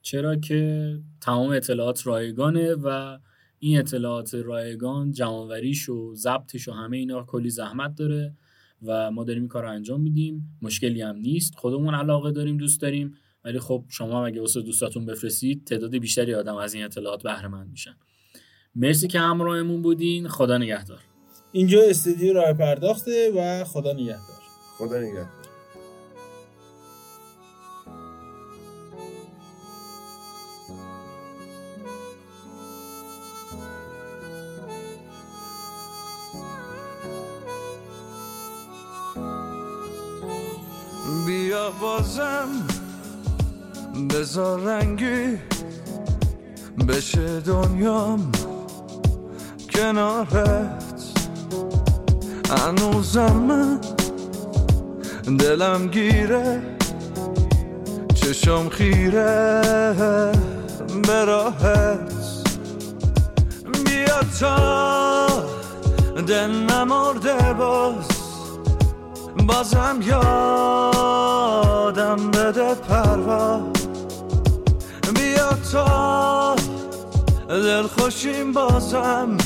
چرا 0.03 0.37
که 0.37 0.95
تمام 1.21 1.51
اطلاعات 1.51 2.07
رایگانه 2.07 2.75
و 2.75 3.19
این 3.59 3.79
اطلاعات 3.79 4.35
رایگان 4.35 5.13
جمعوریش 5.13 5.89
و 5.89 6.15
ضبطش 6.15 6.69
و 6.69 6.73
همه 6.73 6.97
اینا 6.97 7.25
کلی 7.25 7.51
زحمت 7.51 7.95
داره 7.95 8.35
و 8.83 9.11
ما 9.11 9.25
داریم 9.25 9.43
این 9.43 9.49
کار 9.49 9.63
رو 9.63 9.71
انجام 9.71 10.01
میدیم. 10.01 10.59
مشکلی 10.63 11.03
هم 11.03 11.17
نیست. 11.17 11.55
خودمون 11.55 11.95
علاقه 11.95 12.33
داریم 12.33 12.57
دوست 12.57 12.81
داریم. 12.81 13.15
ولی 13.45 13.59
خب 13.59 13.85
شما 13.89 14.19
هم 14.19 14.25
اگه 14.27 14.41
واسه 14.41 14.63
دوستاتون 14.63 15.07
بفرستید 15.07 15.65
تعداد 15.65 15.97
بیشتری 15.97 16.35
آدم 16.35 16.57
از 16.57 16.75
این 16.75 16.85
اطلاعات 16.85 17.23
بهره 17.23 17.49
مند 17.49 17.71
میشن. 17.71 17.97
مرسی 18.75 19.09
که 19.09 19.21
همراهمون 19.21 19.83
بودین. 19.83 20.29
خدا 20.29 20.59
نگهدار. 20.59 21.12
اینجا 21.53 21.83
استودیو 21.83 22.33
راه 22.33 22.53
پرداخته 22.53 23.33
و 23.37 23.65
خدا 23.65 23.93
نگهدار. 23.93 24.43
خدا 24.79 24.99
نگهدار. 24.99 25.27
بیا 41.27 41.71
بازم 41.71 42.49
بذار 44.11 44.61
رنگی 44.61 45.39
بشه 46.89 47.41
دنیام 47.41 48.33
کنارت. 49.75 50.92
هنوزم 52.51 53.81
دلم 55.39 55.89
گیره 55.89 56.63
چشم 58.15 58.69
خیره. 58.69 59.63
به 61.07 61.25
راهت 61.25 62.13
بیا 63.85 64.21
تا 64.41 65.27
دل 66.27 66.51
نمرده 66.51 67.53
باز. 67.53 68.09
بازم 69.47 70.01
یادم 70.07 71.51
بده 72.31 72.75
پرواز 72.75 73.63
بیا 75.15 75.53
تا 75.73 76.57
دل 77.49 77.83
خوشیم 77.83 78.53
بازم. 78.53 79.37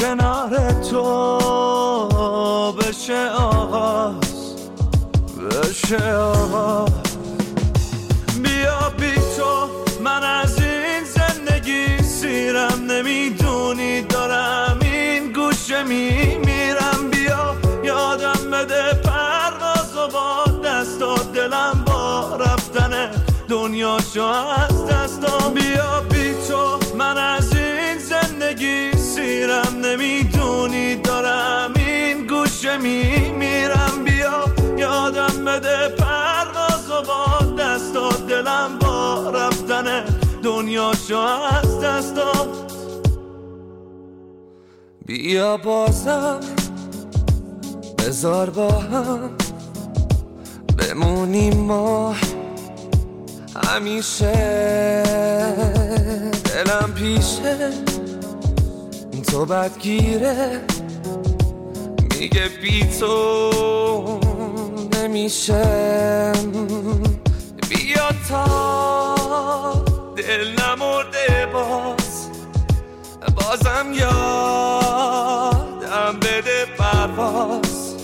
کنار 0.00 0.72
تو 0.90 1.28
بشه 2.78 3.30
آغاز 3.30 4.56
بشه 5.50 6.14
آغاز. 6.14 6.90
بیا 8.42 8.92
بی 8.98 9.14
تو 9.14 9.68
من 10.04 10.22
از 10.22 10.58
این 10.60 11.04
زندگی 11.04 12.02
سیرم 12.02 12.84
نمی‌دونی 12.90 14.02
دارم 14.02 14.78
این 14.82 15.32
گوشه 15.32 15.82
میمیرم. 15.82 17.10
بیا 17.10 17.56
یادم 17.84 18.50
بده 18.52 18.92
پرواز 18.92 19.96
و 19.96 20.08
با 20.12 20.44
دستات 20.64 21.32
دلم 21.32 21.84
با 21.86 22.36
رفتن 22.36 23.10
دنیاشو 23.48 24.22
از 24.22 24.86
دستام 24.86 25.54
بیا 25.54 26.00
بی 26.10 26.34
تو 26.48 26.78
من 26.96 27.18
از 27.18 27.54
این 27.56 27.98
زندگی 27.98 28.99
سیرم 29.40 29.76
نمی‌دونی 29.84 30.96
دارم 30.96 31.72
این 31.76 32.26
گوشه 32.26 32.76
میمیرم. 32.76 34.04
بیا 34.04 34.44
یادم 34.76 35.44
بده 35.44 35.88
پرواز 35.88 36.90
و 36.90 37.02
با 37.02 37.62
دستات 37.62 38.26
دلم 38.26 38.78
با 38.80 39.30
رفتن 39.30 40.04
دنیاشو 40.42 41.16
از 41.16 41.80
دستام 41.80 42.48
بیا 45.06 45.56
بازم 45.56 46.40
بذار 47.98 48.50
با 48.50 48.70
هم 48.70 49.30
بمونیم 50.78 51.56
ما. 51.56 52.14
همیشه 53.64 54.32
دلم 56.44 56.92
پیشه. 56.94 57.89
تو 59.30 59.46
بدگیره 59.46 60.60
میگه 62.18 62.48
بی 62.62 62.84
تو 63.00 64.20
نمیشه 64.94 66.32
بیا 67.68 68.08
تا 68.28 69.84
دل 70.16 70.48
نمرده 70.62 71.46
باز. 71.52 72.28
بازم 73.34 73.92
یادم 73.92 74.20
بده 76.20 76.66
پرواز. 76.78 77.94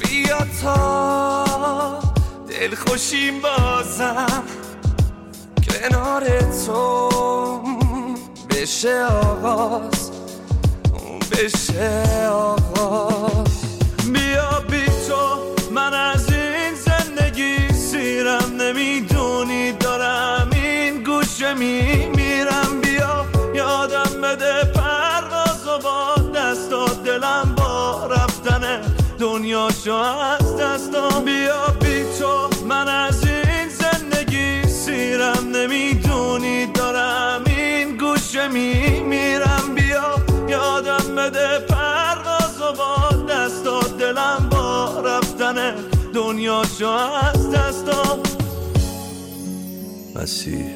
بیا 0.00 0.38
تا 0.62 1.98
دل 2.48 2.74
خوشیم 2.74 3.40
بازم. 3.40 4.42
کنار 5.68 6.24
تو 6.66 7.10
بشه 8.50 9.04
آغاز. 9.04 9.99
بشه 11.30 12.02
بیا 14.12 14.50
بی 14.70 14.84
تو 15.08 15.38
من 15.74 15.94
از 15.94 16.32
این 16.32 16.74
زندگی 16.74 17.72
سیرم 17.72 18.56
نمی‌دونی. 18.60 19.72
دارم 19.72 20.50
این 20.52 21.04
گوشه 21.04 21.54
میمیرم. 21.54 22.80
بیا 22.82 23.26
یادم 23.54 24.20
بده 24.22 24.64
پرواز 24.64 25.66
و 25.66 25.78
با 25.82 26.14
دست 26.34 26.72
و 26.72 26.86
دلم 27.04 27.54
با 27.56 28.06
رفتن 28.06 28.80
دنیاشو 29.18 29.94
از 29.94 30.56
دستم 30.56 31.24
بیا 31.24 31.66
بی 31.80 32.04
تو 32.18 32.64
من 32.66 32.88
از 32.88 33.24
این 33.24 33.68
زندگی 33.68 34.68
سیرم 34.68 35.48
نمی‌دونی. 35.54 36.66
دارم 36.66 37.42
این 37.46 37.96
گوشه 37.96 38.48
می 38.48 38.79
بده 41.20 41.58
پرواز 41.58 42.60
و 42.60 42.72
با 42.72 43.22
دست 43.34 43.66
و 43.66 43.80
دلم 43.98 44.48
با 44.50 45.00
رفتن 45.00 45.74
دنیاشو 46.14 46.88
از 46.88 47.50
دستم 47.50 48.18
مسیح. 50.14 50.70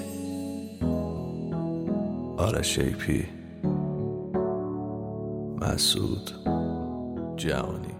آرش 2.37 2.79
ایپی 2.79 3.29
مسعود 5.61 6.31
جهانی 7.37 7.94